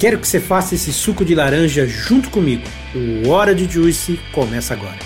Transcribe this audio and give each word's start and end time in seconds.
Quero 0.00 0.18
que 0.18 0.26
você 0.26 0.40
faça 0.40 0.74
esse 0.74 0.94
suco 0.94 1.26
de 1.26 1.34
laranja 1.34 1.86
junto 1.86 2.30
comigo. 2.30 2.62
O 2.94 3.28
Hora 3.28 3.54
de 3.54 3.70
Juice 3.70 4.18
começa 4.32 4.72
agora. 4.72 4.96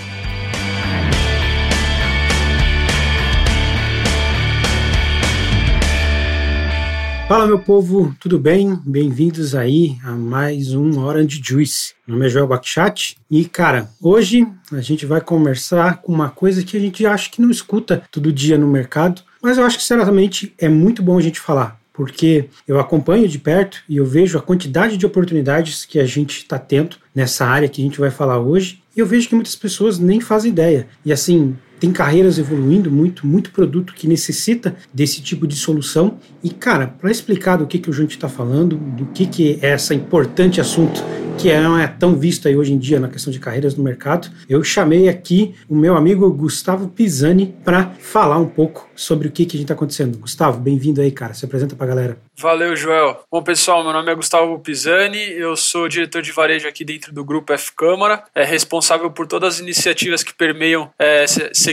Fala 7.27 7.45
meu 7.45 7.59
povo, 7.59 8.15
tudo 8.21 8.39
bem? 8.39 8.79
Bem-vindos 8.87 9.57
aí 9.57 9.97
a 10.05 10.13
mais 10.13 10.73
um 10.73 11.01
Hora 11.01 11.27
de 11.27 11.41
Juice. 11.43 11.95
Meu 12.07 12.17
nome 12.17 12.29
é 12.29 12.31
Joel 12.31 12.47
Bakhchat 12.47 13.17
e, 13.29 13.47
cara, 13.47 13.91
hoje 14.01 14.47
a 14.71 14.81
gente 14.81 15.05
vai 15.05 15.21
conversar 15.21 16.03
com 16.03 16.13
uma 16.13 16.31
coisa 16.31 16.63
que 16.63 16.77
a 16.77 16.81
gente 16.81 17.05
acha 17.05 17.29
que 17.29 17.43
não 17.43 17.51
escuta 17.51 18.05
todo 18.13 18.33
dia 18.33 18.57
no 18.57 18.69
mercado, 18.69 19.23
mas 19.43 19.59
eu 19.59 19.65
acho 19.65 19.79
que 19.79 19.83
certamente 19.83 20.55
é 20.57 20.69
muito 20.69 21.03
bom 21.03 21.19
a 21.19 21.21
gente 21.21 21.41
falar 21.41 21.83
porque 21.95 22.51
eu 22.67 22.79
acompanho 22.81 23.29
de 23.29 23.39
perto 23.39 23.79
e 23.89 23.97
eu 23.97 24.05
vejo 24.05 24.37
a 24.37 24.43
quantidade 24.43 24.97
de 24.99 25.07
oportunidades 25.07 25.85
que 25.87 26.01
a 26.01 26.05
gente 26.05 26.39
está 26.39 26.59
tendo 26.59 26.97
nessa 27.15 27.47
área 27.47 27.69
que 27.69 27.81
a 27.81 27.85
gente 27.85 28.01
vai 28.01 28.11
falar 28.11 28.41
hoje, 28.41 28.83
e 28.97 29.01
eu 29.01 29.07
vejo 29.07 29.29
que 29.29 29.35
muitas 29.35 29.55
pessoas 29.55 29.99
nem 29.99 30.21
fazem 30.21 30.51
ideia. 30.51 30.89
E 31.05 31.13
assim, 31.13 31.57
tem 31.85 31.93
carreiras 31.93 32.39
evoluindo 32.39 32.91
muito, 32.91 33.27
muito 33.27 33.51
produto 33.51 33.93
que 33.93 34.09
necessita 34.09 34.75
desse 34.91 35.21
tipo 35.21 35.47
de 35.47 35.55
solução. 35.55 36.19
E, 36.43 36.49
cara, 36.49 36.87
para 36.87 37.11
explicar 37.11 37.59
do 37.59 37.67
que, 37.67 37.79
que 37.79 37.91
o 37.91 37.93
gente 37.93 38.13
está 38.13 38.27
falando, 38.27 38.77
do 38.77 39.05
que, 39.13 39.27
que 39.27 39.59
é 39.61 39.75
esse 39.75 39.95
importante 39.95 40.63
assunto 40.63 41.05
que 41.37 41.55
não 41.59 41.79
é 41.79 41.87
tão 41.87 42.17
visto 42.17 42.49
aí 42.49 42.57
hoje 42.57 42.73
em 42.73 42.79
dia 42.79 43.01
na 43.01 43.09
questão 43.09 43.33
de 43.33 43.39
carreiras 43.39 43.75
no 43.75 43.83
mercado, 43.83 44.31
eu 44.49 44.63
chamei 44.63 45.09
aqui 45.09 45.55
o 45.69 45.75
meu 45.75 45.97
amigo 45.97 46.31
Gustavo 46.33 46.89
Pisani 46.89 47.55
para 47.65 47.91
falar 47.99 48.39
um 48.39 48.49
pouco 48.49 48.89
sobre 48.95 49.29
o 49.29 49.31
que, 49.31 49.45
que 49.45 49.57
a 49.57 49.59
gente 49.59 49.65
está 49.65 49.75
acontecendo. 49.75 50.19
Gustavo, 50.19 50.61
bem-vindo 50.61 51.01
aí, 51.01 51.11
cara. 51.11 51.35
Se 51.35 51.45
apresenta 51.45 51.75
para 51.75 51.87
a 51.87 51.89
galera. 51.89 52.19
Valeu, 52.37 52.75
Joel. 52.75 53.25
Bom, 53.31 53.43
pessoal, 53.43 53.83
meu 53.83 53.93
nome 53.93 54.11
é 54.11 54.15
Gustavo 54.15 54.59
Pisani, 54.59 55.19
eu 55.33 55.57
sou 55.57 55.89
diretor 55.89 56.23
de 56.23 56.33
varejo 56.33 56.67
aqui 56.67 56.85
dentro 56.85 57.13
do 57.13 57.25
Grupo 57.25 57.53
F 57.53 57.73
Câmara, 57.77 58.25
é 58.35 58.45
responsável 58.45 59.11
por 59.11 59.27
todas 59.27 59.55
as 59.55 59.61
iniciativas 59.61 60.23
que 60.23 60.35
permeiam 60.35 60.91
é, 60.99 61.25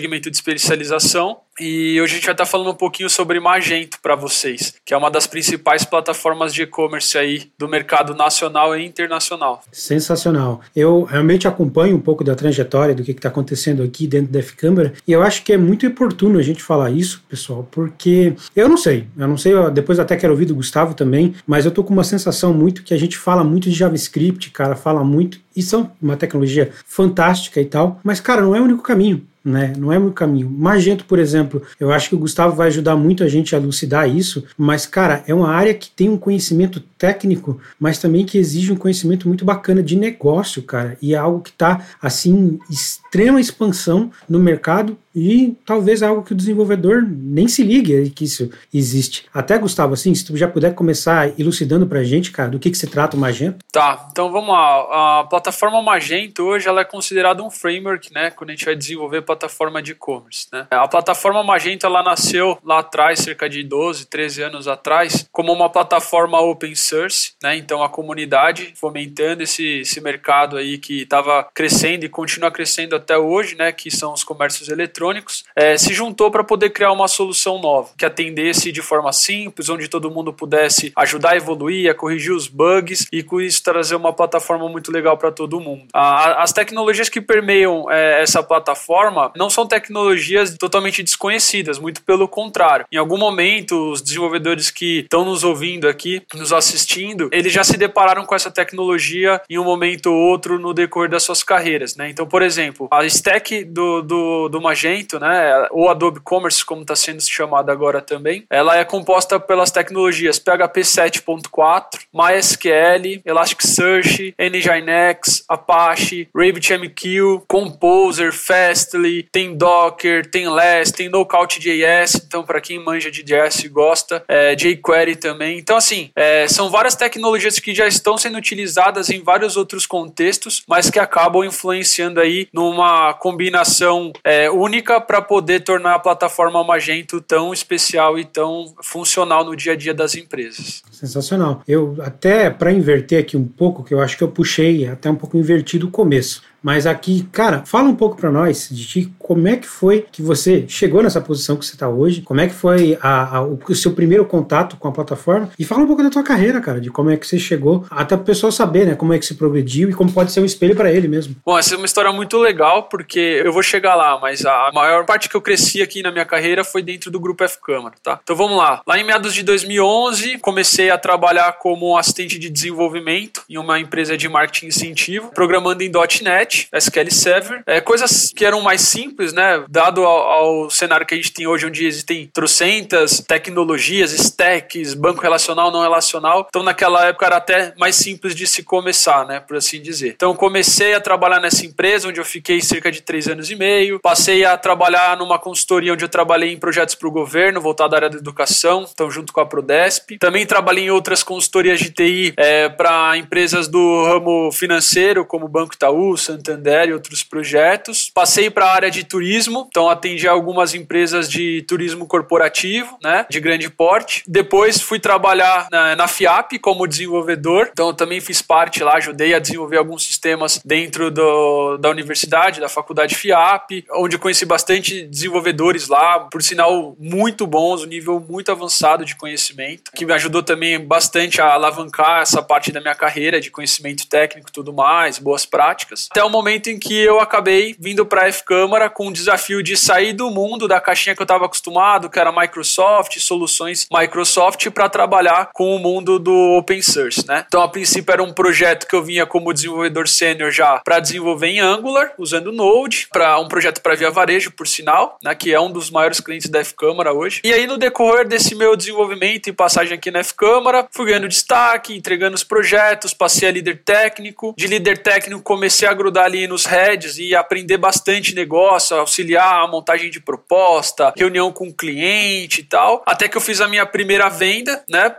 segmento 0.02 0.32
de 0.32 0.38
especialização. 0.38 1.38
E 1.60 2.02
hoje 2.02 2.14
a 2.14 2.16
gente 2.16 2.26
vai 2.26 2.34
estar 2.34 2.46
falando 2.46 2.72
um 2.72 2.76
pouquinho 2.76 3.10
sobre 3.10 3.40
Magento 3.40 4.00
para 4.02 4.16
vocês, 4.16 4.74
que 4.84 4.94
é 4.94 4.98
uma 4.98 5.12
das 5.12 5.28
principais 5.28 5.84
plataformas 5.84 6.54
de 6.54 6.64
e-commerce 6.64 7.16
aí 7.18 7.52
do 7.60 7.68
mercado 7.68 8.16
nacional 8.16 8.76
e 8.76 8.84
internacional. 8.84 9.62
Sensacional. 9.72 10.62
Eu 10.76 11.04
realmente 11.04 11.48
acompanho 11.48 11.96
um 11.96 12.00
pouco 12.00 12.24
da 12.24 12.34
trajetória 12.34 12.96
do 12.96 13.04
que 13.04 13.12
está 13.12 13.30
acontecendo 13.30 13.84
aqui 13.84 14.08
dentro 14.08 14.32
da 14.32 14.40
F-Câmara 14.40 14.94
e 15.08 15.12
eu 15.12 15.22
acho 15.22 15.44
que 15.44 15.54
é 15.54 15.58
muito 15.58 15.86
oportuno 15.86 16.40
a 16.40 16.44
gente 16.44 16.64
falar 16.64 16.90
isso, 16.90 17.24
pessoal, 17.30 17.68
porque 17.70 18.34
eu 18.56 18.68
não 18.68 18.78
sei, 18.78 19.08
eu 19.16 19.28
não 19.28 19.38
sei, 19.38 19.54
depois 19.72 20.00
até 20.00 20.16
quero 20.16 20.34
ouvir 20.34 20.46
do 20.46 20.56
Gustavo 20.56 20.96
também, 20.96 21.36
mas 21.46 21.66
eu 21.66 21.72
tô 21.72 21.84
com 21.84 21.94
uma 21.94 22.04
sensação 22.04 22.54
muito 22.54 22.82
que 22.82 22.94
a 22.94 22.98
gente 22.98 23.18
fala 23.18 23.44
muito 23.44 23.70
de 23.70 23.76
JavaScript, 23.76 24.50
cara, 24.52 24.76
fala 24.76 25.04
muito, 25.04 25.40
e 25.56 25.62
são 25.62 25.92
uma 26.02 26.16
tecnologia 26.16 26.72
fantástica 26.86 27.60
e 27.60 27.66
tal, 27.66 28.00
mas, 28.04 28.20
cara, 28.20 28.42
não 28.42 28.56
é 28.56 28.62
o 28.62 28.64
único 28.64 28.82
caminho 28.82 29.28
né? 29.44 29.74
Não 29.78 29.92
é 29.92 29.98
o 29.98 30.12
caminho. 30.12 30.50
Magento, 30.50 31.06
por 31.06 31.20
exemplo, 31.20 31.62
eu 31.80 31.92
acho 31.92 32.10
que 32.10 32.16
o 32.16 32.20
Gustavo 32.20 32.56
vai 32.56 32.68
ajudar 32.68 32.96
muito 32.96 33.24
a 33.24 33.28
gente 33.28 33.56
a 33.56 33.60
elucidar 33.60 34.10
isso, 34.10 34.44
mas, 34.58 34.86
cara, 34.86 35.24
é 35.28 35.34
uma 35.34 35.50
área 35.50 35.74
que 35.74 35.90
tem 35.90 36.10
um 36.10 36.18
conhecimento 36.18 36.80
técnico, 36.98 37.60
mas 37.80 37.98
também 37.98 38.26
que 38.26 38.38
exige 38.38 38.72
um 38.72 38.76
conhecimento 38.76 39.28
muito 39.28 39.44
bacana 39.44 39.82
de 39.82 39.96
negócio, 39.96 40.62
cara, 40.62 40.98
e 41.02 41.14
é 41.14 41.18
algo 41.18 41.42
que 41.42 41.50
está, 41.50 41.86
assim, 42.02 42.60
extrema 42.70 43.42
expansão 43.42 44.12
no 44.30 44.40
mercado 44.40 44.98
e 45.14 45.58
talvez 45.66 46.02
algo 46.02 46.24
que 46.24 46.32
o 46.32 46.36
desenvolvedor 46.36 47.04
nem 47.06 47.48
se 47.48 47.64
ligue 47.64 48.10
que 48.12 48.24
isso 48.24 48.50
existe. 48.74 49.26
Até, 49.34 49.58
Gustavo, 49.58 49.94
assim, 49.94 50.14
se 50.16 50.26
tu 50.26 50.38
já 50.38 50.48
puder 50.48 50.74
começar 50.74 51.38
elucidando 51.40 51.86
pra 51.86 52.04
gente, 52.04 52.32
cara, 52.32 52.50
do 52.50 52.60
que, 52.60 52.72
que 52.72 52.78
se 52.78 52.88
trata 52.88 53.18
o 53.18 53.20
Magento. 53.20 53.58
Tá, 53.72 54.08
então 54.12 54.32
vamos 54.32 54.50
lá. 54.50 55.20
A 55.20 55.24
plataforma 55.26 55.82
Magento 55.82 56.44
hoje 56.44 56.68
ela 56.68 56.82
é 56.82 56.86
considerada 56.86 57.44
um 57.44 57.50
framework, 57.50 58.14
né, 58.14 58.32
quando 58.32 58.52
a 58.52 58.54
gente 58.54 58.66
vai 58.66 58.76
desenvolver 58.76 59.22
plataforma 59.32 59.82
de 59.82 59.92
e-commerce, 59.92 60.48
né. 60.52 60.68
A 60.70 60.88
plataforma 60.88 61.44
Magento, 61.44 61.86
ela 61.86 62.04
nasceu 62.04 62.58
lá 62.64 62.80
atrás, 62.80 63.20
cerca 63.20 63.50
de 63.50 63.64
12, 63.64 64.06
13 64.08 64.44
anos 64.44 64.68
atrás, 64.68 65.28
como 65.32 65.54
uma 65.54 65.70
plataforma 65.70 66.40
open 66.40 66.76
source, 66.76 67.34
né, 67.42 67.56
então 67.56 67.82
a 67.84 67.90
comunidade 67.90 68.74
fomentando 68.76 69.44
esse, 69.44 69.80
esse 69.80 70.02
mercado 70.02 70.58
aí 70.58 70.78
que 70.78 71.04
estava 71.04 71.44
crescendo 71.54 72.06
e 72.06 72.10
continua 72.10 72.52
crescendo 72.52 72.96
até 72.96 73.18
hoje, 73.18 73.56
né, 73.56 73.72
que 73.72 73.90
são 73.90 74.14
os 74.14 74.24
comércios 74.24 74.70
eletrônicos, 74.70 75.46
é, 75.56 75.78
se 75.78 75.94
juntou 75.94 76.30
para 76.30 76.44
poder 76.44 76.72
criar 76.72 76.92
uma 76.92 77.08
solução 77.08 77.60
nova, 77.60 77.92
que 77.98 78.06
atendesse 78.06 78.72
de 78.72 78.82
forma 78.82 79.14
simples, 79.14 79.70
onde 79.70 79.88
todo 79.88 80.12
mundo 80.12 80.34
pudesse 80.34 80.92
ajudar 80.96 81.32
a 81.32 81.38
evoluir, 81.38 81.90
a 81.90 81.96
corrigir 81.96 82.34
os 82.34 82.48
bugs 82.48 83.08
e 83.12 83.24
com 83.24 83.40
isso 83.40 83.64
trazer 83.64 83.96
uma 83.96 84.14
plataforma 84.14 84.68
muito 84.68 84.92
legal 84.92 85.18
para 85.18 85.32
todo 85.32 85.60
mundo. 85.60 85.86
A, 85.94 86.44
as 86.44 86.52
tecnologias 86.52 87.10
que 87.10 87.22
permeiam 87.22 87.90
é, 87.90 88.22
essa 88.22 88.44
plataforma 88.44 89.21
não 89.36 89.50
são 89.50 89.68
tecnologias 89.68 90.56
totalmente 90.58 91.04
desconhecidas, 91.04 91.78
muito 91.78 92.02
pelo 92.04 92.28
contrário. 92.28 92.86
Em 92.92 92.98
algum 92.98 93.18
momento, 93.18 93.92
os 93.92 94.02
desenvolvedores 94.02 94.70
que 94.70 95.00
estão 95.00 95.26
nos 95.26 95.44
ouvindo 95.44 95.88
aqui, 95.88 96.22
nos 96.34 96.54
assistindo, 96.54 97.30
eles 97.32 97.52
já 97.52 97.64
se 97.64 97.78
depararam 97.78 98.26
com 98.26 98.36
essa 98.36 98.50
tecnologia 98.50 99.42
em 99.50 99.58
um 99.58 99.64
momento 99.64 100.08
ou 100.08 100.16
outro 100.16 100.58
no 100.58 100.74
decorrer 100.74 101.10
das 101.10 101.24
suas 101.24 101.44
carreiras. 101.44 101.96
Né? 101.96 102.10
Então, 102.10 102.26
por 102.26 102.42
exemplo, 102.42 102.88
a 102.92 103.06
stack 103.06 103.64
do, 103.66 104.02
do, 104.02 104.50
do 104.50 104.62
Magento, 104.62 105.20
né, 105.20 105.68
ou 105.72 105.90
Adobe 105.90 106.20
Commerce, 106.20 106.64
como 106.64 106.82
está 106.82 106.96
sendo 106.96 107.22
chamada 107.22 107.72
agora 107.72 108.02
também, 108.02 108.46
ela 108.50 108.78
é 108.78 108.86
composta 108.86 109.40
pelas 109.40 109.72
tecnologias 109.72 110.40
PHP 110.40 110.82
7.4, 110.82 112.00
MySQL, 112.14 113.22
Elasticsearch, 113.26 114.36
Nginx, 114.40 115.44
Apache, 115.48 116.30
RabbitMQ, 116.36 117.44
Composer, 117.48 118.32
Fastly, 118.34 119.11
tem 119.32 119.56
Docker, 119.56 120.30
tem 120.30 120.50
Less, 120.50 120.92
tem 120.92 121.10
Knockout.js, 121.10 122.16
então 122.26 122.44
para 122.44 122.60
quem 122.60 122.80
manja 122.80 123.10
de 123.10 123.24
JS 123.24 123.64
e 123.64 123.68
gosta, 123.70 124.24
é, 124.28 124.56
jQuery 124.56 125.16
também. 125.16 125.58
Então 125.58 125.78
assim, 125.78 126.10
é, 126.16 126.48
são 126.48 126.70
várias 126.70 126.96
tecnologias 126.96 127.60
que 127.60 127.74
já 127.74 127.88
estão 127.88 128.18
sendo 128.18 128.38
utilizadas 128.38 129.10
em 129.10 129.22
vários 129.22 129.56
outros 129.56 129.86
contextos, 129.86 130.64
mas 130.68 130.90
que 130.90 131.00
acabam 131.00 131.44
influenciando 131.44 132.20
aí 132.20 132.48
numa 132.54 133.14
combinação 133.14 134.12
é, 134.24 134.50
única 134.50 134.82
única 134.82 135.00
para 135.00 135.22
poder 135.22 135.62
tornar 135.62 135.96
a 135.96 136.00
plataforma 136.00 136.64
Magento 136.64 137.22
tão 137.22 137.54
especial 137.54 138.18
e 138.18 138.26
tão 138.26 138.74
funcional 138.82 139.46
no 139.46 139.56
dia 139.56 139.74
a 139.74 139.76
dia 139.76 139.94
das 139.94 140.16
empresas. 140.16 140.82
Sensacional. 140.92 141.62
Eu 141.68 141.96
até 142.02 142.50
para 142.50 142.72
inverter 142.72 143.20
aqui 143.20 143.38
um 143.38 143.46
pouco, 143.46 143.84
que 143.84 143.94
eu 143.94 144.00
acho 144.00 144.18
que 144.18 144.24
eu 144.24 144.28
puxei 144.28 144.88
até 144.88 145.10
um 145.10 145.16
pouco 145.16 145.38
invertido 145.38 145.88
o 145.88 145.92
começo. 145.92 146.42
Mas 146.62 146.86
aqui, 146.86 147.28
cara, 147.32 147.64
fala 147.66 147.90
um 147.90 147.96
pouco 147.96 148.16
para 148.16 148.32
nós 148.32 148.70
de 148.70 148.86
ti, 148.86 149.14
como 149.18 149.48
é 149.48 149.58
que 149.58 149.68
foi 149.68 150.06
que 150.12 150.22
você 150.22 150.66
chegou 150.68 151.02
nessa 151.02 151.20
posição 151.20 151.58
que 151.58 151.66
você 151.66 151.74
está 151.74 151.90
hoje, 151.90 152.22
como 152.22 152.40
é 152.40 152.48
que 152.48 152.54
foi 152.54 152.98
a, 153.02 153.38
a, 153.38 153.42
o 153.42 153.76
seu 153.76 153.94
primeiro 153.94 154.26
contato 154.26 154.78
com 154.78 154.88
a 154.88 154.92
plataforma 154.92 155.50
e 155.58 155.66
fala 155.66 155.82
um 155.82 155.88
pouco 155.88 156.04
da 156.04 156.10
tua 156.10 156.24
carreira, 156.24 156.62
cara, 156.62 156.80
de 156.80 156.92
como 156.92 157.10
é 157.10 157.18
que 157.18 157.26
você 157.26 157.40
chegou, 157.40 157.86
até 157.90 158.16
o 158.16 158.20
pessoal 158.20 158.52
saber, 158.52 158.86
né, 158.86 158.96
como 158.96 159.14
é 159.14 159.20
que 159.20 159.26
se 159.26 159.36
progrediu 159.36 159.90
e 159.90 159.94
como 159.94 160.12
pode 160.12 160.32
ser 160.32 160.42
um 160.42 160.46
espelho 160.46 160.76
para 160.76 160.92
ele 160.92 161.08
mesmo. 161.08 161.36
Bom, 161.44 161.58
essa 161.58 161.74
é 161.74 161.78
uma 161.78 161.86
história 161.86 162.12
muito 162.12 162.38
legal 162.38 162.84
porque 162.84 163.42
eu 163.44 163.52
vou 163.52 163.64
chegar 163.64 163.96
lá, 163.96 164.20
mas 164.20 164.46
a 164.46 164.72
maior 164.74 165.06
parte 165.06 165.30
que 165.30 165.36
eu 165.36 165.42
cresci 165.42 165.82
aqui 165.82 166.04
na 166.04 166.12
minha 166.12 166.26
carreira 166.26 166.64
foi 166.64 166.84
dentro 166.84 167.10
do 167.10 167.20
grupo 167.20 167.44
F 167.44 167.58
Câmara, 167.62 167.96
tá? 168.04 168.20
Então 168.22 168.36
vamos 168.36 168.58
lá. 168.58 168.82
Lá 168.86 169.00
em 169.00 169.04
meados 169.04 169.34
de 169.34 169.42
2011, 169.44 170.38
comecei 170.40 170.90
a 170.90 170.98
trabalhar 170.98 171.54
como 171.54 171.98
assistente 171.98 172.38
de 172.38 172.50
desenvolvimento 172.50 173.42
em 173.50 173.58
uma 173.58 173.80
empresa 173.80 174.16
de 174.16 174.30
marketing 174.30 174.68
incentivo, 174.68 175.32
programando 175.34 175.82
em 175.82 175.92
.NET 176.22 176.51
SQL 176.74 177.12
Server, 177.12 177.64
é, 177.66 177.80
coisas 177.80 178.32
que 178.36 178.46
eram 178.46 178.62
mais 178.62 178.82
simples, 178.82 179.32
né? 179.34 179.64
Dado 179.70 180.04
ao, 180.04 180.64
ao, 180.64 180.70
cenário 180.70 181.06
que 181.06 181.14
a 181.14 181.18
gente 181.18 181.32
tem 181.32 181.48
hoje, 181.48 181.66
onde 181.66 181.86
existem 181.86 182.30
trocentas 182.34 183.24
tecnologias, 183.28 184.12
stacks, 184.12 184.94
banco 184.94 185.22
relacional, 185.22 185.72
não 185.72 185.82
relacional. 185.82 186.46
Então, 186.50 186.64
naquela 186.64 187.08
época 187.08 187.26
era 187.26 187.38
até 187.38 187.74
mais 187.78 187.96
simples 187.96 188.36
de 188.36 188.46
se 188.46 188.64
começar, 188.64 189.26
né? 189.26 189.40
Por 189.40 189.58
assim 189.58 189.82
dizer. 189.82 190.10
Então, 190.16 190.36
comecei 190.36 190.94
a 190.94 191.00
trabalhar 191.00 191.40
nessa 191.40 191.66
empresa, 191.66 192.08
onde 192.08 192.20
eu 192.20 192.26
fiquei 192.26 192.62
cerca 192.62 192.92
de 192.92 193.02
três 193.02 193.28
anos 193.28 193.50
e 193.50 193.56
meio. 193.56 194.00
Passei 194.00 194.44
a 194.44 194.58
trabalhar 194.58 195.18
numa 195.18 195.40
consultoria 195.40 195.94
onde 195.94 196.04
eu 196.04 196.10
trabalhei 196.10 196.52
em 196.52 196.58
projetos 196.58 196.96
para 196.96 197.08
o 197.08 197.12
governo, 197.12 197.62
voltado 197.62 197.96
à 197.96 198.00
área 198.00 198.10
da 198.10 198.18
educação, 198.18 198.86
então 198.92 199.10
junto 199.10 199.32
com 199.32 199.40
a 199.40 199.46
Prodesp. 199.46 200.18
Também 200.20 200.46
trabalhei 200.46 200.86
em 200.86 200.92
outras 200.92 201.24
consultorias 201.24 201.80
de 201.80 201.92
TI 201.92 202.34
é, 202.38 202.70
para 202.70 203.18
empresas 203.18 203.68
do 203.68 204.06
ramo 204.06 204.52
financeiro, 204.52 205.26
como 205.26 205.48
Banco 205.48 205.74
Itaú, 205.74 206.18
Santander 206.18 206.41
Santander 206.42 206.90
e 206.90 206.94
outros 206.94 207.24
projetos. 207.24 208.10
Passei 208.14 208.50
para 208.50 208.66
a 208.66 208.74
área 208.74 208.92
de 208.92 209.04
turismo, 209.04 209.68
então 209.70 209.90
atendi 209.90 210.28
algumas 210.28 210.74
empresas 210.74 211.30
de 211.30 211.62
turismo 211.64 212.08
corporativo, 212.08 212.98
né, 213.02 213.26
de 213.30 213.40
grande 213.40 213.70
porte. 213.70 214.24
Depois 214.28 214.82
fui 214.82 215.00
trabalhar 215.00 215.68
na, 215.72 215.96
na 215.96 216.08
FIAP 216.08 216.54
como 216.60 216.88
desenvolvedor, 216.88 217.70
então 217.72 217.94
também 217.94 218.20
fiz 218.20 218.42
parte 218.42 218.84
lá, 218.84 218.96
ajudei 218.96 219.34
a 219.34 219.40
desenvolver 219.40 219.78
alguns 219.78 220.04
sistemas 220.04 220.60
dentro 220.66 221.12
do, 221.12 221.78
da 221.78 221.90
universidade, 221.90 222.60
da 222.60 222.70
faculdade 222.70 223.16
FIAP, 223.16 223.86
onde 223.92 224.18
conheci 224.18 224.46
bastante 224.46 225.04
desenvolvedores 225.04 225.88
lá, 225.88 226.22
por 226.32 226.42
sinal 226.42 226.96
muito 227.00 227.46
bons, 227.46 227.84
um 227.84 227.88
nível 227.88 228.20
muito 228.20 228.52
avançado 228.52 229.06
de 229.06 229.16
conhecimento, 229.16 229.92
que 229.92 230.06
me 230.06 230.14
ajudou 230.14 230.42
também 230.42 230.80
bastante 230.80 231.40
a 231.40 231.54
alavancar 231.54 232.22
essa 232.22 232.42
parte 232.42 232.72
da 232.72 232.82
minha 232.82 232.96
carreira 232.96 233.40
de 233.40 233.52
conhecimento 233.52 234.08
técnico 234.08 234.50
e 234.50 234.52
tudo 234.52 234.74
mais, 234.74 235.20
boas 235.20 235.46
práticas. 235.46 236.08
Até 236.10 236.24
o 236.24 236.30
momento 236.32 236.70
em 236.70 236.80
que 236.80 236.98
eu 236.98 237.20
acabei 237.20 237.76
vindo 237.80 238.06
para 238.06 238.24
a 238.24 238.28
F-Câmara 238.28 238.90
com 238.90 239.08
o 239.08 239.14
desafio 239.14 239.62
de 239.62 239.78
sair 239.78 240.14
do 240.14 240.30
mundo 240.32 240.68
da 240.68 240.80
caixinha 240.80 241.16
que 241.16 241.22
eu 241.22 241.26
estava 241.26 241.46
acostumado, 241.46 242.10
que 242.10 242.20
era 242.20 242.32
Microsoft, 242.32 243.18
soluções 243.20 243.88
Microsoft, 243.92 244.70
para 244.72 244.90
trabalhar 244.90 245.50
com 245.54 245.76
o 245.76 245.80
mundo 245.80 246.18
do 246.18 246.34
open 246.58 246.82
source, 246.82 247.26
né? 247.28 247.46
Então, 247.48 247.62
a 247.62 247.68
princípio 247.68 248.12
era 248.12 248.24
um 248.24 248.34
projeto 248.34 248.88
que 248.88 248.96
eu 248.96 249.04
vinha 249.04 249.26
como 249.26 249.54
desenvolvedor 249.54 250.08
sênior 250.08 250.52
já 250.52 250.80
para 250.80 251.00
desenvolver 251.00 251.48
em 251.48 251.60
Angular, 251.60 252.14
usando 252.18 252.52
Node, 252.52 253.08
para 253.12 253.40
um 253.40 253.48
projeto 253.48 253.82
para 253.82 253.96
via 253.96 254.10
varejo, 254.10 254.52
por 254.52 254.68
sinal, 254.68 255.18
né, 255.24 255.36
que 255.36 255.54
é 255.54 255.60
um 255.60 255.72
dos 255.72 255.90
maiores 255.90 256.20
clientes 256.20 256.50
da 256.50 256.60
F-Câmara 256.60 257.14
hoje. 257.14 257.42
E 257.44 257.54
aí, 257.54 257.68
no 257.68 257.78
decorrer 257.78 258.28
desse 258.28 258.56
meu 258.56 258.76
desenvolvimento 258.76 259.48
e 259.48 259.54
passagem 259.54 259.94
aqui 259.94 260.12
na 260.12 260.20
F-Câmara, 260.20 260.88
fui 260.92 261.08
ganhando 261.08 261.28
destaque, 261.28 261.96
entregando 261.96 262.36
os 262.36 262.44
projetos, 262.44 263.14
passei 263.14 263.50
a 263.50 263.52
líder 263.52 263.82
técnico. 263.84 264.54
De 264.58 264.68
líder 264.68 265.00
técnico, 265.00 265.42
comecei 265.42 265.88
a 265.88 265.94
grudar 265.94 266.21
ali 266.24 266.48
nos 266.48 266.66
heads 266.66 267.18
e 267.18 267.36
aprender 267.36 267.78
bastante 267.78 268.36
negócio, 268.36 268.96
auxiliar 268.98 269.64
a 269.64 269.68
montagem 269.68 270.10
de 270.10 270.20
proposta, 270.20 271.14
reunião 271.18 271.52
com 271.52 271.72
cliente 271.72 272.62
e 272.62 272.64
tal. 272.64 273.04
Até 273.06 273.28
que 273.28 273.38
eu 273.38 273.42
fiz 273.42 273.62
a 273.62 273.68
minha 273.68 273.86
primeira 273.86 274.30
venda, 274.30 274.84
né, 274.90 275.10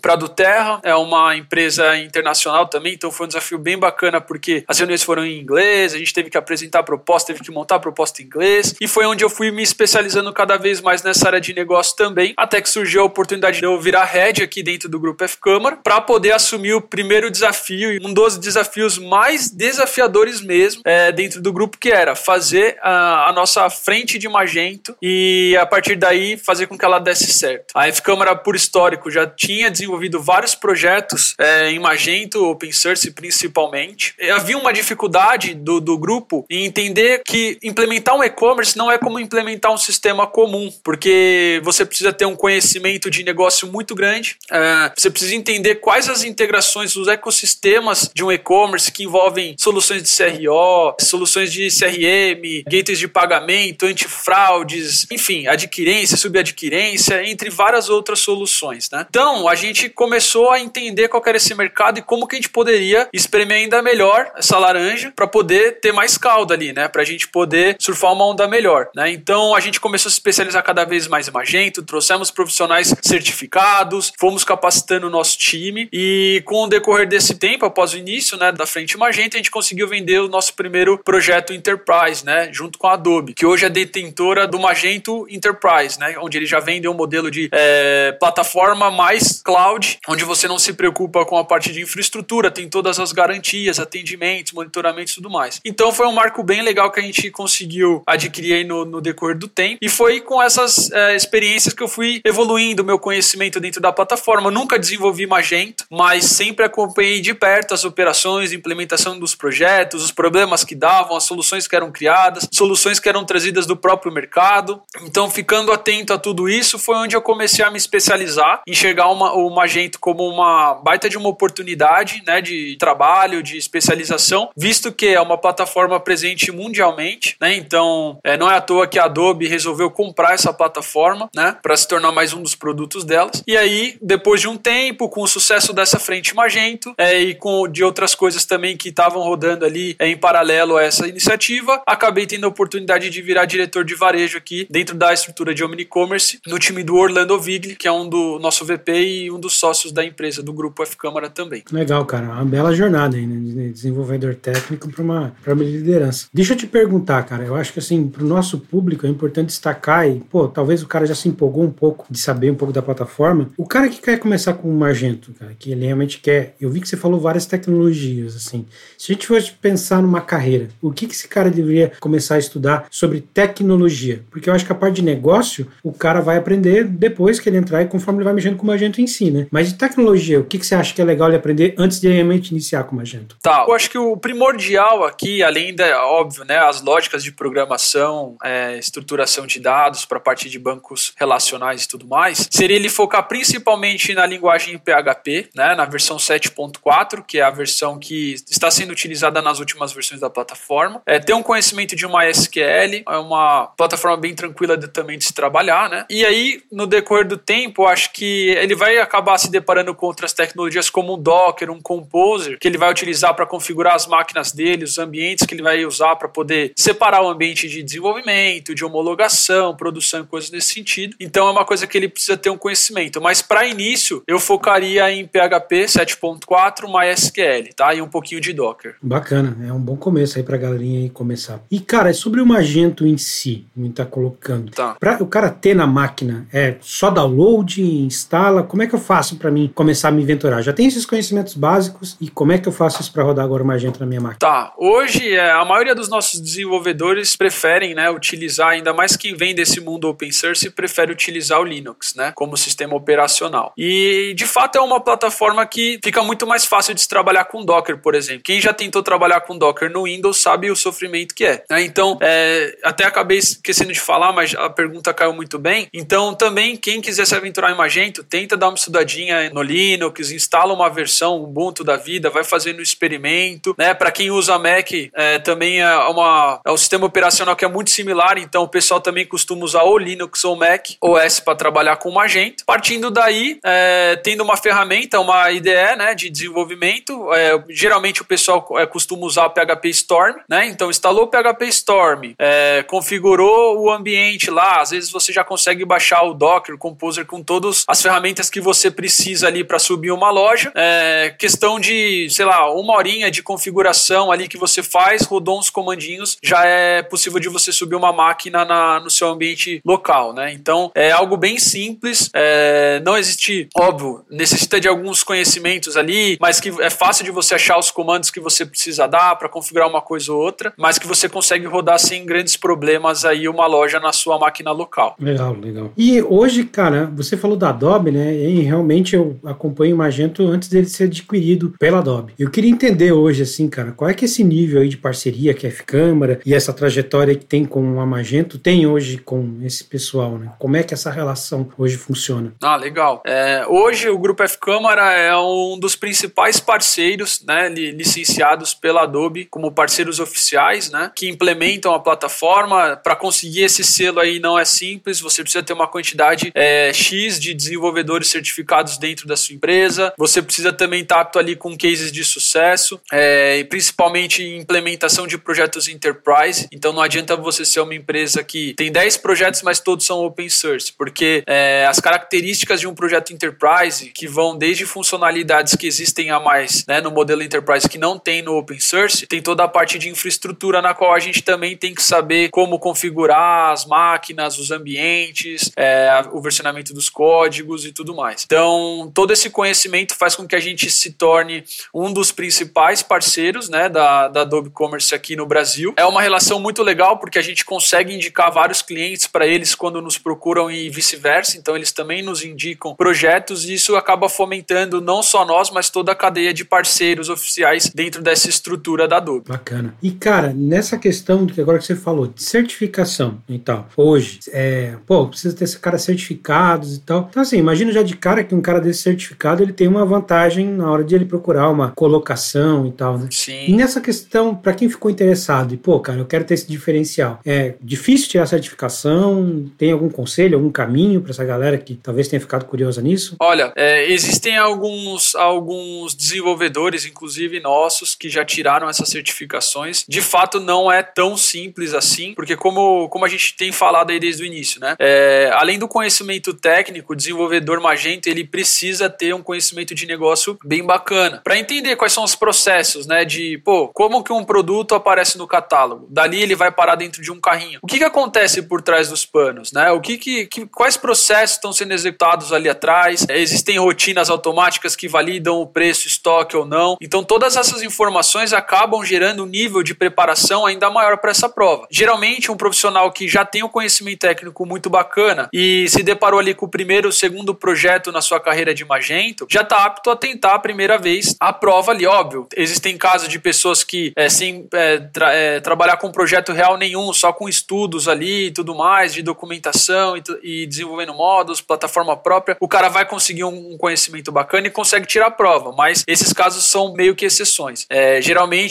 para 0.00 0.16
do 0.16 0.28
Terra. 0.28 0.80
É 0.82 0.94
uma 0.94 1.36
empresa 1.36 1.96
internacional 1.96 2.66
também, 2.66 2.94
então 2.94 3.10
foi 3.10 3.26
um 3.26 3.28
desafio 3.28 3.58
bem 3.58 3.78
bacana 3.78 4.20
porque 4.20 4.64
as 4.66 4.78
reuniões 4.78 5.02
foram 5.02 5.24
em 5.24 5.40
inglês, 5.40 5.94
a 5.94 5.98
gente 5.98 6.12
teve 6.12 6.30
que 6.30 6.38
apresentar 6.38 6.80
a 6.80 6.82
proposta, 6.82 7.32
teve 7.32 7.44
que 7.44 7.50
montar 7.50 7.76
a 7.76 7.80
proposta 7.80 8.22
em 8.22 8.24
inglês. 8.26 8.74
E 8.80 8.86
foi 8.88 9.06
onde 9.06 9.24
eu 9.24 9.30
fui 9.30 9.50
me 9.50 9.62
especializando 9.62 10.32
cada 10.32 10.56
vez 10.56 10.80
mais 10.80 11.02
nessa 11.02 11.26
área 11.26 11.40
de 11.40 11.54
negócio 11.54 11.96
também, 11.96 12.34
até 12.36 12.60
que 12.60 12.68
surgiu 12.68 13.02
a 13.02 13.04
oportunidade 13.04 13.58
de 13.58 13.64
eu 13.64 13.80
virar 13.80 14.04
head 14.04 14.42
aqui 14.42 14.62
dentro 14.62 14.88
do 14.88 14.98
grupo 14.98 15.24
F 15.24 15.38
Câmara 15.40 15.76
para 15.76 16.00
poder 16.00 16.32
assumir 16.32 16.74
o 16.74 16.80
primeiro 16.80 17.30
desafio 17.30 17.92
e 17.92 18.00
um 18.04 18.12
dos 18.12 18.36
desafios 18.36 18.98
mais 18.98 19.50
desafiadores 19.50 20.40
mesmo 20.50 20.82
é, 20.84 21.12
dentro 21.12 21.40
do 21.40 21.52
grupo 21.52 21.78
que 21.78 21.90
era 21.90 22.16
fazer 22.16 22.76
a, 22.82 23.28
a, 23.28 23.32
nossa 23.32 23.70
frente 23.70 24.18
de 24.18 24.28
Magento 24.28 24.96
e 25.00 25.56
a 25.60 25.64
partir 25.64 25.94
daí 25.94 26.36
fazer 26.36 26.66
com 26.66 26.76
que 26.76 26.84
ela 26.84 26.98
desse 26.98 27.32
certo. 27.32 27.72
A 27.72 27.86
F 27.86 28.02
Câmara 28.02 28.34
por 28.34 28.56
histórico 28.56 29.08
já 29.10 29.28
tinha 29.28 29.70
desenvolvido 29.70 30.20
vários 30.20 30.56
projetos 30.56 31.34
é, 31.38 31.70
em 31.70 31.78
Magento, 31.78 32.44
Open 32.44 32.72
Source 32.72 33.08
principalmente. 33.12 34.12
E 34.18 34.28
havia 34.28 34.58
uma 34.58 34.72
dificuldade 34.72 35.54
do, 35.54 35.80
do 35.80 35.96
grupo 35.96 36.44
em 36.50 36.64
entender 36.64 37.22
que 37.24 37.56
implementar 37.62 38.16
um 38.16 38.24
e-commerce 38.24 38.76
não 38.76 38.90
é 38.90 38.98
como 38.98 39.20
implementar 39.20 39.72
um 39.72 39.78
sistema 39.78 40.26
comum, 40.26 40.72
porque 40.82 41.60
você 41.62 41.84
precisa 41.84 42.12
ter 42.12 42.26
um 42.26 42.34
conhecimento 42.34 43.08
de 43.08 43.22
negócio 43.22 43.68
muito 43.68 43.94
grande, 43.94 44.36
é, 44.50 44.92
você 44.96 45.10
precisa 45.10 45.34
entender 45.34 45.76
quais 45.76 46.08
as 46.08 46.24
integrações, 46.24 46.96
os 46.96 47.06
ecossistemas 47.06 48.10
de 48.12 48.24
um 48.24 48.32
e-commerce 48.32 48.90
que 48.90 49.04
envolvem 49.04 49.54
soluções 49.58 50.02
de 50.02 50.08
CRO, 50.40 50.94
soluções 51.00 51.52
de 51.52 51.68
CRM, 51.68 52.62
gateways 52.64 52.98
de 52.98 53.08
pagamento, 53.08 53.86
antifraudes, 53.86 55.06
enfim, 55.10 55.46
adquirência, 55.46 56.16
subadquirência, 56.16 57.28
entre 57.28 57.50
várias 57.50 57.88
outras 57.88 58.20
soluções. 58.20 58.90
Né? 58.90 59.06
Então, 59.08 59.48
a 59.48 59.54
gente 59.54 59.88
começou 59.88 60.50
a 60.50 60.60
entender 60.60 61.08
qual 61.08 61.22
era 61.26 61.36
esse 61.36 61.54
mercado 61.54 61.98
e 61.98 62.02
como 62.02 62.26
que 62.26 62.36
a 62.36 62.38
gente 62.38 62.50
poderia 62.50 63.08
espremer 63.12 63.58
ainda 63.58 63.82
melhor 63.82 64.30
essa 64.36 64.58
laranja 64.58 65.12
para 65.14 65.26
poder 65.26 65.80
ter 65.80 65.92
mais 65.92 66.16
calda 66.16 66.54
ali, 66.54 66.72
né? 66.72 66.88
Para 66.88 67.02
a 67.02 67.04
gente 67.04 67.28
poder 67.28 67.76
surfar 67.78 68.12
uma 68.12 68.26
onda 68.26 68.46
melhor, 68.48 68.88
né? 68.94 69.10
Então, 69.10 69.54
a 69.54 69.60
gente 69.60 69.80
começou 69.80 70.08
a 70.08 70.10
se 70.10 70.16
especializar 70.16 70.62
cada 70.62 70.84
vez 70.84 71.06
mais 71.06 71.28
em 71.28 71.30
Magento, 71.30 71.82
trouxemos 71.82 72.30
profissionais 72.30 72.94
certificados, 73.02 74.12
fomos 74.18 74.44
capacitando 74.44 75.06
o 75.06 75.10
nosso 75.10 75.38
time 75.38 75.88
e 75.92 76.42
com 76.44 76.64
o 76.64 76.68
decorrer 76.68 77.08
desse 77.08 77.34
tempo, 77.34 77.64
após 77.64 77.92
o 77.92 77.98
início, 77.98 78.36
né, 78.36 78.52
da 78.52 78.66
frente 78.66 78.96
Magento, 78.96 79.36
a 79.36 79.38
gente 79.38 79.50
conseguiu 79.50 79.88
vender 79.88 80.19
o 80.20 80.28
nosso 80.28 80.54
primeiro 80.54 80.98
projeto 80.98 81.52
Enterprise, 81.52 82.24
né, 82.24 82.50
junto 82.52 82.78
com 82.78 82.86
a 82.86 82.94
Adobe, 82.94 83.34
que 83.34 83.46
hoje 83.46 83.66
é 83.66 83.68
detentora 83.68 84.46
do 84.46 84.58
Magento 84.58 85.26
Enterprise, 85.28 85.98
né, 85.98 86.16
onde 86.18 86.36
ele 86.36 86.46
já 86.46 86.60
vende 86.60 86.88
um 86.88 86.94
modelo 86.94 87.30
de 87.30 87.48
é, 87.52 88.12
plataforma 88.18 88.90
mais 88.90 89.40
cloud, 89.42 89.98
onde 90.08 90.24
você 90.24 90.46
não 90.46 90.58
se 90.58 90.72
preocupa 90.72 91.24
com 91.24 91.36
a 91.36 91.44
parte 91.44 91.72
de 91.72 91.82
infraestrutura, 91.82 92.50
tem 92.50 92.68
todas 92.68 92.98
as 92.98 93.12
garantias, 93.12 93.78
atendimentos, 93.78 94.52
monitoramentos 94.52 95.12
e 95.12 95.16
tudo 95.16 95.30
mais. 95.30 95.60
Então 95.64 95.92
foi 95.92 96.06
um 96.06 96.12
marco 96.12 96.42
bem 96.42 96.62
legal 96.62 96.90
que 96.90 97.00
a 97.00 97.02
gente 97.02 97.30
conseguiu 97.30 98.02
adquirir 98.06 98.64
no, 98.64 98.84
no 98.84 99.00
decorrer 99.00 99.36
do 99.36 99.48
tempo 99.48 99.78
e 99.80 99.88
foi 99.88 100.20
com 100.20 100.42
essas 100.42 100.90
é, 100.90 101.16
experiências 101.16 101.74
que 101.74 101.82
eu 101.82 101.88
fui 101.88 102.20
evoluindo 102.24 102.84
meu 102.84 102.98
conhecimento 102.98 103.60
dentro 103.60 103.80
da 103.80 103.92
plataforma. 103.92 104.48
Eu 104.48 104.52
nunca 104.52 104.78
desenvolvi 104.78 105.26
Magento, 105.26 105.84
mas 105.90 106.24
sempre 106.24 106.64
acompanhei 106.64 107.20
de 107.20 107.34
perto 107.34 107.74
as 107.74 107.84
operações, 107.84 108.52
implementação 108.52 109.18
dos 109.18 109.34
projetos, 109.34 110.02
os 110.10 110.12
problemas 110.12 110.64
que 110.64 110.74
davam, 110.74 111.16
as 111.16 111.24
soluções 111.24 111.66
que 111.66 111.76
eram 111.76 111.90
criadas, 111.90 112.48
soluções 112.52 112.98
que 112.98 113.08
eram 113.08 113.24
trazidas 113.24 113.66
do 113.66 113.76
próprio 113.76 114.12
mercado. 114.12 114.82
Então, 115.02 115.30
ficando 115.30 115.72
atento 115.72 116.12
a 116.12 116.18
tudo 116.18 116.48
isso, 116.48 116.78
foi 116.78 116.96
onde 116.96 117.16
eu 117.16 117.22
comecei 117.22 117.64
a 117.64 117.70
me 117.70 117.78
especializar, 117.78 118.62
enxergar 118.66 119.08
uma, 119.08 119.32
o 119.32 119.48
Magento 119.50 119.98
como 119.98 120.28
uma 120.28 120.74
baita 120.74 121.08
de 121.08 121.16
uma 121.16 121.28
oportunidade 121.28 122.22
né, 122.26 122.40
de 122.40 122.76
trabalho, 122.78 123.42
de 123.42 123.56
especialização, 123.56 124.50
visto 124.56 124.92
que 124.92 125.06
é 125.06 125.20
uma 125.20 125.38
plataforma 125.38 125.98
presente 126.00 126.50
mundialmente, 126.50 127.36
né? 127.40 127.54
Então, 127.54 128.18
é, 128.24 128.36
não 128.36 128.50
é 128.50 128.56
à 128.56 128.60
toa 128.60 128.86
que 128.86 128.98
a 128.98 129.04
Adobe 129.04 129.46
resolveu 129.46 129.90
comprar 129.90 130.34
essa 130.34 130.52
plataforma, 130.52 131.30
né, 131.34 131.56
para 131.62 131.76
se 131.76 131.86
tornar 131.86 132.10
mais 132.10 132.32
um 132.32 132.42
dos 132.42 132.54
produtos 132.54 133.04
delas. 133.04 133.42
E 133.46 133.56
aí, 133.56 133.96
depois 134.02 134.40
de 134.40 134.48
um 134.48 134.56
tempo, 134.56 135.08
com 135.08 135.22
o 135.22 135.28
sucesso 135.28 135.72
dessa 135.72 135.98
frente 135.98 136.34
Magento 136.34 136.94
é, 136.98 137.18
e 137.20 137.34
com 137.34 137.68
de 137.68 137.84
outras 137.84 138.14
coisas 138.14 138.44
também 138.44 138.76
que 138.76 138.88
estavam 138.88 139.22
rodando 139.22 139.64
ali 139.64 139.96
em 140.00 140.16
paralelo 140.16 140.78
a 140.78 140.82
essa 140.82 141.06
iniciativa, 141.06 141.82
acabei 141.86 142.26
tendo 142.26 142.44
a 142.44 142.48
oportunidade 142.48 143.10
de 143.10 143.20
virar 143.20 143.44
diretor 143.44 143.84
de 143.84 143.94
varejo 143.94 144.38
aqui 144.38 144.66
dentro 144.70 144.96
da 144.96 145.12
estrutura 145.12 145.54
de 145.54 145.62
Omnicommerce 145.62 146.40
no 146.46 146.58
time 146.58 146.82
do 146.82 146.96
Orlando 146.96 147.38
Vigli, 147.38 147.76
que 147.76 147.86
é 147.86 147.92
um 147.92 148.08
do 148.08 148.38
nosso 148.38 148.64
VP 148.64 148.92
e 148.92 149.30
um 149.30 149.38
dos 149.38 149.58
sócios 149.58 149.92
da 149.92 150.02
empresa, 150.02 150.42
do 150.42 150.54
grupo 150.54 150.82
F 150.82 150.96
Câmara 150.96 151.28
também. 151.28 151.62
Legal, 151.70 152.04
cara. 152.06 152.26
Uma 152.32 152.44
bela 152.46 152.74
jornada 152.74 153.16
aí, 153.16 153.26
né? 153.26 153.36
De 153.36 153.72
desenvolvedor 153.72 154.34
técnico 154.34 154.90
para 154.90 155.02
uma, 155.02 155.34
uma 155.46 155.62
liderança. 155.62 156.28
Deixa 156.32 156.54
eu 156.54 156.56
te 156.56 156.66
perguntar, 156.66 157.22
cara. 157.24 157.44
Eu 157.44 157.54
acho 157.54 157.72
que 157.72 157.78
assim, 157.78 158.08
para 158.08 158.24
o 158.24 158.26
nosso 158.26 158.58
público 158.58 159.06
é 159.06 159.10
importante 159.10 159.48
destacar 159.48 160.08
e, 160.08 160.20
pô, 160.20 160.48
talvez 160.48 160.82
o 160.82 160.86
cara 160.86 161.04
já 161.04 161.14
se 161.14 161.28
empolgou 161.28 161.64
um 161.64 161.70
pouco 161.70 162.06
de 162.10 162.18
saber 162.18 162.50
um 162.50 162.54
pouco 162.54 162.72
da 162.72 162.80
plataforma. 162.80 163.50
O 163.56 163.66
cara 163.66 163.88
que 163.88 164.00
quer 164.00 164.18
começar 164.18 164.54
com 164.54 164.70
o 164.70 164.74
Magento, 164.74 165.34
cara, 165.38 165.54
que 165.58 165.72
ele 165.72 165.84
realmente 165.84 166.20
quer. 166.20 166.54
Eu 166.58 166.70
vi 166.70 166.80
que 166.80 166.88
você 166.88 166.96
falou 166.96 167.20
várias 167.20 167.44
tecnologias, 167.44 168.34
assim. 168.34 168.66
Se 168.96 169.12
a 169.12 169.14
gente 169.14 169.26
fosse 169.26 169.52
pensar 169.52 169.89
numa 169.98 170.20
carreira, 170.20 170.68
o 170.80 170.92
que, 170.92 171.06
que 171.06 171.14
esse 171.14 171.28
cara 171.28 171.50
deveria 171.50 171.92
começar 172.00 172.36
a 172.36 172.38
estudar 172.38 172.86
sobre 172.90 173.20
tecnologia? 173.20 174.24
Porque 174.30 174.48
eu 174.48 174.54
acho 174.54 174.64
que 174.64 174.72
a 174.72 174.74
parte 174.74 174.96
de 174.96 175.02
negócio, 175.02 175.66
o 175.82 175.92
cara 175.92 176.20
vai 176.20 176.36
aprender 176.36 176.84
depois 176.84 177.38
que 177.40 177.48
ele 177.48 177.56
entrar 177.56 177.82
e 177.82 177.86
conforme 177.86 178.18
ele 178.18 178.24
vai 178.24 178.34
mexendo 178.34 178.56
com 178.56 178.64
o 178.64 178.66
Magento 178.66 179.00
em 179.00 179.06
si, 179.06 179.30
né? 179.30 179.46
Mas 179.50 179.68
de 179.68 179.78
tecnologia, 179.78 180.40
o 180.40 180.44
que, 180.44 180.58
que 180.58 180.66
você 180.66 180.74
acha 180.74 180.94
que 180.94 181.00
é 181.00 181.04
legal 181.04 181.28
ele 181.28 181.36
aprender 181.36 181.74
antes 181.78 182.00
de 182.00 182.08
realmente 182.08 182.50
iniciar 182.50 182.84
com 182.84 182.94
o 182.94 182.98
Magento? 182.98 183.36
Tá, 183.42 183.64
eu 183.66 183.74
acho 183.74 183.90
que 183.90 183.98
o 183.98 184.16
primordial 184.16 185.04
aqui, 185.04 185.42
além 185.42 185.74
da, 185.74 186.04
óbvio, 186.06 186.44
né, 186.44 186.58
as 186.58 186.82
lógicas 186.82 187.22
de 187.22 187.32
programação, 187.32 188.36
é, 188.42 188.78
estruturação 188.78 189.46
de 189.46 189.60
dados 189.60 190.04
para 190.04 190.18
a 190.18 190.20
parte 190.20 190.48
de 190.48 190.58
bancos 190.58 191.12
relacionais 191.16 191.84
e 191.84 191.88
tudo 191.88 192.06
mais, 192.06 192.48
seria 192.50 192.76
ele 192.76 192.88
focar 192.88 193.26
principalmente 193.26 194.14
na 194.14 194.26
linguagem 194.26 194.78
PHP, 194.78 195.50
né, 195.54 195.74
na 195.74 195.84
versão 195.84 196.16
7.4, 196.16 197.24
que 197.26 197.38
é 197.38 197.42
a 197.42 197.50
versão 197.50 197.98
que 197.98 198.36
está 198.48 198.70
sendo 198.70 198.90
utilizada 198.90 199.40
nas 199.40 199.58
últimas 199.58 199.79
versões 199.92 200.20
da 200.20 200.30
plataforma. 200.30 201.02
É, 201.06 201.18
ter 201.18 201.34
um 201.34 201.42
conhecimento 201.42 201.96
de 201.96 202.06
uma 202.06 202.28
SQL, 202.28 203.02
é 203.08 203.16
uma 203.18 203.66
plataforma 203.76 204.16
bem 204.16 204.34
tranquila 204.34 204.76
de, 204.76 204.88
também 204.88 205.18
de 205.18 205.24
se 205.24 205.32
trabalhar, 205.32 205.88
né? 205.88 206.04
E 206.08 206.24
aí, 206.24 206.62
no 206.70 206.86
decorrer 206.86 207.26
do 207.26 207.36
tempo, 207.36 207.86
acho 207.86 208.12
que 208.12 208.50
ele 208.50 208.74
vai 208.74 208.98
acabar 208.98 209.38
se 209.38 209.50
deparando 209.50 209.94
com 209.94 210.06
outras 210.06 210.32
tecnologias 210.32 210.90
como 210.90 211.14
um 211.14 211.18
Docker, 211.18 211.70
um 211.70 211.80
Composer, 211.80 212.58
que 212.58 212.68
ele 212.68 212.78
vai 212.78 212.90
utilizar 212.90 213.34
para 213.34 213.46
configurar 213.46 213.94
as 213.94 214.06
máquinas 214.06 214.52
dele, 214.52 214.84
os 214.84 214.98
ambientes 214.98 215.46
que 215.46 215.54
ele 215.54 215.62
vai 215.62 215.84
usar 215.84 216.16
para 216.16 216.28
poder 216.28 216.72
separar 216.76 217.22
o 217.22 217.28
ambiente 217.28 217.68
de 217.68 217.82
desenvolvimento, 217.82 218.74
de 218.74 218.84
homologação, 218.84 219.74
produção 219.76 220.20
e 220.20 220.26
coisas 220.26 220.50
nesse 220.50 220.74
sentido. 220.74 221.16
Então 221.18 221.48
é 221.48 221.50
uma 221.50 221.64
coisa 221.64 221.86
que 221.86 221.96
ele 221.96 222.08
precisa 222.08 222.36
ter 222.36 222.50
um 222.50 222.58
conhecimento. 222.58 223.20
Mas 223.20 223.42
para 223.42 223.66
início, 223.66 224.22
eu 224.26 224.38
focaria 224.38 225.10
em 225.10 225.26
PHP 225.26 225.84
7.4, 225.84 226.86
MySQL, 226.88 227.74
tá? 227.74 227.94
E 227.94 228.02
um 228.02 228.08
pouquinho 228.08 228.40
de 228.40 228.52
Docker. 228.52 228.96
Bacana. 229.02 229.56
É 229.70 229.72
um 229.72 229.80
bom 229.80 229.96
começo 229.96 230.36
aí 230.36 230.44
pra 230.44 230.56
galerinha 230.56 231.00
aí 231.00 231.10
começar. 231.10 231.60
E, 231.70 231.78
cara, 231.78 232.10
é 232.10 232.12
sobre 232.12 232.40
o 232.40 232.46
Magento 232.46 233.06
em 233.06 233.16
si, 233.16 233.66
me 233.74 233.88
tá 233.90 234.04
colocando. 234.04 234.72
Tá. 234.72 234.96
Pra 234.98 235.16
o 235.20 235.26
cara 235.26 235.48
ter 235.48 235.74
na 235.74 235.86
máquina, 235.86 236.46
é 236.52 236.76
só 236.80 237.10
download, 237.10 237.80
instala, 237.80 238.62
como 238.62 238.82
é 238.82 238.86
que 238.86 238.94
eu 238.94 238.98
faço 238.98 239.36
para 239.36 239.50
mim 239.50 239.70
começar 239.72 240.08
a 240.08 240.10
me 240.10 240.22
aventurar? 240.22 240.62
Já 240.62 240.72
tenho 240.72 240.88
esses 240.88 241.06
conhecimentos 241.06 241.54
básicos 241.54 242.16
e 242.20 242.28
como 242.28 242.52
é 242.52 242.58
que 242.58 242.68
eu 242.68 242.72
faço 242.72 243.00
isso 243.00 243.12
para 243.12 243.22
rodar 243.22 243.44
agora 243.44 243.62
o 243.62 243.66
Magento 243.66 244.00
na 244.00 244.06
minha 244.06 244.20
máquina? 244.20 244.38
Tá, 244.40 244.72
hoje 244.76 245.34
é, 245.34 245.50
a 245.52 245.64
maioria 245.64 245.94
dos 245.94 246.08
nossos 246.08 246.40
desenvolvedores 246.40 247.36
preferem, 247.36 247.94
né, 247.94 248.10
utilizar, 248.10 248.70
ainda 248.70 248.92
mais 248.92 249.16
quem 249.16 249.34
vem 249.34 249.54
desse 249.54 249.80
mundo 249.80 250.08
open 250.08 250.32
source, 250.32 250.68
prefere 250.70 251.12
utilizar 251.12 251.60
o 251.60 251.64
Linux, 251.64 252.14
né, 252.16 252.32
como 252.34 252.56
sistema 252.56 252.96
operacional. 252.96 253.72
E, 253.76 254.34
de 254.36 254.46
fato, 254.46 254.76
é 254.76 254.80
uma 254.80 255.00
plataforma 255.00 255.64
que 255.66 256.00
fica 256.02 256.22
muito 256.22 256.46
mais 256.46 256.64
fácil 256.64 256.94
de 256.94 257.00
se 257.00 257.08
trabalhar 257.08 257.44
com 257.44 257.64
Docker, 257.64 257.98
por 257.98 258.14
exemplo. 258.14 258.42
Quem 258.44 258.60
já 258.60 258.72
tentou 258.72 259.02
trabalhar 259.02 259.40
com 259.42 259.59
Docker 259.60 259.90
no 259.90 260.04
Windows 260.04 260.38
sabe 260.38 260.70
o 260.70 260.76
sofrimento 260.76 261.34
que 261.34 261.44
é. 261.44 261.62
Né? 261.70 261.82
Então, 261.82 262.18
é, 262.20 262.76
até 262.82 263.04
acabei 263.04 263.38
esquecendo 263.38 263.92
de 263.92 264.00
falar, 264.00 264.32
mas 264.32 264.54
a 264.54 264.70
pergunta 264.70 265.12
caiu 265.12 265.32
muito 265.32 265.58
bem. 265.58 265.86
Então, 265.92 266.34
também, 266.34 266.76
quem 266.76 267.00
quiser 267.00 267.26
se 267.26 267.34
aventurar 267.34 267.70
em 267.70 267.76
Magento, 267.76 268.24
tenta 268.24 268.56
dar 268.56 268.68
uma 268.68 268.74
estudadinha 268.74 269.50
no 269.50 269.62
Linux, 269.62 270.30
instala 270.30 270.72
uma 270.72 270.88
versão 270.88 271.42
Ubuntu 271.42 271.84
da 271.84 271.96
vida, 271.96 272.30
vai 272.30 272.42
fazendo 272.42 272.78
o 272.78 272.82
experimento. 272.82 273.74
Né? 273.78 273.92
Para 273.92 274.10
quem 274.10 274.30
usa 274.30 274.58
Mac, 274.58 274.90
é, 275.14 275.38
também 275.38 275.80
é, 275.80 275.96
uma, 275.96 276.60
é 276.64 276.70
um 276.70 276.76
sistema 276.76 277.06
operacional 277.06 277.54
que 277.54 277.64
é 277.64 277.68
muito 277.68 277.90
similar, 277.90 278.38
então 278.38 278.62
o 278.62 278.68
pessoal 278.68 279.00
também 279.00 279.26
costuma 279.26 279.64
usar 279.64 279.82
ou 279.82 279.98
Linux 279.98 280.42
ou 280.44 280.56
Mac 280.56 280.88
OS 281.00 281.40
para 281.40 281.54
trabalhar 281.54 281.96
com 281.96 282.10
Magento. 282.10 282.64
Partindo 282.64 283.10
daí, 283.10 283.58
é, 283.64 284.16
tendo 284.16 284.42
uma 284.42 284.56
ferramenta, 284.56 285.20
uma 285.20 285.50
IDE 285.50 285.96
né, 285.96 286.14
de 286.14 286.30
desenvolvimento, 286.30 287.32
é, 287.34 287.62
geralmente 287.68 288.22
o 288.22 288.24
pessoal 288.24 288.66
é, 288.78 288.86
costuma 288.86 289.26
usar 289.26 289.49
o 289.50 289.52
PHP 289.52 289.88
Storm, 289.90 290.36
né? 290.48 290.66
Então 290.66 290.90
instalou 290.90 291.24
o 291.24 291.28
PHP 291.28 291.66
Storm, 291.66 292.34
é, 292.38 292.82
configurou 292.84 293.80
o 293.80 293.90
ambiente 293.90 294.50
lá, 294.50 294.80
às 294.80 294.90
vezes 294.90 295.10
você 295.10 295.32
já 295.32 295.44
consegue 295.44 295.84
baixar 295.84 296.22
o 296.22 296.34
Docker, 296.34 296.74
o 296.74 296.78
Composer 296.78 297.26
com 297.26 297.42
todas 297.42 297.84
as 297.86 298.00
ferramentas 298.00 298.48
que 298.48 298.60
você 298.60 298.90
precisa 298.90 299.46
ali 299.46 299.64
para 299.64 299.78
subir 299.78 300.10
uma 300.10 300.30
loja. 300.30 300.72
É, 300.74 301.34
questão 301.38 301.78
de, 301.78 302.28
sei 302.30 302.44
lá, 302.44 302.72
uma 302.72 302.94
horinha 302.94 303.30
de 303.30 303.42
configuração 303.42 304.30
ali 304.30 304.48
que 304.48 304.56
você 304.56 304.82
faz, 304.82 305.22
rodou 305.22 305.58
uns 305.58 305.70
comandinhos, 305.70 306.36
já 306.42 306.64
é 306.64 307.02
possível 307.02 307.40
de 307.40 307.48
você 307.48 307.72
subir 307.72 307.96
uma 307.96 308.12
máquina 308.12 308.64
na, 308.64 309.00
no 309.00 309.10
seu 309.10 309.28
ambiente 309.28 309.80
local, 309.84 310.32
né? 310.32 310.52
Então 310.52 310.90
é 310.94 311.10
algo 311.10 311.36
bem 311.36 311.58
simples, 311.58 312.30
é, 312.34 313.00
não 313.04 313.16
existe, 313.16 313.68
óbvio, 313.76 314.24
necessita 314.30 314.80
de 314.80 314.88
alguns 314.88 315.22
conhecimentos 315.22 315.96
ali, 315.96 316.36
mas 316.40 316.60
que 316.60 316.70
é 316.80 316.90
fácil 316.90 317.24
de 317.24 317.30
você 317.30 317.54
achar 317.54 317.78
os 317.78 317.90
comandos 317.90 318.30
que 318.30 318.40
você 318.40 318.64
precisa 318.64 319.06
dar 319.06 319.29
para 319.36 319.48
configurar 319.48 319.88
uma 319.88 320.00
coisa 320.00 320.32
ou 320.32 320.40
outra, 320.40 320.72
mas 320.76 320.98
que 320.98 321.06
você 321.06 321.28
consegue 321.28 321.66
rodar 321.66 321.98
sem 321.98 322.24
grandes 322.24 322.56
problemas 322.56 323.24
aí 323.24 323.48
uma 323.48 323.66
loja 323.66 323.98
na 324.00 324.12
sua 324.12 324.38
máquina 324.38 324.72
local. 324.72 325.16
Legal, 325.20 325.54
legal. 325.54 325.92
E 325.96 326.22
hoje, 326.22 326.64
cara, 326.64 327.10
você 327.14 327.36
falou 327.36 327.56
da 327.56 327.70
Adobe, 327.70 328.10
né? 328.10 328.34
E 328.34 328.60
realmente 328.60 329.14
eu 329.14 329.38
acompanho 329.44 329.94
o 329.94 329.98
Magento 329.98 330.46
antes 330.46 330.68
dele 330.68 330.86
ser 330.86 331.04
adquirido 331.04 331.74
pela 331.78 331.98
Adobe. 331.98 332.34
Eu 332.38 332.50
queria 332.50 332.70
entender 332.70 333.12
hoje, 333.12 333.42
assim, 333.42 333.68
cara, 333.68 333.92
qual 333.92 334.10
é 334.10 334.14
que 334.14 334.24
é 334.24 334.26
esse 334.26 334.42
nível 334.42 334.80
aí 334.80 334.88
de 334.88 334.96
parceria 334.96 335.54
que 335.54 335.66
a 335.66 335.70
F-Câmara 335.70 336.40
e 336.44 336.54
essa 336.54 336.72
trajetória 336.72 337.34
que 337.34 337.44
tem 337.44 337.64
com 337.64 338.00
a 338.00 338.06
Magento 338.06 338.58
tem 338.58 338.86
hoje 338.86 339.18
com 339.18 339.58
esse 339.62 339.84
pessoal, 339.84 340.38
né? 340.38 340.52
Como 340.58 340.76
é 340.76 340.82
que 340.82 340.94
essa 340.94 341.10
relação 341.10 341.68
hoje 341.76 341.96
funciona? 341.96 342.52
Ah, 342.62 342.76
legal. 342.76 343.22
É, 343.26 343.64
hoje 343.68 344.08
o 344.08 344.18
Grupo 344.18 344.42
F-Câmara 344.42 345.12
é 345.12 345.36
um 345.36 345.78
dos 345.78 345.96
principais 345.96 346.60
parceiros, 346.60 347.42
né, 347.46 347.68
licenciados 347.68 348.74
pela 348.74 349.02
Adobe 349.02 349.19
como 349.50 349.72
parceiros 349.72 350.20
oficiais, 350.20 350.90
né, 350.90 351.10
que 351.14 351.28
implementam 351.28 351.92
a 351.94 352.00
plataforma. 352.00 352.96
Para 352.96 353.16
conseguir 353.16 353.62
esse 353.62 353.84
selo 353.84 354.20
aí 354.20 354.38
não 354.38 354.58
é 354.58 354.64
simples, 354.64 355.20
você 355.20 355.42
precisa 355.42 355.62
ter 355.62 355.72
uma 355.72 355.88
quantidade 355.88 356.50
é, 356.54 356.92
X 356.92 357.38
de 357.38 357.52
desenvolvedores 357.52 358.28
certificados 358.28 358.98
dentro 358.98 359.26
da 359.26 359.36
sua 359.36 359.54
empresa, 359.54 360.12
você 360.16 360.40
precisa 360.40 360.72
também 360.72 361.02
estar 361.02 361.20
apto 361.20 361.38
ali 361.38 361.56
com 361.56 361.76
cases 361.76 362.12
de 362.12 362.24
sucesso, 362.24 363.00
é, 363.12 363.64
principalmente 363.64 364.42
implementação 364.42 365.26
de 365.26 365.36
projetos 365.36 365.88
enterprise. 365.88 366.68
Então 366.72 366.92
não 366.92 367.02
adianta 367.02 367.36
você 367.36 367.64
ser 367.64 367.80
uma 367.80 367.94
empresa 367.94 368.42
que 368.42 368.74
tem 368.74 368.90
10 368.90 369.16
projetos, 369.18 369.62
mas 369.62 369.80
todos 369.80 370.06
são 370.06 370.24
open 370.24 370.48
source, 370.48 370.92
porque 370.92 371.42
é, 371.46 371.86
as 371.86 372.00
características 372.00 372.80
de 372.80 372.86
um 372.86 372.94
projeto 372.94 373.32
enterprise, 373.32 374.10
que 374.10 374.26
vão 374.26 374.56
desde 374.56 374.86
funcionalidades 374.86 375.74
que 375.74 375.86
existem 375.86 376.30
a 376.30 376.38
mais 376.38 376.84
né, 376.86 377.00
no 377.00 377.10
modelo 377.10 377.42
enterprise 377.42 377.88
que 377.88 377.98
não 377.98 378.18
tem 378.18 378.42
no 378.42 378.56
open 378.56 378.78
source, 378.78 379.09
tem 379.28 379.40
toda 379.42 379.64
a 379.64 379.68
parte 379.68 379.98
de 379.98 380.08
infraestrutura 380.08 380.82
na 380.82 380.94
qual 380.94 381.12
a 381.12 381.18
gente 381.18 381.42
também 381.42 381.76
tem 381.76 381.94
que 381.94 382.02
saber 382.02 382.50
como 382.50 382.78
configurar 382.78 383.72
as 383.72 383.84
máquinas, 383.86 384.58
os 384.58 384.70
ambientes, 384.70 385.70
é, 385.76 386.22
o 386.32 386.40
versionamento 386.40 386.92
dos 386.92 387.08
códigos 387.08 387.84
e 387.84 387.92
tudo 387.92 388.14
mais. 388.14 388.44
Então, 388.44 389.10
todo 389.14 389.32
esse 389.32 389.50
conhecimento 389.50 390.14
faz 390.16 390.34
com 390.34 390.46
que 390.46 390.56
a 390.56 390.60
gente 390.60 390.90
se 390.90 391.12
torne 391.12 391.64
um 391.94 392.12
dos 392.12 392.32
principais 392.32 393.02
parceiros 393.02 393.68
né, 393.68 393.88
da, 393.88 394.28
da 394.28 394.42
Adobe 394.42 394.70
Commerce 394.70 395.14
aqui 395.14 395.36
no 395.36 395.46
Brasil. 395.46 395.94
É 395.96 396.04
uma 396.04 396.22
relação 396.22 396.60
muito 396.60 396.82
legal 396.82 397.18
porque 397.18 397.38
a 397.38 397.42
gente 397.42 397.64
consegue 397.64 398.14
indicar 398.14 398.52
vários 398.52 398.82
clientes 398.82 399.26
para 399.26 399.46
eles 399.46 399.74
quando 399.74 400.00
nos 400.00 400.18
procuram 400.18 400.70
e 400.70 400.88
vice-versa. 400.88 401.56
Então, 401.56 401.76
eles 401.76 401.92
também 401.92 402.22
nos 402.22 402.44
indicam 402.44 402.94
projetos 402.94 403.68
e 403.68 403.74
isso 403.74 403.96
acaba 403.96 404.28
fomentando 404.28 405.00
não 405.00 405.22
só 405.22 405.44
nós, 405.44 405.70
mas 405.70 405.90
toda 405.90 406.12
a 406.12 406.14
cadeia 406.14 406.52
de 406.52 406.64
parceiros 406.64 407.28
oficiais 407.28 407.88
dentro 407.88 408.22
dessa 408.22 408.48
estrutura 408.48 408.99
da 409.06 409.16
Adobe. 409.18 409.48
Bacana. 409.48 409.94
E, 410.02 410.10
cara, 410.10 410.52
nessa 410.54 410.98
questão 410.98 411.46
que 411.46 411.60
agora 411.60 411.78
que 411.78 411.84
você 411.84 411.96
falou, 411.96 412.26
de 412.26 412.42
certificação 412.42 413.38
e 413.48 413.58
tal, 413.58 413.88
hoje, 413.96 414.40
é, 414.52 414.94
pô, 415.06 415.26
precisa 415.26 415.54
ter 415.54 415.64
esse 415.64 415.78
cara 415.78 415.98
certificados 415.98 416.96
e 416.96 417.00
tal. 417.00 417.26
Então, 417.30 417.42
assim, 417.42 417.58
imagina 417.58 417.92
já 417.92 418.02
de 418.02 418.16
cara 418.16 418.44
que 418.44 418.54
um 418.54 418.60
cara 418.60 418.80
desse 418.80 419.02
certificado 419.02 419.62
ele 419.62 419.72
tem 419.72 419.88
uma 419.88 420.04
vantagem 420.04 420.66
na 420.66 420.90
hora 420.90 421.04
de 421.04 421.14
ele 421.14 421.24
procurar 421.24 421.68
uma 421.70 421.90
colocação 421.90 422.86
e 422.86 422.92
tal, 422.92 423.18
né? 423.18 423.28
Sim. 423.30 423.66
E 423.68 423.72
nessa 423.74 424.00
questão, 424.00 424.54
para 424.54 424.72
quem 424.72 424.88
ficou 424.88 425.10
interessado 425.10 425.74
e, 425.74 425.76
pô, 425.76 426.00
cara, 426.00 426.18
eu 426.18 426.26
quero 426.26 426.44
ter 426.44 426.54
esse 426.54 426.68
diferencial, 426.68 427.40
é 427.44 427.74
difícil 427.80 428.28
tirar 428.28 428.44
a 428.44 428.46
certificação? 428.46 429.70
Tem 429.76 429.92
algum 429.92 430.08
conselho, 430.08 430.56
algum 430.56 430.70
caminho 430.70 431.20
para 431.20 431.30
essa 431.30 431.44
galera 431.44 431.78
que 431.78 431.94
talvez 431.94 432.28
tenha 432.28 432.40
ficado 432.40 432.64
curiosa 432.64 433.00
nisso? 433.00 433.36
Olha, 433.40 433.72
é, 433.76 434.10
existem 434.10 434.56
alguns, 434.56 435.34
alguns 435.34 436.14
desenvolvedores, 436.14 437.06
inclusive 437.06 437.60
nossos, 437.60 438.14
que 438.14 438.28
já 438.28 438.44
tiraram 438.44 438.88
essas 438.90 439.08
certificações. 439.08 440.04
De 440.08 440.20
fato, 440.20 440.60
não 440.60 440.90
é 440.90 441.02
tão 441.02 441.36
simples 441.36 441.94
assim, 441.94 442.34
porque 442.34 442.56
como, 442.56 443.08
como 443.08 443.24
a 443.24 443.28
gente 443.28 443.56
tem 443.56 443.72
falado 443.72 444.10
aí 444.10 444.20
desde 444.20 444.42
o 444.42 444.46
início, 444.46 444.80
né? 444.80 444.96
É, 444.98 445.50
além 445.54 445.78
do 445.78 445.88
conhecimento 445.88 446.52
técnico, 446.54 447.12
o 447.12 447.16
desenvolvedor 447.16 447.80
Magento 447.80 448.28
ele 448.28 448.44
precisa 448.44 449.08
ter 449.08 449.34
um 449.34 449.42
conhecimento 449.42 449.94
de 449.94 450.06
negócio 450.06 450.58
bem 450.64 450.84
bacana 450.84 451.40
para 451.42 451.58
entender 451.58 451.96
quais 451.96 452.12
são 452.12 452.24
os 452.24 452.34
processos, 452.34 453.06
né? 453.06 453.24
De 453.24 453.58
pô, 453.58 453.88
como 453.88 454.22
que 454.22 454.32
um 454.32 454.44
produto 454.44 454.94
aparece 454.94 455.38
no 455.38 455.46
catálogo? 455.46 456.06
Dali 456.10 456.42
ele 456.42 456.54
vai 456.54 456.70
parar 456.70 456.94
dentro 456.94 457.22
de 457.22 457.30
um 457.30 457.40
carrinho. 457.40 457.78
O 457.82 457.86
que, 457.86 457.98
que 457.98 458.04
acontece 458.04 458.62
por 458.62 458.82
trás 458.82 459.08
dos 459.08 459.24
panos, 459.24 459.72
né? 459.72 459.90
O 459.90 460.00
que, 460.00 460.18
que, 460.18 460.46
que 460.46 460.66
quais 460.66 460.96
processos 460.96 461.56
estão 461.56 461.72
sendo 461.72 461.92
executados 461.92 462.52
ali 462.52 462.68
atrás? 462.68 463.26
É, 463.28 463.38
existem 463.38 463.78
rotinas 463.78 464.30
automáticas 464.30 464.96
que 464.96 465.08
validam 465.08 465.60
o 465.60 465.66
preço, 465.66 466.06
estoque 466.06 466.56
ou 466.56 466.64
não. 466.64 466.96
Então 467.00 467.22
todas 467.22 467.56
essas 467.56 467.82
informações 467.82 468.52
acabam 468.52 468.79
gerando 469.04 469.44
um 469.44 469.46
nível 469.46 469.82
de 469.82 469.94
preparação 469.94 470.66
ainda 470.66 470.90
maior 470.90 471.18
para 471.18 471.30
essa 471.30 471.48
prova. 471.48 471.86
Geralmente 471.90 472.50
um 472.50 472.56
profissional 472.56 473.10
que 473.10 473.26
já 473.26 473.44
tem 473.44 473.62
um 473.62 473.68
conhecimento 473.68 474.20
técnico 474.20 474.66
muito 474.66 474.90
bacana 474.90 475.48
e 475.52 475.88
se 475.88 476.02
deparou 476.02 476.40
ali 476.40 476.54
com 476.54 476.66
o 476.66 476.68
primeiro, 476.68 477.08
o 477.08 477.12
segundo 477.12 477.54
projeto 477.54 478.12
na 478.12 478.20
sua 478.20 478.40
carreira 478.40 478.74
de 478.74 478.84
Magento, 478.84 479.46
já 479.48 479.62
está 479.62 479.84
apto 479.84 480.10
a 480.10 480.16
tentar 480.16 480.54
a 480.54 480.58
primeira 480.58 480.98
vez 480.98 481.34
a 481.40 481.52
prova 481.52 481.92
ali, 481.92 482.06
óbvio. 482.06 482.46
Existem 482.56 482.96
casos 482.96 483.28
de 483.28 483.38
pessoas 483.38 483.82
que 483.82 484.12
é, 484.16 484.28
sem 484.28 484.66
é, 484.72 484.98
tra 484.98 485.32
é, 485.32 485.60
trabalhar 485.60 485.96
com 485.96 486.10
projeto 486.12 486.52
real 486.52 486.76
nenhum, 486.76 487.12
só 487.12 487.32
com 487.32 487.48
estudos 487.48 488.08
ali 488.08 488.46
e 488.46 488.50
tudo 488.50 488.74
mais, 488.74 489.12
de 489.14 489.22
documentação 489.22 490.16
e, 490.16 490.22
e 490.42 490.66
desenvolvendo 490.66 491.14
módulos, 491.14 491.60
plataforma 491.60 492.16
própria, 492.16 492.56
o 492.60 492.68
cara 492.68 492.88
vai 492.88 493.04
conseguir 493.04 493.44
um, 493.44 493.72
um, 493.72 493.78
conhecimento 493.78 494.30
bacana 494.30 494.66
e 494.66 494.70
consegue 494.70 495.06
tirar 495.06 495.26
a 495.26 495.30
prova, 495.30 495.72
mas 495.72 496.04
esses 496.06 496.32
casos 496.32 496.64
são 496.64 496.92
meio 496.94 497.14
que 497.14 497.24
exceções. 497.24 497.86
É, 497.88 498.20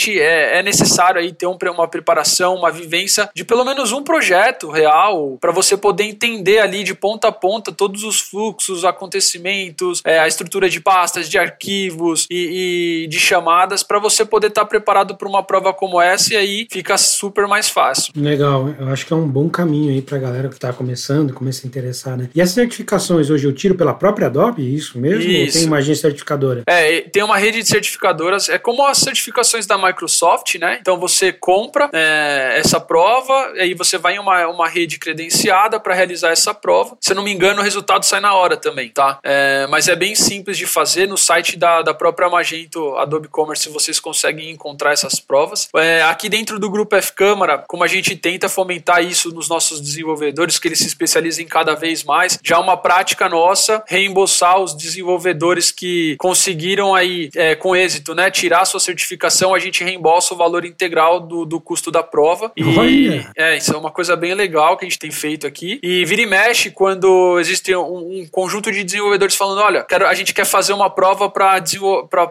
é, 0.07 0.59
é, 0.59 0.63
necessário 0.63 1.19
aí 1.19 1.33
ter 1.33 1.47
um, 1.47 1.57
uma 1.73 1.87
preparação, 1.87 2.55
uma 2.55 2.71
vivência 2.71 3.29
de 3.33 3.43
pelo 3.43 3.65
menos 3.65 3.91
um 3.91 4.03
projeto 4.03 4.69
real 4.69 5.37
para 5.39 5.51
você 5.51 5.75
poder 5.75 6.03
entender 6.03 6.59
ali 6.59 6.83
de 6.83 6.93
ponta 6.93 7.27
a 7.27 7.31
ponta 7.31 7.71
todos 7.71 8.03
os 8.03 8.19
fluxos, 8.19 8.85
acontecimentos, 8.85 10.01
é, 10.05 10.19
a 10.19 10.27
estrutura 10.27 10.69
de 10.69 10.79
pastas, 10.79 11.29
de 11.29 11.37
arquivos 11.37 12.25
e, 12.29 13.03
e 13.03 13.07
de 13.07 13.19
chamadas 13.19 13.83
para 13.83 13.99
você 13.99 14.23
poder 14.23 14.47
estar 14.47 14.61
tá 14.61 14.67
preparado 14.67 15.15
para 15.15 15.27
uma 15.27 15.43
prova 15.43 15.73
como 15.73 16.01
essa 16.01 16.33
e 16.33 16.37
aí 16.37 16.67
fica 16.71 16.97
super 16.97 17.47
mais 17.47 17.69
fácil. 17.69 18.13
Legal, 18.15 18.69
eu 18.79 18.87
acho 18.89 19.05
que 19.05 19.13
é 19.13 19.15
um 19.15 19.27
bom 19.27 19.49
caminho 19.49 19.91
aí 19.91 20.01
para 20.01 20.17
a 20.17 20.19
galera 20.19 20.47
que 20.49 20.55
está 20.55 20.71
começando, 20.71 21.33
começa 21.33 21.65
a 21.65 21.67
interessar, 21.67 22.17
né? 22.17 22.29
E 22.33 22.41
as 22.41 22.51
certificações 22.51 23.29
hoje 23.29 23.45
eu 23.45 23.53
tiro 23.53 23.75
pela 23.75 23.93
própria 23.93 24.27
Adobe, 24.27 24.73
isso 24.73 24.99
mesmo? 24.99 25.21
Isso. 25.21 25.57
Ou 25.57 25.61
tem 25.61 25.67
uma 25.67 25.77
agência 25.77 26.01
certificadora? 26.01 26.63
É, 26.67 27.01
tem 27.01 27.23
uma 27.23 27.37
rede 27.37 27.61
de 27.61 27.67
certificadoras, 27.67 28.49
é 28.49 28.57
como 28.57 28.85
as 28.85 28.97
certificações 28.97 29.65
da 29.65 29.77
Microsoft, 29.89 30.55
né? 30.55 30.77
Então 30.81 30.97
você 30.97 31.31
compra 31.31 31.89
é, 31.93 32.55
essa 32.57 32.79
prova, 32.79 33.53
aí 33.59 33.73
você 33.73 33.97
vai 33.97 34.15
em 34.15 34.19
uma, 34.19 34.47
uma 34.47 34.67
rede 34.67 34.97
credenciada 34.97 35.79
para 35.79 35.93
realizar 35.93 36.29
essa 36.29 36.53
prova. 36.53 36.97
Se 37.01 37.11
eu 37.11 37.15
não 37.15 37.23
me 37.23 37.31
engano, 37.31 37.61
o 37.61 37.63
resultado 37.63 38.05
sai 38.05 38.19
na 38.19 38.33
hora 38.33 38.55
também, 38.55 38.89
tá? 38.89 39.19
É, 39.23 39.67
mas 39.67 39.87
é 39.87 39.95
bem 39.95 40.15
simples 40.15 40.57
de 40.57 40.65
fazer 40.65 41.07
no 41.07 41.17
site 41.17 41.57
da, 41.57 41.81
da 41.81 41.93
própria 41.93 42.29
Magento 42.29 42.95
Adobe 42.97 43.27
Commerce, 43.27 43.69
vocês 43.69 43.99
conseguem 43.99 44.49
encontrar 44.49 44.93
essas 44.93 45.19
provas. 45.19 45.69
É, 45.75 46.01
aqui 46.03 46.29
dentro 46.29 46.59
do 46.59 46.69
grupo 46.69 46.95
F 46.95 47.13
Câmara, 47.13 47.63
como 47.67 47.83
a 47.83 47.87
gente 47.87 48.15
tenta 48.15 48.47
fomentar 48.47 49.03
isso 49.03 49.33
nos 49.33 49.49
nossos 49.49 49.81
desenvolvedores, 49.81 50.59
que 50.59 50.67
eles 50.67 50.79
se 50.79 50.87
especializem 50.87 51.47
cada 51.47 51.75
vez 51.75 52.03
mais, 52.03 52.39
já 52.43 52.55
é 52.55 52.59
uma 52.59 52.77
prática 52.77 53.27
nossa 53.27 53.83
reembolsar 53.87 54.59
os 54.59 54.75
desenvolvedores 54.75 55.71
que 55.71 56.15
conseguiram 56.17 56.93
aí 56.95 57.29
é, 57.35 57.55
com 57.55 57.75
êxito, 57.75 58.13
né, 58.13 58.29
tirar 58.29 58.65
sua 58.65 58.79
certificação, 58.79 59.53
a 59.53 59.59
gente 59.59 59.78
reembolsa 59.83 60.33
o 60.33 60.37
valor 60.37 60.65
integral 60.65 61.19
do, 61.19 61.45
do 61.45 61.59
custo 61.59 61.91
da 61.91 62.03
prova. 62.03 62.51
E 62.55 62.63
Olha. 62.63 63.31
é, 63.35 63.57
isso 63.57 63.73
é 63.73 63.77
uma 63.77 63.91
coisa 63.91 64.15
bem 64.15 64.33
legal 64.33 64.77
que 64.77 64.85
a 64.85 64.89
gente 64.89 64.99
tem 64.99 65.11
feito 65.11 65.45
aqui. 65.45 65.79
E 65.83 66.05
vira 66.05 66.21
e 66.21 66.25
mexe 66.25 66.71
quando 66.71 67.39
existe 67.39 67.75
um, 67.75 68.21
um 68.21 68.27
conjunto 68.29 68.71
de 68.71 68.83
desenvolvedores 68.83 69.35
falando, 69.35 69.61
olha, 69.61 69.83
quero, 69.83 70.07
a 70.07 70.13
gente 70.13 70.33
quer 70.33 70.45
fazer 70.45 70.73
uma 70.73 70.89
prova 70.89 71.29
para 71.29 71.61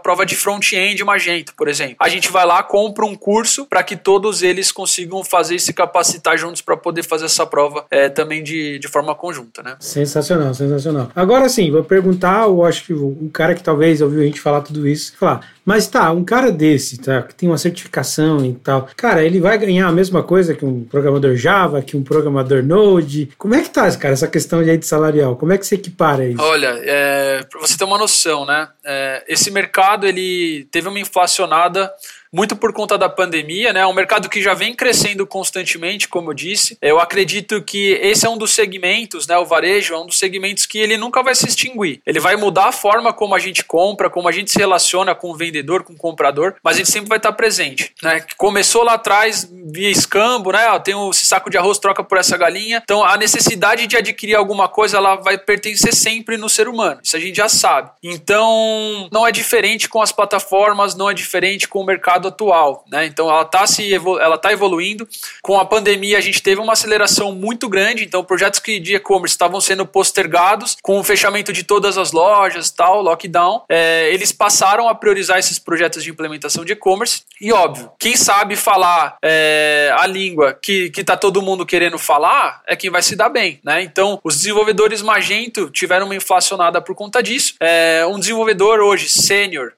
prova 0.03 0.25
de 0.25 0.37
front-end 0.37 1.03
Magento, 1.05 1.55
por 1.57 1.69
exemplo. 1.69 1.97
A 2.01 2.09
gente 2.09 2.31
vai 2.31 2.45
lá, 2.45 2.63
compra 2.63 3.05
um 3.05 3.15
curso 3.15 3.67
para 3.67 3.83
que 3.83 3.97
todos 3.97 4.43
eles 4.43 4.73
consigam 4.73 5.23
fazer 5.25 5.57
e 5.57 5.61
se 5.61 5.73
capacitar 5.73 6.37
juntos 6.37 6.61
para 6.61 6.77
poder 6.77 7.03
fazer 7.03 7.27
essa 7.27 7.47
prova 7.47 7.85
é, 7.91 8.09
também 8.09 8.43
de, 8.43 8.79
de 8.79 8.89
forma 8.89 9.15
conjunta, 9.15 9.63
né? 9.63 9.77
Sensacional, 9.81 10.55
sensacional. 10.55 11.11
Agora 11.15 11.49
sim, 11.49 11.71
vou 11.71 11.85
perguntar, 11.85 12.45
eu 12.45 12.65
acho 12.65 12.85
que 12.85 12.93
um 12.93 13.29
cara 13.33 13.55
que 13.55 13.63
talvez 13.63 14.01
ouviu 14.01 14.23
a 14.23 14.25
gente 14.25 14.41
falar 14.41 14.61
tudo 14.61 14.87
isso, 14.87 15.17
falar, 15.17 15.41
mas 15.65 15.87
tá, 15.87 16.11
um 16.13 16.25
cara 16.25 16.51
desse, 16.51 16.99
tá, 16.99 17.28
que 17.29 17.35
tem 17.35 17.49
uma 17.49 17.59
certificação 17.59 18.45
e 18.45 18.55
tal, 18.55 18.89
cara, 18.97 19.23
ele 19.23 19.41
vai 19.41 19.57
ganhar 19.59 19.87
a 19.87 19.93
mesma 19.93 20.23
coisa 20.23 20.55
que 20.55 20.65
um 20.65 20.85
programador 20.85 21.37
Java, 21.37 21.83
que 21.83 21.97
um 21.97 22.03
programador 22.03 22.63
Node? 22.63 23.31
Como 23.39 23.55
é 23.55 23.63
que 23.63 23.71
tá, 23.71 23.91
cara, 23.97 24.15
essa 24.15 24.27
questão 24.27 24.63
de, 24.65 24.77
de 24.77 24.87
salarial? 24.87 25.37
Como 25.37 25.53
é 25.53 25.59
que 25.59 25.67
você 25.67 25.77
equipara 25.77 26.25
isso? 26.25 26.43
Olha, 26.43 26.79
é, 26.83 27.45
você 27.61 27.77
ter 27.77 27.85
uma 27.85 27.99
noção, 27.99 28.45
né, 28.45 28.69
é, 28.85 29.25
esse 29.29 29.51
mercado, 29.51 30.07
ele 30.07 30.67
teve 30.71 30.89
uma 30.89 30.99
inflacionada 30.99 31.93
muito 32.33 32.57
por 32.57 32.73
conta 32.73 32.97
da 32.99 33.09
pandemia, 33.09 33.73
né? 33.73 33.81
É 33.81 33.87
um 33.87 33.93
mercado 33.93 34.29
que 34.29 34.43
já 34.43 34.55
vem 34.55 34.75
crescendo 34.75 35.27
constantemente, 35.27 36.09
como 36.09 36.31
eu 36.31 36.35
disse. 36.35 36.79
Eu 36.81 36.99
acredito 36.99 37.63
que 37.63 37.93
esse 38.03 38.27
é 38.27 38.29
um 38.29 38.39
dos 38.39 38.53
segmentos, 38.53 39.27
né? 39.27 39.37
O 39.37 39.45
varejo 39.45 39.95
é 39.95 39.99
um 39.99 40.07
dos 40.07 40.19
segmentos 40.19 40.67
que 40.67 40.79
ele 40.79 40.97
nunca 40.97 41.23
vai 41.23 41.35
se 41.35 41.47
extinguir. 41.47 42.01
Ele 42.07 42.19
vai 42.19 42.37
mudar 42.37 42.69
a 42.69 42.73
forma 42.73 43.13
como 43.13 43.35
a 43.35 43.39
gente 43.39 43.63
compra, 43.63 44.11
como 44.11 44.29
a 44.29 44.33
gente 44.33 44.51
se 44.51 44.59
relaciona 44.59 45.15
com 45.15 45.31
o 45.31 45.37
vendedor, 45.37 45.83
com 45.83 45.93
o 45.93 45.97
comprador, 45.97 46.55
mas 46.63 46.79
gente 46.79 46.91
sempre 46.91 47.09
vai 47.09 47.19
estar 47.19 47.33
presente, 47.33 47.93
né? 48.03 48.25
Começou 48.37 48.83
lá 48.83 48.95
atrás 48.95 49.49
via 49.67 49.91
escambo, 49.91 50.53
né? 50.53 50.69
Ó, 50.71 50.79
tem 50.79 50.95
um 50.95 51.13
saco 51.13 51.51
de 51.51 51.59
arroz, 51.59 51.79
troca 51.79 52.03
por 52.03 52.19
essa 52.19 52.37
galinha. 52.37 52.81
Então 52.83 53.05
a 53.05 53.17
necessidade 53.17 53.87
de 53.87 53.97
adquirir 53.97 54.35
alguma 54.35 54.69
coisa, 54.69 54.97
ela 54.97 55.17
vai 55.17 55.37
pertencer 55.37 55.95
sempre 55.95 56.37
no 56.37 56.49
ser 56.49 56.69
humano. 56.69 57.01
Isso 57.03 57.17
a 57.17 57.21
gente 57.21 57.37
já 57.37 57.49
sabe. 57.49 57.91
Então 58.03 59.09
não 59.13 59.27
é 59.27 59.33
diferente 59.33 59.89
com 59.89 60.01
as 60.01 60.13
plataformas, 60.13 60.95
não 60.95 61.11
é 61.11 61.15
diferente 61.15 61.69
com 61.69 61.81
o 61.81 61.87
mercado 61.87 62.18
mercado 62.19 62.29
atual. 62.29 62.85
Né? 62.91 63.07
Então 63.07 63.31
ela 63.31 63.43
está 63.43 63.67
se 63.67 63.95
ela 63.95 64.37
tá 64.37 64.53
evoluindo. 64.53 65.09
Com 65.43 65.59
a 65.59 65.65
pandemia 65.65 66.19
a 66.19 66.21
gente 66.21 66.43
teve 66.43 66.61
uma 66.61 66.73
aceleração 66.73 67.33
muito 67.33 67.69
grande, 67.69 68.05
então 68.05 68.25
projetos 68.25 68.61
que 68.61 68.79
de 68.81 68.97
e-commerce 68.97 69.35
estavam 69.35 69.61
sendo 69.61 69.87
postergados 69.87 70.77
com 70.83 70.99
o 70.99 71.05
fechamento 71.05 71.53
de 71.53 71.63
todas 71.63 71.97
as 71.97 72.13
lojas, 72.13 72.71
tal, 72.71 73.01
lockdown, 73.03 73.63
é, 73.69 74.13
eles 74.13 74.33
passaram 74.33 74.89
a 74.89 74.95
priorizar 74.95 75.39
esses 75.39 75.59
projetos 75.59 76.03
de 76.03 76.11
implementação 76.11 76.65
de 76.65 76.73
e-commerce. 76.73 77.23
E 77.41 77.53
óbvio, 77.53 77.91
quem 77.99 78.17
sabe 78.17 78.57
falar 78.57 79.17
é, 79.23 79.95
a 79.97 80.07
língua 80.07 80.53
que, 80.61 80.91
que 80.91 81.05
tá 81.05 81.17
todo 81.17 81.41
mundo 81.41 81.65
querendo 81.65 81.99
falar 81.99 82.63
é 82.67 82.75
quem 82.75 82.91
vai 82.91 83.03
se 83.03 83.15
dar 83.15 83.29
bem. 83.29 83.61
Né? 83.63 83.83
Então 83.83 84.19
os 84.25 84.37
desenvolvedores 84.37 85.03
Magento 85.03 85.71
tiveram 85.71 86.07
uma 86.07 86.17
inflacionada 86.17 86.81
por 86.81 86.95
conta 86.95 87.23
disso. 87.23 87.55
É, 87.61 88.05
um 88.07 88.19
desenvolvedor 88.19 88.81
hoje 88.81 89.09
sênior, 89.09 89.73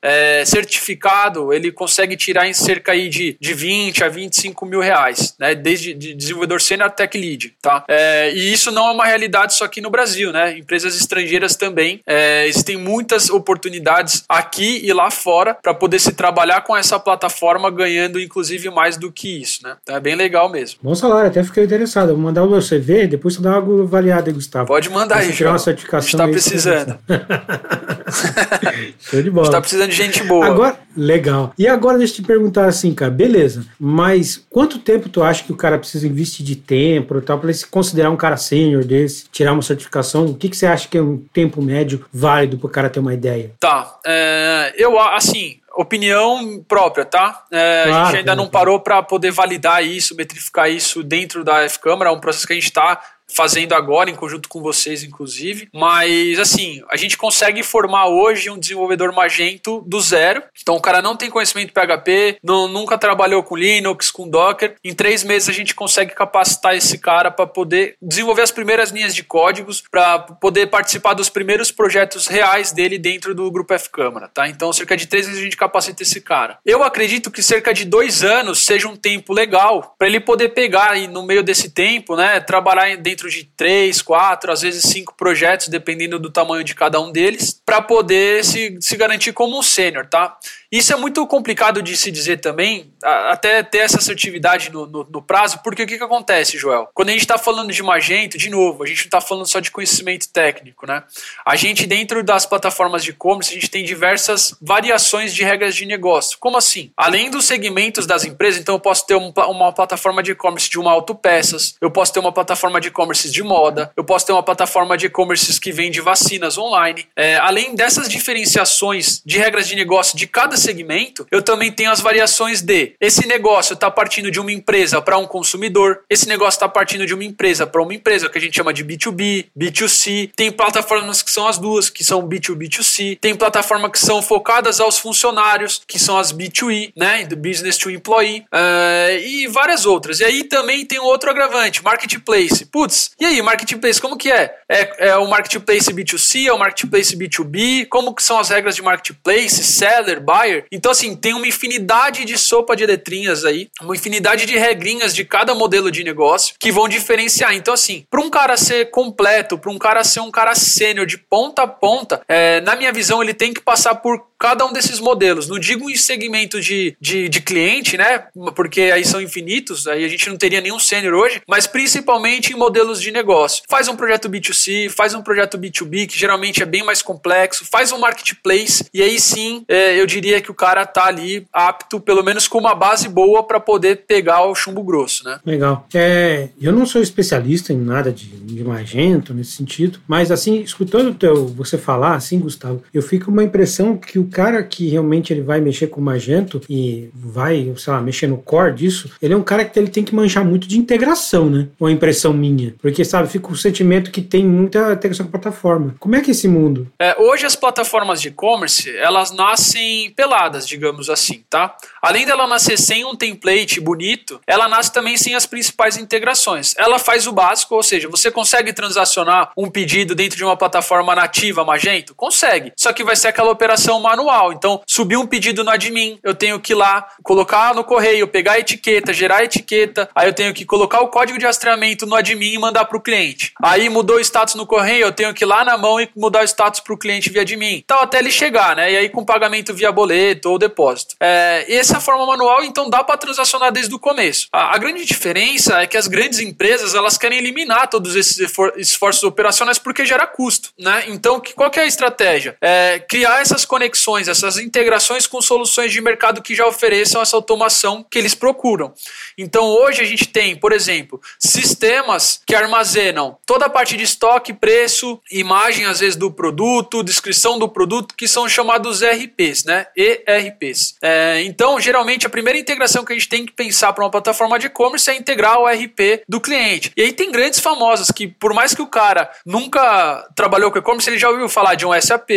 certificado, 0.45 1.53
ele 1.53 1.73
consegue 1.73 2.17
tirar 2.17 2.30
tirar 2.31 2.49
em 2.49 2.55
cerca 2.55 2.93
aí 2.93 3.09
de, 3.09 3.37
de 3.41 3.55
20 3.55 4.05
a 4.05 4.09
25 4.09 4.65
mil 4.65 4.81
reais, 4.81 5.35
né? 5.39 5.55
Desde 5.55 5.93
de 5.93 6.15
desenvolvedor 6.15 6.61
sênior 6.61 6.87
até 6.87 7.07
tech 7.07 7.19
lead, 7.19 7.55
tá? 7.61 7.85
É, 7.89 8.33
e 8.33 8.53
isso 8.53 8.71
não 8.71 8.89
é 8.89 8.93
uma 8.93 9.05
realidade 9.05 9.55
só 9.55 9.65
aqui 9.65 9.81
no 9.81 9.91
Brasil, 9.91 10.33
né? 10.33 10.57
Empresas 10.57 10.97
estrangeiras 10.97 11.57
também 11.57 12.01
é, 12.07 12.47
existem 12.47 12.77
muitas 12.77 13.31
oportunidades 13.31 14.23
aqui 14.29 14.81
e 14.85 14.93
lá 14.93 15.11
fora 15.11 15.57
para 15.61 15.75
poder 15.75 15.99
se 15.99 16.13
trabalhar 16.13 16.61
com 16.63 16.77
essa 16.77 16.99
plataforma 17.01 17.69
ganhando 17.71 18.21
inclusive 18.21 18.71
mais 18.71 18.97
do 18.97 19.11
que 19.11 19.41
isso, 19.41 19.65
né? 19.65 19.77
Então 19.83 19.97
é 19.97 20.01
bem 20.01 20.15
legal 20.15 20.49
mesmo. 20.49 20.79
Bom 20.83 20.95
salário, 20.95 21.29
até 21.29 21.43
fiquei 21.43 21.65
interessado. 21.65 22.09
Vou 22.09 22.19
mandar 22.19 22.45
o 22.45 22.51
meu 22.51 22.61
CV, 22.61 23.09
depois 23.09 23.35
você 23.35 23.43
dá 23.43 23.59
uma 23.59 23.83
avaliada 23.83 24.31
aí, 24.31 24.35
Gustavo. 24.35 24.67
Pode 24.67 24.89
mandar 24.89 25.19
aí, 25.19 25.33
tirar 25.33 25.51
uma 25.51 25.59
certificação. 25.59 25.99
A 25.99 26.03
gente 26.03 26.17
tá 26.17 26.29
precisando. 26.29 26.99
Show 29.01 29.23
de 29.23 29.31
bola. 29.31 29.43
A 29.43 29.45
gente 29.47 29.55
tá 29.55 29.61
precisando 29.61 29.91
de 29.91 29.97
gente 29.97 30.23
boa. 30.25 30.47
Agora, 30.47 30.79
legal. 30.97 31.53
E 31.59 31.67
agora 31.67 31.99
deixa 31.99 32.20
te 32.21 32.27
perguntar 32.27 32.67
assim, 32.67 32.95
cara, 32.95 33.11
beleza, 33.11 33.67
mas 33.79 34.45
quanto 34.51 34.79
tempo 34.79 35.09
tu 35.09 35.23
acha 35.23 35.43
que 35.43 35.53
o 35.53 35.57
cara 35.57 35.79
precisa 35.79 36.07
investir 36.07 36.45
de 36.45 36.57
tempo 36.57 37.17
e 37.17 37.21
tal 37.21 37.39
para 37.39 37.49
ele 37.49 37.59
se 37.59 37.67
considerar 37.67 38.11
um 38.11 38.17
cara 38.17 38.37
sênior 38.37 38.85
desse, 38.85 39.29
tirar 39.31 39.53
uma 39.53 39.63
certificação? 39.63 40.27
O 40.27 40.35
que, 40.35 40.49
que 40.49 40.57
você 40.57 40.67
acha 40.67 40.89
que 40.89 40.99
é 40.99 41.03
um 41.03 41.19
tempo 41.33 41.63
médio 41.63 42.05
válido 42.13 42.59
para 42.59 42.67
o 42.67 42.71
cara 42.71 42.91
ter 42.91 43.01
uma 43.01 43.15
ideia? 43.15 43.53
Tá, 43.59 43.99
é, 44.07 44.75
eu 44.77 44.99
assim, 44.99 45.59
opinião 45.75 46.63
própria, 46.69 47.05
tá? 47.05 47.45
É, 47.51 47.85
claro, 47.87 48.03
a 48.03 48.05
gente 48.07 48.17
ainda 48.19 48.37
não 48.37 48.49
parou 48.49 48.81
para 48.81 49.03
poder 49.03 49.31
validar 49.31 49.85
isso, 49.85 50.15
metrificar 50.15 50.71
isso 50.71 51.03
dentro 51.03 51.43
da 51.45 51.63
F-Câmara, 51.63 52.11
é 52.11 52.13
um 52.13 52.21
processo 52.21 52.47
que 52.47 52.53
a 52.53 52.57
gente 52.57 52.65
está 52.65 53.01
fazendo 53.35 53.75
agora, 53.75 54.11
em 54.11 54.15
conjunto 54.15 54.49
com 54.49 54.61
vocês, 54.61 55.03
inclusive. 55.03 55.69
Mas, 55.73 56.39
assim, 56.39 56.83
a 56.91 56.97
gente 56.97 57.17
consegue 57.17 57.63
formar 57.63 58.07
hoje 58.07 58.51
um 58.51 58.59
desenvolvedor 58.59 59.13
Magento 59.13 59.83
do 59.87 60.01
zero. 60.01 60.43
Então, 60.61 60.77
o 60.77 60.81
cara 60.81 61.03
não 61.03 61.17
tem 61.17 61.31
conhecimento 61.31 61.73
PHP, 61.73 62.39
não, 62.43 62.69
nunca 62.69 62.99
trabalhou 62.99 63.43
com 63.43 63.57
Linux, 63.57 64.11
com 64.11 64.29
Docker. 64.29 64.77
Em 64.85 64.95
três 64.95 65.25
meses, 65.25 65.49
a 65.49 65.53
gente 65.53 65.75
consegue 65.75 66.15
capacitar 66.15 66.75
esse 66.77 66.99
cara 66.99 67.31
para 67.31 67.47
poder 67.47 67.97
desenvolver 68.01 68.43
as 68.43 68.51
primeiras 68.51 68.91
linhas 68.91 69.15
de 69.15 69.23
códigos, 69.23 69.83
para 69.91 70.19
poder 70.19 70.67
participar 70.67 71.15
dos 71.15 71.29
primeiros 71.29 71.71
projetos 71.71 72.27
reais 72.27 72.73
dele 72.73 72.99
dentro 72.99 73.35
do 73.35 73.51
Grupo 73.51 73.75
F 73.75 73.91
Câmara, 73.91 74.29
tá? 74.29 74.49
Então, 74.49 74.73
cerca 74.73 74.97
de 74.97 75.07
três 75.07 75.27
meses 75.27 75.41
a 75.41 75.45
gente 75.45 75.57
capacita 75.57 76.03
esse 76.03 76.21
cara. 76.21 76.59
Eu 76.65 76.83
acredito 76.83 77.31
que 77.31 77.43
cerca 77.43 77.73
de 77.73 77.85
dois 77.85 78.23
anos 78.23 78.65
seja 78.65 78.89
um 78.89 78.97
tempo 78.97 79.33
legal 79.33 79.95
para 79.99 80.09
ele 80.09 80.21
poder 80.21 80.51
pegar 80.51 80.97
e, 80.97 81.07
no 81.07 81.23
meio 81.23 81.43
desse 81.43 81.71
tempo, 81.71 82.17
né, 82.17 82.41
trabalhar 82.41 82.97
dentro 82.97 83.30
de 83.31 83.45
três, 83.45 84.03
quatro, 84.03 84.53
às 84.53 84.63
vezes 84.63 84.83
cinco 84.83 85.15
projetos, 85.17 85.69
dependendo 85.69 86.19
do 86.19 86.31
tamanho 86.31 86.65
de 86.65 86.75
cada 86.75 87.01
um 87.01 87.11
deles, 87.11 87.61
para 87.65 87.81
poder 87.81 88.45
se, 88.45 88.77
se 88.81 88.97
garantir 88.97 89.33
como 89.33 89.59
um 89.59 89.63
sênior, 89.63 90.07
tá? 90.07 90.37
Isso 90.71 90.93
é 90.93 90.97
muito 90.97 91.27
complicado 91.27 91.83
de 91.83 91.97
se 91.97 92.13
dizer 92.13 92.37
também, 92.37 92.93
até 93.03 93.61
ter 93.61 93.79
essa 93.79 93.99
assertividade 93.99 94.71
no, 94.71 94.87
no, 94.87 95.05
no 95.05 95.21
prazo, 95.21 95.59
porque 95.65 95.83
o 95.83 95.87
que, 95.87 95.99
que 95.99 96.05
acontece, 96.05 96.57
Joel? 96.59 96.89
Quando 96.95 97.09
a 97.09 97.13
gente 97.13 97.23
está 97.23 97.37
falando 97.37 97.73
de 97.73 97.83
Magento, 97.83 98.39
de 98.39 98.49
novo, 98.49 98.85
a 98.85 98.87
gente 98.87 98.99
não 98.99 99.07
está 99.07 99.21
falando 99.21 99.47
só 99.47 99.59
de 99.59 99.69
conhecimento 99.69 100.29
técnico, 100.29 100.87
né? 100.87 101.03
A 101.45 101.57
gente, 101.57 101.87
dentro 101.87 102.23
das 102.23 102.47
plataformas 102.47 103.03
de 103.03 103.11
e-commerce, 103.11 103.51
a 103.51 103.55
gente 103.55 103.69
tem 103.69 103.85
diversas 103.85 104.55
variações 104.63 105.35
de 105.35 105.43
regras 105.43 105.75
de 105.75 105.85
negócio. 105.87 106.39
Como 106.39 106.57
assim? 106.57 106.93
Além 106.97 107.31
dos 107.31 107.47
segmentos 107.47 108.07
das 108.07 108.25
empresas, 108.25 108.61
então 108.61 108.77
eu 108.77 108.81
posso 108.81 109.05
ter 109.05 109.17
um, 109.17 109.33
uma 109.49 109.73
plataforma 109.73 110.23
de 110.23 110.31
e-commerce 110.31 110.71
de 110.71 110.79
uma 110.79 110.93
autopeças, 110.93 111.75
eu 111.81 111.91
posso 111.91 112.13
ter 112.13 112.21
uma 112.21 112.31
plataforma 112.31 112.81
de 112.81 112.89
e-commerce 112.89 113.10
de 113.19 113.43
moda, 113.43 113.91
eu 113.97 114.05
posso 114.05 114.27
ter 114.27 114.33
uma 114.33 114.43
plataforma 114.43 114.97
de 114.97 115.07
e-commerce 115.07 115.61
que 115.61 115.73
vende 115.73 116.01
vacinas 116.01 116.57
online. 116.57 117.07
É, 117.17 117.37
além 117.37 117.75
dessas 117.75 118.09
diferenciações 118.09 119.21
de 119.25 119.39
regras 119.39 119.67
de 119.67 119.75
negócio 119.75 120.17
de 120.17 120.27
cada 120.27 120.57
segmento, 120.57 121.27
eu 121.31 121.43
também 121.43 121.73
tenho 121.73 121.91
as 121.91 122.01
variações 122.01 122.61
de 122.63 122.95
esse 123.01 123.27
negócio 123.27 123.75
está 123.75 123.91
partindo 123.91 124.31
de 124.31 124.41
uma 124.41 124.53
empresa 124.53 125.01
para 125.03 125.19
um 125.19 125.27
consumidor, 125.27 126.01
esse 126.09 126.29
negócio 126.29 126.57
está 126.57 126.69
partindo 126.69 127.07
de 127.07 127.15
uma 127.15 127.25
empresa 127.25 127.67
para 127.67 127.83
uma 127.83 127.95
empresa, 127.95 128.29
que 128.29 128.39
a 128.39 128.41
gente 128.41 128.57
chama 128.57 128.73
de 128.73 128.85
B2B, 128.85 129.47
B2C. 129.59 130.31
Tem 130.35 130.51
plataformas 130.51 131.23
que 131.23 131.31
são 131.31 131.47
as 131.47 131.59
duas, 131.59 131.91
que 131.91 132.05
são 132.05 132.27
B2B, 132.27 132.61
B2C. 132.71 133.19
Tem 133.21 133.35
plataformas 133.35 133.91
que 133.91 133.99
são 133.99 134.23
focadas 134.23 134.81
aos 134.81 134.99
funcionários, 134.99 135.83
que 135.87 135.99
são 135.99 136.19
as 136.19 136.33
B2E, 136.33 136.93
né? 136.97 137.25
Do 137.25 137.37
Business 137.37 137.77
to 137.77 137.91
Employee. 137.91 138.45
Uh, 138.53 139.19
e 139.25 139.47
várias 139.49 139.87
outras. 139.87 140.21
E 140.21 140.25
aí 140.25 140.45
também 140.45 140.85
tem 140.85 140.99
outro 140.99 141.31
agravante, 141.31 141.83
Marketplace. 141.83 142.67
Putz, 142.67 143.00
e 143.19 143.25
aí, 143.25 143.43
Marketplace, 143.43 144.01
como 144.01 144.17
que 144.17 144.31
é? 144.31 144.55
É, 144.69 145.09
é 145.11 145.17
o 145.17 145.29
Marketplace 145.29 145.93
B2C, 145.93 146.47
é 146.47 146.53
o 146.53 146.59
Marketplace 146.59 147.17
B2B? 147.17 147.87
Como 147.89 148.15
que 148.15 148.23
são 148.23 148.39
as 148.39 148.49
regras 148.49 148.77
de 148.77 148.83
Marketplace, 148.83 149.63
Seller, 149.63 150.21
Buyer? 150.21 150.65
Então, 150.71 150.93
assim, 150.93 151.15
tem 151.17 151.35
uma 151.35 151.47
infinidade 151.47 152.25
de 152.25 152.39
sopa 152.39 152.77
de 152.77 152.87
letrinhas 152.87 153.45
aí, 153.45 153.69
uma 153.81 153.95
infinidade 153.95 154.47
de 154.47 154.57
regrinhas 154.57 155.15
de 155.15 155.25
cada 155.25 155.55
modelo 155.55 155.91
de 155.91 156.05
negócio 156.05 156.55
que 156.59 156.73
vão 156.73 156.89
diferenciar. 156.89 157.55
Então, 157.55 157.75
assim, 157.75 158.05
para 158.11 158.21
um 158.21 158.31
cara 158.31 158.57
ser 158.57 158.91
completo, 158.91 159.59
para 159.59 159.71
um 159.71 159.79
cara 159.79 160.05
ser 160.05 160.21
um 160.21 160.31
cara 160.31 160.55
sênior 160.55 161.07
de 161.07 161.19
ponta 161.19 161.63
a 161.63 161.67
ponta, 161.67 162.23
é, 162.29 162.61
na 162.61 162.77
minha 162.77 162.93
visão, 162.93 163.23
ele 163.23 163.35
tem 163.35 163.53
que 163.53 163.61
passar 163.61 163.97
por 163.97 164.30
cada 164.41 164.65
um 164.65 164.73
desses 164.73 164.99
modelos. 164.99 165.47
Não 165.47 165.59
digo 165.59 165.91
em 165.91 165.97
segmento 165.97 166.61
de, 166.61 166.97
de, 166.99 167.29
de 167.29 167.43
cliente, 167.43 167.99
né? 167.99 168.25
Porque 168.57 168.81
aí 168.81 169.05
são 169.05 169.21
infinitos, 169.21 169.87
aí 169.87 170.03
a 170.03 170.09
gente 170.09 170.31
não 170.31 170.37
teria 170.39 170.63
nenhum 170.63 170.79
sênior 170.79 171.15
hoje, 171.15 171.43
mas 171.47 171.67
principalmente 171.67 172.53
em 172.53 172.57
modelos 172.57 173.01
de 173.03 173.11
negócio. 173.11 173.63
Faz 173.69 173.87
um 173.87 173.95
projeto 173.95 174.31
B2C, 174.31 174.89
faz 174.89 175.15
um 175.15 175.21
projeto 175.21 175.59
B2B, 175.59 176.07
que 176.07 176.19
geralmente 176.19 176.63
é 176.63 176.67
bem 176.67 176.83
mais 176.83 177.03
complexo, 177.03 177.67
faz 177.71 177.93
um 177.93 177.99
marketplace, 177.99 178.87
e 178.95 179.03
aí 179.03 179.21
sim 179.21 179.63
é, 179.69 180.01
eu 180.01 180.07
diria 180.07 180.41
que 180.41 180.51
o 180.51 180.55
cara 180.55 180.87
tá 180.87 181.05
ali 181.05 181.47
apto, 181.53 182.01
pelo 182.01 182.25
menos 182.25 182.49
com 182.49 182.59
uma 182.59 182.75
base 182.75 183.09
boa 183.09 183.43
para 183.43 183.61
poder 183.61 184.05
pegar 184.07 184.47
o 184.47 184.55
chumbo 184.55 184.83
grosso, 184.83 185.25
né? 185.25 185.39
Legal. 185.45 185.87
É, 185.93 186.49
eu 186.61 186.73
não 186.73 186.87
sou 186.87 187.03
especialista 187.03 187.75
em 187.75 187.79
nada 187.79 188.11
de, 188.11 188.27
de 188.27 188.65
Magento 188.65 189.35
nesse 189.35 189.53
sentido, 189.53 190.01
mas 190.09 190.31
assim, 190.31 190.63
escutando 190.63 191.13
teu, 191.13 191.47
você 191.49 191.77
falar 191.77 192.15
assim, 192.15 192.39
Gustavo, 192.39 192.83
eu 192.95 193.03
fico 193.03 193.27
com 193.27 193.31
uma 193.31 193.45
impressão 193.45 193.99
que 193.99 194.19
o 194.19 194.30
cara 194.31 194.63
que 194.63 194.89
realmente 194.89 195.33
ele 195.33 195.43
vai 195.43 195.61
mexer 195.61 195.89
com 195.89 196.01
Magento 196.01 196.61
e 196.69 197.11
vai, 197.15 197.73
sei 197.77 197.93
lá, 197.93 198.01
mexer 198.01 198.27
no 198.27 198.39
core 198.39 198.75
disso, 198.75 199.11
ele 199.21 199.35
é 199.35 199.37
um 199.37 199.43
cara 199.43 199.65
que 199.65 199.79
ele 199.79 199.89
tem 199.89 200.05
que 200.05 200.15
manjar 200.15 200.45
muito 200.45 200.67
de 200.69 200.79
integração, 200.79 201.51
né? 201.51 201.69
Uma 201.79 201.91
impressão 201.91 202.33
minha. 202.33 202.75
Porque, 202.81 203.05
sabe, 203.05 203.29
fica 203.29 203.49
o 203.49 203.57
sentimento 203.57 204.11
que 204.11 204.23
tem 204.23 204.45
muita 204.45 204.93
integração 204.93 205.27
com 205.27 205.37
a 205.37 205.41
plataforma. 205.41 205.95
Como 205.99 206.15
é 206.15 206.21
que 206.21 206.31
é 206.31 206.33
esse 206.33 206.49
mundo? 206.49 206.91
É, 206.99 207.17
hoje 207.19 207.45
as 207.45 207.57
plataformas 207.57 208.21
de 208.21 208.29
e-commerce, 208.29 208.95
elas 208.97 209.33
nascem 209.33 210.11
peladas, 210.13 210.67
digamos 210.67 211.11
assim, 211.11 211.43
tá? 211.49 211.77
Além 212.01 212.25
dela 212.25 212.47
nascer 212.47 212.79
sem 212.79 213.05
um 213.05 213.17
template 213.17 213.81
bonito, 213.81 214.41
ela 214.47 214.69
nasce 214.69 214.93
também 214.93 215.17
sem 215.17 215.35
as 215.35 215.47
principais 215.47 215.97
integrações. 215.97 216.75
Ela 216.79 216.99
faz 216.99 217.27
o 217.27 217.33
básico, 217.33 217.75
ou 217.75 217.83
seja, 217.83 218.09
você 218.09 218.31
consegue 218.31 218.73
transacionar 218.73 219.53
um 219.57 219.71
pedido 219.71 220.15
dentro 220.15 220.37
de 220.37 220.45
uma 220.45 220.57
plataforma 220.57 221.15
nativa 221.15 221.65
Magento? 221.65 222.15
Consegue. 222.15 222.73
Só 222.77 222.93
que 222.93 223.05
vai 223.05 223.17
ser 223.17 223.29
aquela 223.29 223.51
operação 223.51 224.01
manual. 224.01 224.20
Então, 224.53 224.83
subir 224.87 225.17
um 225.17 225.27
pedido 225.27 225.65
no 225.65 225.71
admin, 225.71 226.19
eu 226.23 226.35
tenho 226.35 226.61
que 226.61 226.73
ir 226.73 226.77
lá, 226.77 227.09
colocar 227.23 227.75
no 227.75 227.85
correio, 227.85 228.29
pegar 228.29 228.53
a 228.53 228.59
etiqueta, 228.59 229.13
gerar 229.13 229.39
a 229.39 229.45
etiqueta, 229.45 230.09
aí 230.15 230.29
eu 230.29 230.33
tenho 230.33 230.53
que 230.53 230.65
colocar 230.65 231.01
o 231.01 231.09
código 231.09 231.39
de 231.39 231.47
rastreamento 231.47 232.07
no 232.07 232.15
admin 232.15 232.53
e 232.53 232.59
mandar 232.59 232.85
para 232.85 232.97
o 232.97 233.01
cliente. 233.01 233.53
Aí 233.63 233.89
mudou 233.89 234.17
o 234.17 234.21
status 234.21 234.55
no 234.55 234.67
correio, 234.67 235.07
eu 235.07 235.13
tenho 235.13 235.33
que 235.35 235.45
ir 235.45 235.47
lá 235.47 235.65
na 235.65 235.77
mão 235.77 236.01
e 236.01 236.09
mudar 236.17 236.43
o 236.43 236.45
status 236.45 236.81
para 236.81 236.95
o 236.95 236.99
cliente 236.99 237.31
via 237.31 237.43
admin. 237.43 237.83
Então, 237.85 238.01
até 238.01 238.19
ele 238.19 238.31
chegar, 238.31 238.77
né? 238.77 238.93
E 238.93 238.97
aí 238.97 239.09
com 239.09 239.25
pagamento 239.25 239.75
via 239.75 239.93
boleto 239.93 240.51
ou 240.51 240.59
depósito. 240.59 241.15
É, 241.21 241.65
essa 241.69 242.01
forma 242.01 242.27
manual, 242.27 242.65
então, 242.65 242.89
dá 242.89 243.03
para 243.05 243.17
transacionar 243.17 243.73
desde 243.73 243.95
o 243.95 243.99
começo. 243.99 244.49
A, 244.53 244.75
a, 244.75 244.79
grande 244.79 245.05
diferença 245.05 245.81
é 245.81 245.87
que 245.87 245.97
as 245.97 246.07
grandes 246.07 246.41
empresas, 246.41 246.95
elas 246.95 247.17
querem 247.17 247.39
eliminar 247.39 247.89
todos 247.89 248.17
esses 248.17 248.39
esforços 248.77 249.23
operacionais 249.23 249.79
porque 249.79 250.05
gera 250.05 250.27
custo, 250.27 250.71
né? 250.79 251.05
Então, 251.09 251.41
qual 251.55 251.71
que 251.71 251.79
é 251.79 251.83
a 251.83 251.87
estratégia? 251.87 252.57
É 252.61 252.99
criar 252.99 253.41
essas 253.41 253.65
conexões, 253.65 254.10
essas 254.17 254.59
integrações 254.59 255.27
com 255.27 255.41
soluções 255.41 255.93
de 255.93 256.01
mercado 256.01 256.43
que 256.43 256.55
já 256.55 256.67
ofereçam 256.67 257.21
essa 257.21 257.37
automação 257.37 258.05
que 258.11 258.19
eles 258.19 258.35
procuram. 258.35 258.93
Então, 259.37 259.65
hoje 259.65 260.03
a 260.03 260.05
gente 260.05 260.27
tem, 260.27 260.57
por 260.57 260.73
exemplo, 260.73 261.21
sistemas 261.39 262.41
que 262.47 262.55
armazenam 262.55 263.37
toda 263.47 263.67
a 263.67 263.71
parte 263.71 263.97
de 263.97 264.05
estoque, 264.05 264.53
preço, 264.53 265.21
imagem 265.31 265.87
às 265.87 266.01
vezes 266.01 266.17
do 266.17 266.31
produto, 266.31 267.03
descrição 267.03 267.59
do 267.59 267.69
produto, 267.69 268.15
que 268.15 268.29
são 268.29 268.49
chamados 268.49 269.03
ERPs, 269.03 269.65
né? 269.65 269.87
ERPs. 269.97 270.97
É, 271.03 271.43
então, 271.43 271.81
geralmente 271.81 272.27
a 272.27 272.31
primeira 272.31 272.59
integração 272.59 273.05
que 273.05 273.13
a 273.13 273.17
gente 273.17 273.29
tem 273.29 273.47
que 273.47 273.53
pensar 273.53 273.93
para 273.93 274.05
uma 274.05 274.11
plataforma 274.11 274.59
de 274.59 274.67
e-commerce 274.67 275.11
é 275.11 275.17
integrar 275.17 275.59
o 275.59 275.69
ERP 275.69 276.23
do 276.29 276.41
cliente. 276.41 276.93
E 276.97 277.03
aí 277.03 277.13
tem 277.13 277.31
grandes 277.31 277.61
famosas 277.61 278.11
que, 278.11 278.27
por 278.27 278.55
mais 278.55 278.75
que 278.75 278.83
o 278.83 278.87
cara 278.87 279.31
nunca 279.45 280.29
trabalhou 280.35 280.71
com 280.71 280.79
e-commerce, 280.79 281.09
ele 281.09 281.19
já 281.19 281.31
ouviu 281.31 281.49
falar 281.49 281.75
de 281.75 281.87
um 281.87 282.01
SAP, 282.01 282.31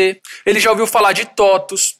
ele 0.46 0.60
já 0.60 0.72
ouviu 0.72 0.88
falar 0.88 1.14
de 1.14 1.26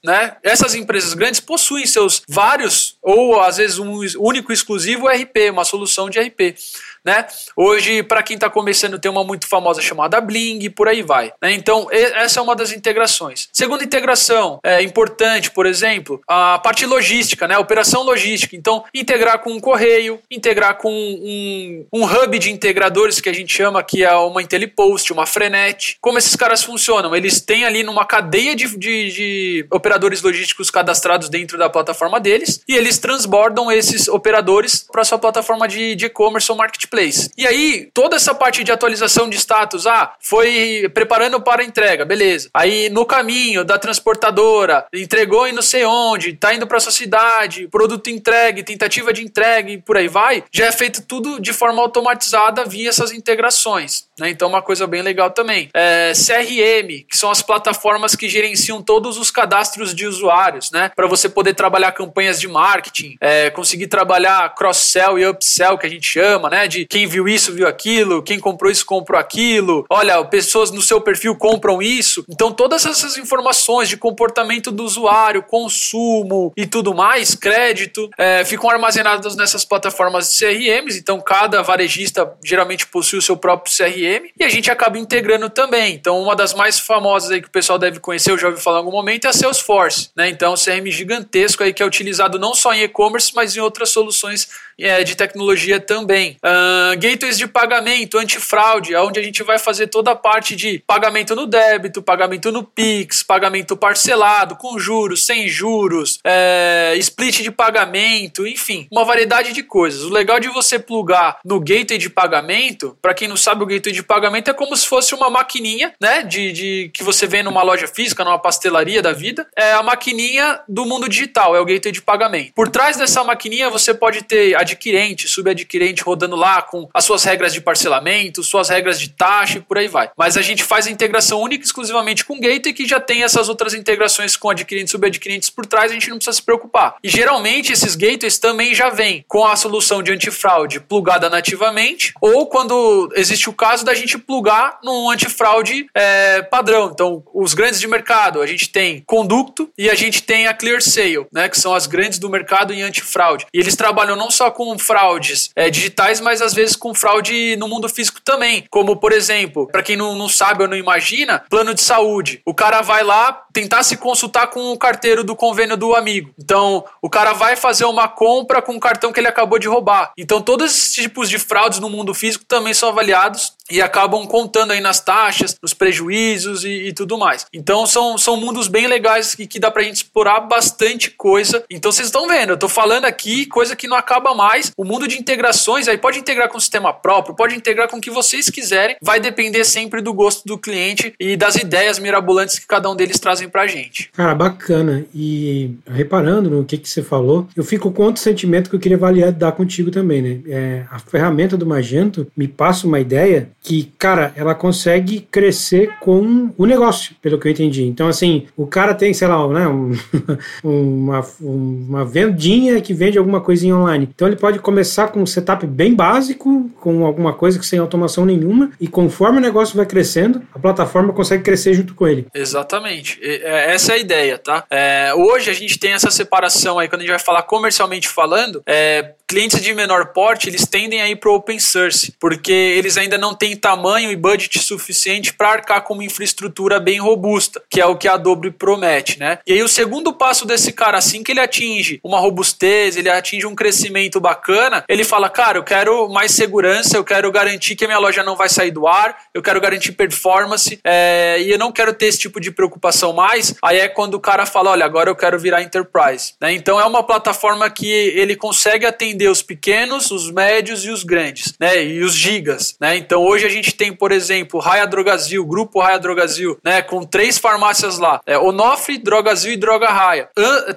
Né? 0.04 0.36
Essas 0.44 0.76
empresas 0.76 1.14
grandes 1.14 1.40
possuem 1.40 1.86
seus 1.86 2.22
vários, 2.28 2.98
ou 3.02 3.40
às 3.40 3.58
vezes 3.58 3.80
um 3.80 4.00
único 4.20 4.52
exclusivo 4.52 5.10
ERP, 5.10 5.52
uma 5.52 5.66
solução 5.66 6.10
de 6.10 6.20
ERP 6.20 6.56
né? 7.04 7.26
Hoje, 7.56 8.02
para 8.02 8.24
quem 8.24 8.36
está 8.36 8.50
começando, 8.50 8.98
tem 8.98 9.12
uma 9.12 9.24
muito 9.24 9.48
famosa 9.48 9.82
chamada 9.82 10.22
Bling 10.22 10.60
e 10.62 10.70
por 10.70 10.88
aí 10.88 11.02
vai. 11.02 11.34
Né? 11.42 11.54
Então, 11.54 11.88
essa 11.92 12.40
é 12.40 12.44
uma 12.44 12.56
das 12.56 12.72
integrações. 12.72 13.50
Segunda 13.52 13.84
integração, 13.84 14.60
é 14.64 14.82
importante, 14.82 15.52
por 15.52 15.66
exemplo, 15.66 16.22
a 16.28 16.58
parte 16.60 16.86
logística, 16.86 17.48
né? 17.48 17.58
operação 17.58 18.04
logística. 18.04 18.56
Então, 18.56 18.84
integrar 18.94 19.40
com 19.40 19.52
um 19.52 19.60
correio, 19.60 20.20
integrar 20.32 20.78
com 20.78 20.92
um, 20.92 21.86
um 21.92 22.06
hub 22.06 22.40
de 22.40 22.52
integradores 22.52 23.20
que 23.20 23.30
a 23.30 23.34
gente 23.34 23.54
chama, 23.54 23.84
que 23.84 24.04
é 24.04 24.14
uma 24.14 24.42
IntelliPost, 24.42 25.12
uma 25.12 25.26
Frenet. 25.26 25.98
Como 26.00 26.18
esses 26.18 26.36
caras 26.36 26.64
funcionam? 26.64 27.16
Eles 27.16 27.42
têm 27.42 27.66
ali 27.66 27.84
numa 27.84 28.06
cadeia 28.06 28.56
de, 28.56 28.78
de, 28.78 29.12
de 29.12 29.68
operadores 29.72 30.22
logísticos 30.22 30.72
cadastrados 30.72 31.30
dentro 31.30 31.58
da 31.58 31.70
plataforma 31.70 32.20
deles 32.20 32.62
e 32.68 32.76
eles 32.76 32.98
transbordam 32.98 33.72
esses 33.72 34.08
operadores 34.08 34.86
para 34.92 35.04
sua 35.04 35.20
plataforma 35.20 35.68
de 35.68 36.06
e-commerce 36.06 36.52
ou 36.52 36.58
marketplace 36.58 36.93
marketplace. 36.94 37.32
E 37.38 37.48
aí, 37.48 37.90
toda 37.94 38.16
essa 38.16 38.34
parte 38.34 38.64
de 38.64 38.72
atualização 38.72 39.28
de 39.28 39.38
status, 39.38 39.88
ah, 39.88 40.14
foi 40.20 40.90
preparando 40.94 41.42
para 41.42 41.64
entrega, 41.64 42.06
beleza. 42.06 42.50
Aí, 42.54 42.90
no 42.90 43.06
caminho 43.06 43.66
da 43.66 43.78
transportadora, 43.78 44.86
entregou 44.94 45.48
em 45.48 45.52
não 45.52 45.62
sei 45.62 45.86
onde, 45.86 46.34
tá 46.34 46.54
indo 46.54 46.68
para 46.68 46.80
sua 46.80 46.92
cidade, 46.92 47.68
produto 47.68 48.10
entregue, 48.10 48.64
tentativa 48.64 49.12
de 49.12 49.24
entrega 49.24 49.72
e 49.72 49.78
por 49.78 49.98
aí 49.98 50.08
vai, 50.08 50.44
já 50.52 50.66
é 50.66 50.72
feito 50.72 51.02
tudo 51.02 51.42
de 51.42 51.52
forma 51.52 51.82
automatizada 51.82 52.64
via 52.66 52.90
essas 52.90 53.12
integrações. 53.12 54.08
Né? 54.20 54.30
Então, 54.30 54.48
uma 54.48 54.62
coisa 54.62 54.86
bem 54.86 55.02
legal 55.02 55.32
também. 55.32 55.70
É, 55.74 56.12
CRM, 56.14 57.06
que 57.10 57.18
são 57.18 57.32
as 57.32 57.42
plataformas 57.42 58.16
que 58.16 58.30
gerenciam 58.30 58.82
todos 58.82 59.18
os 59.18 59.32
cadastros 59.32 59.94
de 59.94 60.06
usuários, 60.06 60.72
né? 60.72 60.92
Para 60.96 61.08
você 61.08 61.28
poder 61.28 61.54
trabalhar 61.56 61.92
campanhas 61.92 62.40
de 62.40 62.48
marketing, 62.48 63.16
é, 63.20 63.50
conseguir 63.50 63.88
trabalhar 63.88 64.54
cross-sell 64.54 65.18
e 65.18 65.26
upsell, 65.26 65.78
que 65.78 65.88
a 65.88 65.90
gente 65.90 66.08
chama, 66.08 66.50
né? 66.50 66.68
Quem 66.90 67.08
viu 67.08 67.28
isso, 67.28 67.54
viu 67.54 67.68
aquilo, 67.68 68.22
quem 68.22 68.40
comprou 68.40 68.72
isso, 68.72 68.86
comprou 68.86 69.20
aquilo. 69.20 69.86
Olha, 69.90 70.24
pessoas 70.26 70.72
no 70.72 70.82
seu 70.82 71.00
perfil 71.02 71.36
compram 71.36 71.82
isso. 71.82 72.26
Então, 72.30 72.52
todas 72.52 72.86
essas 72.86 73.18
informações 73.18 73.90
de 73.90 73.98
comportamento 73.98 74.72
do 74.72 74.84
usuário, 74.84 75.44
consumo 75.44 76.52
e 76.56 76.66
tudo 76.66 76.94
mais, 76.94 77.36
crédito, 77.36 78.10
é, 78.18 78.44
ficam 78.46 78.70
armazenadas 78.70 79.36
nessas 79.36 79.66
plataformas 79.66 80.30
de 80.30 80.40
CRMs. 80.40 80.98
Então, 80.98 81.20
cada 81.20 81.62
varejista 81.62 82.34
geralmente 82.44 82.88
possui 82.88 83.20
o 83.20 83.22
seu 83.22 83.38
próprio 83.38 83.76
CRM 83.76 84.30
e 84.40 84.44
a 84.44 84.50
gente 84.50 84.70
acaba 84.72 84.98
integrando 84.98 85.50
também. 85.50 85.96
Então, 85.96 86.22
uma 86.22 86.36
das 86.36 86.54
mais 86.54 86.80
famosas 86.80 87.32
aí 87.32 87.42
que 87.42 87.48
o 87.48 87.52
pessoal 87.52 87.80
deve 87.80 88.00
conhecer, 88.00 88.32
eu 88.32 88.38
já 88.38 88.48
ouvi 88.48 88.62
falar 88.62 88.78
em 88.78 88.80
algum 88.80 88.92
momento, 88.92 89.26
é 89.26 89.30
a 89.30 89.34
Salesforce, 89.34 90.10
né? 90.16 90.30
Então, 90.30 90.56
CRM 90.56 90.90
gigantesco 90.92 91.64
aí 91.64 91.74
que 91.74 91.82
é 91.82 91.86
utilizado 91.86 92.40
não 92.40 92.54
só 92.54 92.74
em 92.74 92.84
e-commerce, 92.84 93.32
mas 93.36 93.56
em 93.56 93.60
outras 93.60 93.90
soluções 93.90 94.48
é, 94.80 95.04
de 95.04 95.16
tecnologia 95.16 95.80
também. 95.80 96.38
Uh, 96.44 96.98
gateways 96.98 97.38
de 97.38 97.48
pagamento, 97.48 98.18
antifraude, 98.18 98.96
onde 98.96 99.20
a 99.20 99.24
gente 99.24 99.44
vai 99.44 99.58
fazer 99.58 99.88
toda 99.88 100.12
a 100.12 100.16
parte 100.16 100.56
de 100.56 100.84
pagamento 100.86 101.36
no 101.36 101.46
débito, 101.46 102.02
pagamento 102.02 102.52
no 102.52 102.64
Pix, 102.64 103.24
pagamento 103.24 103.76
parcelado, 103.78 104.56
com 104.56 104.78
juros, 104.80 105.26
sem 105.26 105.48
juros, 105.48 106.20
é, 106.24 106.94
split 106.98 107.42
de 107.42 107.52
pagamento, 107.52 108.48
enfim, 108.48 108.88
uma 108.92 109.06
variedade 109.06 109.54
de 109.54 109.64
coisas. 109.64 110.04
O 110.04 110.10
legal 110.10 110.40
de 110.40 110.50
você 110.50 110.80
plugar 110.80 111.40
no 111.44 111.60
gateway 111.60 111.98
de 111.98 112.10
pagamento, 112.10 112.98
para 113.02 113.14
quem 113.14 113.28
não 113.28 113.38
sabe, 113.38 113.64
o 113.64 113.66
gateway 113.66 113.94
de 113.94 114.04
pagamento 114.04 114.50
é 114.50 114.54
como 114.54 114.76
se 114.76 114.88
fosse 114.88 115.14
uma 115.14 115.30
maquininha, 115.30 115.94
né, 116.00 116.24
de, 116.24 116.52
de 116.52 116.92
que 116.94 117.04
você 117.04 117.28
vê 117.28 117.44
numa 117.44 117.64
loja 117.64 117.88
física, 117.88 118.24
numa 118.24 118.40
pastelaria 118.40 119.02
da 119.02 119.12
vida, 119.12 119.48
é 119.56 119.74
a 119.74 119.84
maquininha 119.84 120.60
do 120.68 120.86
mundo 120.86 121.08
digital, 121.08 121.56
é 121.56 121.60
o 121.60 121.66
gateway 121.66 121.92
de 121.92 122.02
pagamento. 122.02 122.54
Por 122.54 122.70
trás 122.70 122.98
dessa 122.98 123.24
maquininha 123.24 123.70
você 123.70 123.94
pode 123.94 124.24
ter 124.24 124.56
adquirente, 124.64 125.28
subadquirente 125.28 126.04
rodando 126.04 126.36
lá 126.36 126.62
com 126.62 126.90
as 126.94 127.06
suas 127.06 127.24
regras 127.24 127.54
de 127.54 127.62
parcelamento, 127.62 128.44
suas 128.44 128.70
regras 128.70 129.00
de 129.00 129.10
taxa 129.10 129.58
e 129.58 129.62
por 129.62 129.78
aí 129.78 129.88
vai. 129.88 130.10
Mas 130.18 130.38
a 130.38 130.42
gente 130.42 130.64
faz 130.64 130.88
a 130.88 130.92
integração 130.92 131.42
única 131.42 131.66
exclusivamente 131.66 132.26
com 132.26 132.38
o 132.38 132.40
Gateway 132.40 132.74
que 132.74 132.88
já 132.88 133.00
tem 133.00 133.24
essas 133.24 133.50
outras 133.50 133.74
integrações 133.74 134.36
com 134.36 134.50
adquirentes 134.50 134.92
e 134.92 134.94
subadquirentes 134.94 135.50
por 135.50 135.66
trás, 135.66 135.92
a 135.92 135.94
gente 135.94 136.10
não 136.10 136.18
precisa 136.18 136.36
se 136.36 136.42
preocupar. 136.42 136.96
E 137.04 137.10
geralmente 137.10 137.72
esses 137.72 137.96
gateways 137.96 138.38
também 138.38 138.74
já 138.74 138.90
vêm 138.90 139.24
com 139.28 139.46
a 139.46 139.56
solução 139.56 140.02
de 140.02 140.12
antifraude 140.12 140.80
plugada 140.80 141.30
nativamente, 141.30 142.14
ou 142.22 142.48
quando 142.48 143.12
existe 143.16 143.50
o 143.50 143.54
caso 143.54 143.86
da 143.86 143.94
gente 143.94 144.18
plugar 144.18 144.80
num 144.84 145.10
antifraude 145.10 145.88
é, 145.94 146.42
padrão. 146.42 146.90
Então, 146.94 147.24
os 147.34 147.54
grandes 147.54 147.80
de 147.80 147.88
mercado, 147.88 148.42
a 148.42 148.48
gente 148.48 148.70
tem 148.70 149.04
Conducto 149.06 149.72
e 149.78 149.90
a 149.90 149.96
gente 149.96 150.24
tem 150.24 150.48
a 150.48 150.54
ClearSale, 150.54 151.28
né, 151.32 151.50
que 151.50 151.60
são 151.60 151.74
as 151.74 151.88
grandes 151.88 152.20
do 152.20 152.30
mercado 152.30 152.74
em 152.74 152.82
antifraude. 152.82 153.46
E 153.54 153.60
eles 153.60 153.76
trabalham 153.76 154.16
não 154.16 154.32
só 154.32 154.50
com 154.54 154.78
fraudes 154.78 155.50
é, 155.56 155.70
digitais, 155.70 156.22
mas 156.22 156.42
às 156.42 156.54
vezes 156.54 156.76
com 156.76 156.94
fraude 156.94 157.56
no 157.58 157.68
mundo 157.68 157.90
físico 157.90 158.22
também. 158.22 158.66
Como, 158.70 158.96
por 158.96 159.12
exemplo, 159.12 159.68
para 159.68 159.84
quem 159.84 159.96
não, 159.96 160.16
não 160.16 160.30
sabe 160.30 160.64
ou 160.64 160.70
não 160.70 160.78
imagina, 160.78 161.44
plano 161.50 161.74
de 161.74 161.82
saúde. 161.82 162.42
O 162.46 162.54
cara 162.54 162.82
vai 162.82 163.04
lá, 163.04 163.43
tentar 163.54 163.84
se 163.84 163.96
consultar 163.98 164.48
com 164.48 164.72
o 164.72 164.78
carteiro 164.78 165.24
do 165.24 165.36
convênio 165.36 165.78
do 165.78 165.96
amigo. 165.96 166.34
Então, 166.38 166.84
o 167.02 167.10
cara 167.10 167.34
vai 167.34 167.56
fazer 167.56 167.86
uma 167.86 168.08
compra 168.08 168.62
com 168.62 168.76
o 168.76 168.80
cartão 168.80 169.14
que 169.14 169.20
ele 169.20 169.28
acabou 169.28 169.60
de 169.60 169.68
roubar. 169.68 170.12
Então, 170.18 170.42
todos 170.42 170.72
esses 170.72 170.94
tipos 170.94 171.30
de 171.30 171.38
fraudes 171.38 171.80
no 171.80 171.90
mundo 171.90 172.14
físico 172.14 172.44
também 172.46 172.74
são 172.74 172.90
avaliados 172.90 173.54
e 173.72 173.82
acabam 173.82 174.28
contando 174.28 174.72
aí 174.72 174.82
nas 174.82 175.00
taxas, 175.00 175.58
nos 175.62 175.74
prejuízos 175.74 176.64
e, 176.64 176.88
e, 176.88 176.94
tudo 176.94 177.18
mais. 177.18 177.46
Então 177.54 177.86
são, 177.86 178.18
são 178.18 178.36
mundos 178.36 178.68
bem 178.68 178.88
legais 178.88 179.34
que, 179.36 179.48
que 179.48 179.60
dá 179.60 179.72
pra 179.72 179.84
gente 179.84 179.98
explorar 179.98 180.42
bastante 180.42 181.10
coisa. 181.10 181.64
Então 181.70 181.92
vocês 181.92 182.08
estão 182.08 182.28
vendo, 182.28 182.52
eu 182.52 182.58
tô 182.58 182.68
falando 182.68 183.06
aqui 183.06 183.46
coisa 183.46 183.76
que 183.76 183.88
não 183.88 183.96
acaba 183.96 184.36
mais. 184.36 184.72
O 184.76 184.84
mundo 184.84 185.08
de 185.08 185.18
integrações 185.18 185.88
aí 185.88 185.98
pode 185.98 186.20
integrar 186.20 186.50
com 186.50 186.58
o 186.58 186.62
sistema 186.62 186.94
próprio, 186.94 187.36
pode 187.36 187.56
integrar 187.56 187.88
com 187.88 187.98
o 187.98 188.02
que 188.02 188.12
vocês 188.12 188.50
quiserem, 188.50 188.98
vai 189.02 189.20
depender 189.20 189.64
sempre 189.64 190.02
do 190.02 190.14
gosto 190.14 190.46
do 190.46 190.58
cliente 190.58 191.14
e 191.20 191.38
das 191.38 191.56
ideias 191.56 192.00
mirabolantes 192.00 192.60
que 192.60 192.68
cada 192.68 192.90
um 192.90 192.96
deles 192.96 193.20
trazem 193.44 193.50
pra 193.50 193.68
gente. 193.68 194.10
Cara, 194.14 194.36
bacana. 194.36 195.06
E 195.14 195.76
reparando 195.88 196.50
no 196.50 196.66
que, 196.66 196.78
que 196.78 196.90
você 196.90 197.02
falou, 197.02 197.48
eu 197.56 197.64
fico 197.64 197.92
com 197.92 198.04
outro 198.04 198.22
sentimento 198.22 198.70
que 198.70 198.76
eu 198.76 198.80
queria 198.80 198.98
validar 198.98 199.52
contigo 199.54 199.92
também, 199.92 200.22
né? 200.22 200.40
É, 200.48 200.84
a 200.90 201.00
ferramenta 201.00 201.58
do 201.58 201.66
Magento 201.66 202.28
me 202.36 202.48
passa 202.48 202.88
uma 202.88 203.00
ideia 203.00 203.50
que, 203.62 203.92
cara, 203.98 204.34
ela 204.36 204.56
consegue 204.56 205.28
crescer 205.32 205.92
com 206.00 206.52
o 206.58 206.66
negócio, 206.66 207.16
pelo 207.22 207.40
que 207.40 207.48
eu 207.48 207.52
entendi. 207.52 207.84
Então, 207.84 208.08
assim, 208.08 208.46
o 208.56 208.68
cara 208.68 208.94
tem, 208.94 209.14
sei 209.14 209.28
lá, 209.28 209.48
né, 209.48 209.68
um, 209.68 209.92
uma, 210.64 211.26
uma 211.40 212.06
vendinha 212.06 212.80
que 212.82 212.94
vende 212.94 213.18
alguma 213.18 213.42
coisinha 213.42 213.76
online. 213.76 214.10
Então, 214.14 214.28
ele 214.28 214.38
pode 214.38 214.60
começar 214.60 215.08
com 215.08 215.22
um 215.22 215.26
setup 215.26 215.66
bem 215.66 215.94
básico, 215.94 216.70
com 216.80 217.06
alguma 217.06 217.34
coisa 217.34 217.60
que 217.60 217.66
sem 217.66 217.80
automação 217.80 218.26
nenhuma, 218.26 218.72
e 218.80 218.88
conforme 218.88 219.38
o 219.38 219.42
negócio 219.42 219.76
vai 219.76 219.86
crescendo, 219.86 220.42
a 220.54 220.60
plataforma 220.60 221.14
consegue 221.14 221.44
crescer 221.44 221.74
junto 221.74 221.94
com 221.94 222.08
ele. 222.08 222.28
Exatamente. 222.34 223.20
É, 223.42 223.74
essa 223.74 223.94
é 223.94 223.96
a 223.96 224.00
ideia, 224.00 224.38
tá? 224.38 224.64
É, 224.70 225.14
hoje 225.16 225.50
a 225.50 225.54
gente 225.54 225.78
tem 225.78 225.94
essa 225.94 226.12
separação 226.12 226.80
aí, 226.80 226.88
quando 226.88 227.02
a 227.02 227.04
gente 227.04 227.12
vai 227.12 227.20
falar 227.20 227.44
comercialmente 227.44 228.08
falando, 228.08 228.62
é, 228.66 229.14
clientes 229.28 229.62
de 229.62 229.74
menor 229.74 230.08
porte, 230.14 230.48
eles 230.48 230.68
tendem 230.68 231.02
a 231.02 231.10
ir 231.10 231.16
para 231.16 231.30
o 231.30 231.36
open 231.36 231.58
source, 231.60 232.14
porque 232.20 232.52
eles 232.52 232.98
ainda 232.98 233.18
não 233.18 233.34
têm 233.34 233.56
tamanho 233.56 234.12
e 234.12 234.16
budget 234.16 234.60
suficiente 234.60 235.34
para 235.34 235.50
arcar 235.50 235.82
com 235.82 235.96
uma 235.96 236.04
infraestrutura 236.04 236.80
bem 236.80 237.00
robusta, 237.00 237.62
que 237.68 237.82
é 237.82 237.86
o 237.86 237.96
que 237.96 238.08
a 238.08 238.14
Adobe 238.14 238.52
promete, 238.52 239.20
né? 239.20 239.40
E 239.48 239.54
aí 239.54 239.64
o 239.64 239.68
segundo 239.68 240.14
passo 240.14 240.46
desse 240.46 240.72
cara, 240.72 241.00
assim 241.00 241.24
que 241.24 241.32
ele 241.32 241.40
atinge 241.40 242.00
uma 242.04 242.20
robustez, 242.20 242.96
ele 242.96 243.10
atinge 243.10 243.48
um 243.48 243.56
crescimento 243.56 244.20
bacana, 244.20 244.84
ele 244.88 245.04
fala, 245.04 245.30
cara, 245.30 245.58
eu 245.58 245.64
quero 245.64 246.08
mais 246.10 246.32
segurança, 246.32 246.96
eu 246.96 247.04
quero 247.04 247.32
garantir 247.32 247.76
que 247.76 247.86
a 247.86 247.88
minha 247.88 248.00
loja 248.00 248.24
não 248.24 248.36
vai 248.36 248.50
sair 248.50 248.72
do 248.72 248.88
ar, 248.88 249.18
eu 249.34 249.42
quero 249.42 249.60
garantir 249.60 249.94
performance, 249.94 250.80
é, 250.84 251.42
e 251.42 251.50
eu 251.50 251.58
não 251.58 251.72
quero 251.72 251.94
ter 251.94 252.06
esse 252.06 252.20
tipo 252.20 252.40
de 252.40 252.52
preocupação 252.52 253.14
mais. 253.14 253.23
Aí 253.62 253.80
é 253.80 253.88
quando 253.88 254.16
o 254.16 254.20
cara 254.20 254.46
fala, 254.46 254.72
olha, 254.72 254.86
agora 254.86 255.10
eu 255.10 255.16
quero 255.16 255.40
virar 255.40 255.62
enterprise, 255.62 256.34
né? 256.42 256.54
Então 256.54 256.80
é 256.80 256.86
uma 256.86 257.04
plataforma 257.04 257.70
que 257.70 257.88
ele 257.88 258.36
consegue 258.36 258.86
atender 258.86 259.24
atender 259.24 259.30
os 259.30 259.42
pequenos, 259.42 260.12
os 260.12 260.32
médios 260.32 260.84
e 260.86 260.90
os 260.90 261.04
grandes, 261.04 261.54
né? 261.60 261.84
E 261.84 262.04
os 262.04 262.16
gigas, 262.16 262.76
né? 262.80 262.96
Então 262.98 263.24
hoje 263.24 263.46
a 263.46 263.50
gente 263.50 263.74
tem, 263.74 263.94
por 263.94 264.12
exemplo, 264.12 264.60
Raia 264.60 264.86
Drogazil, 264.86 265.46
Grupo 265.46 265.80
Raia 265.80 266.00
Drogazil, 266.00 266.58
né? 266.64 266.82
Com 266.82 267.04
três 267.04 267.38
farmácias 267.38 267.98
lá, 267.98 268.22
é, 268.26 268.38
Onofre, 268.38 268.98
Drogazil 268.98 269.54
e 269.54 269.58
Droga 269.58 269.90
Raia. 269.90 270.30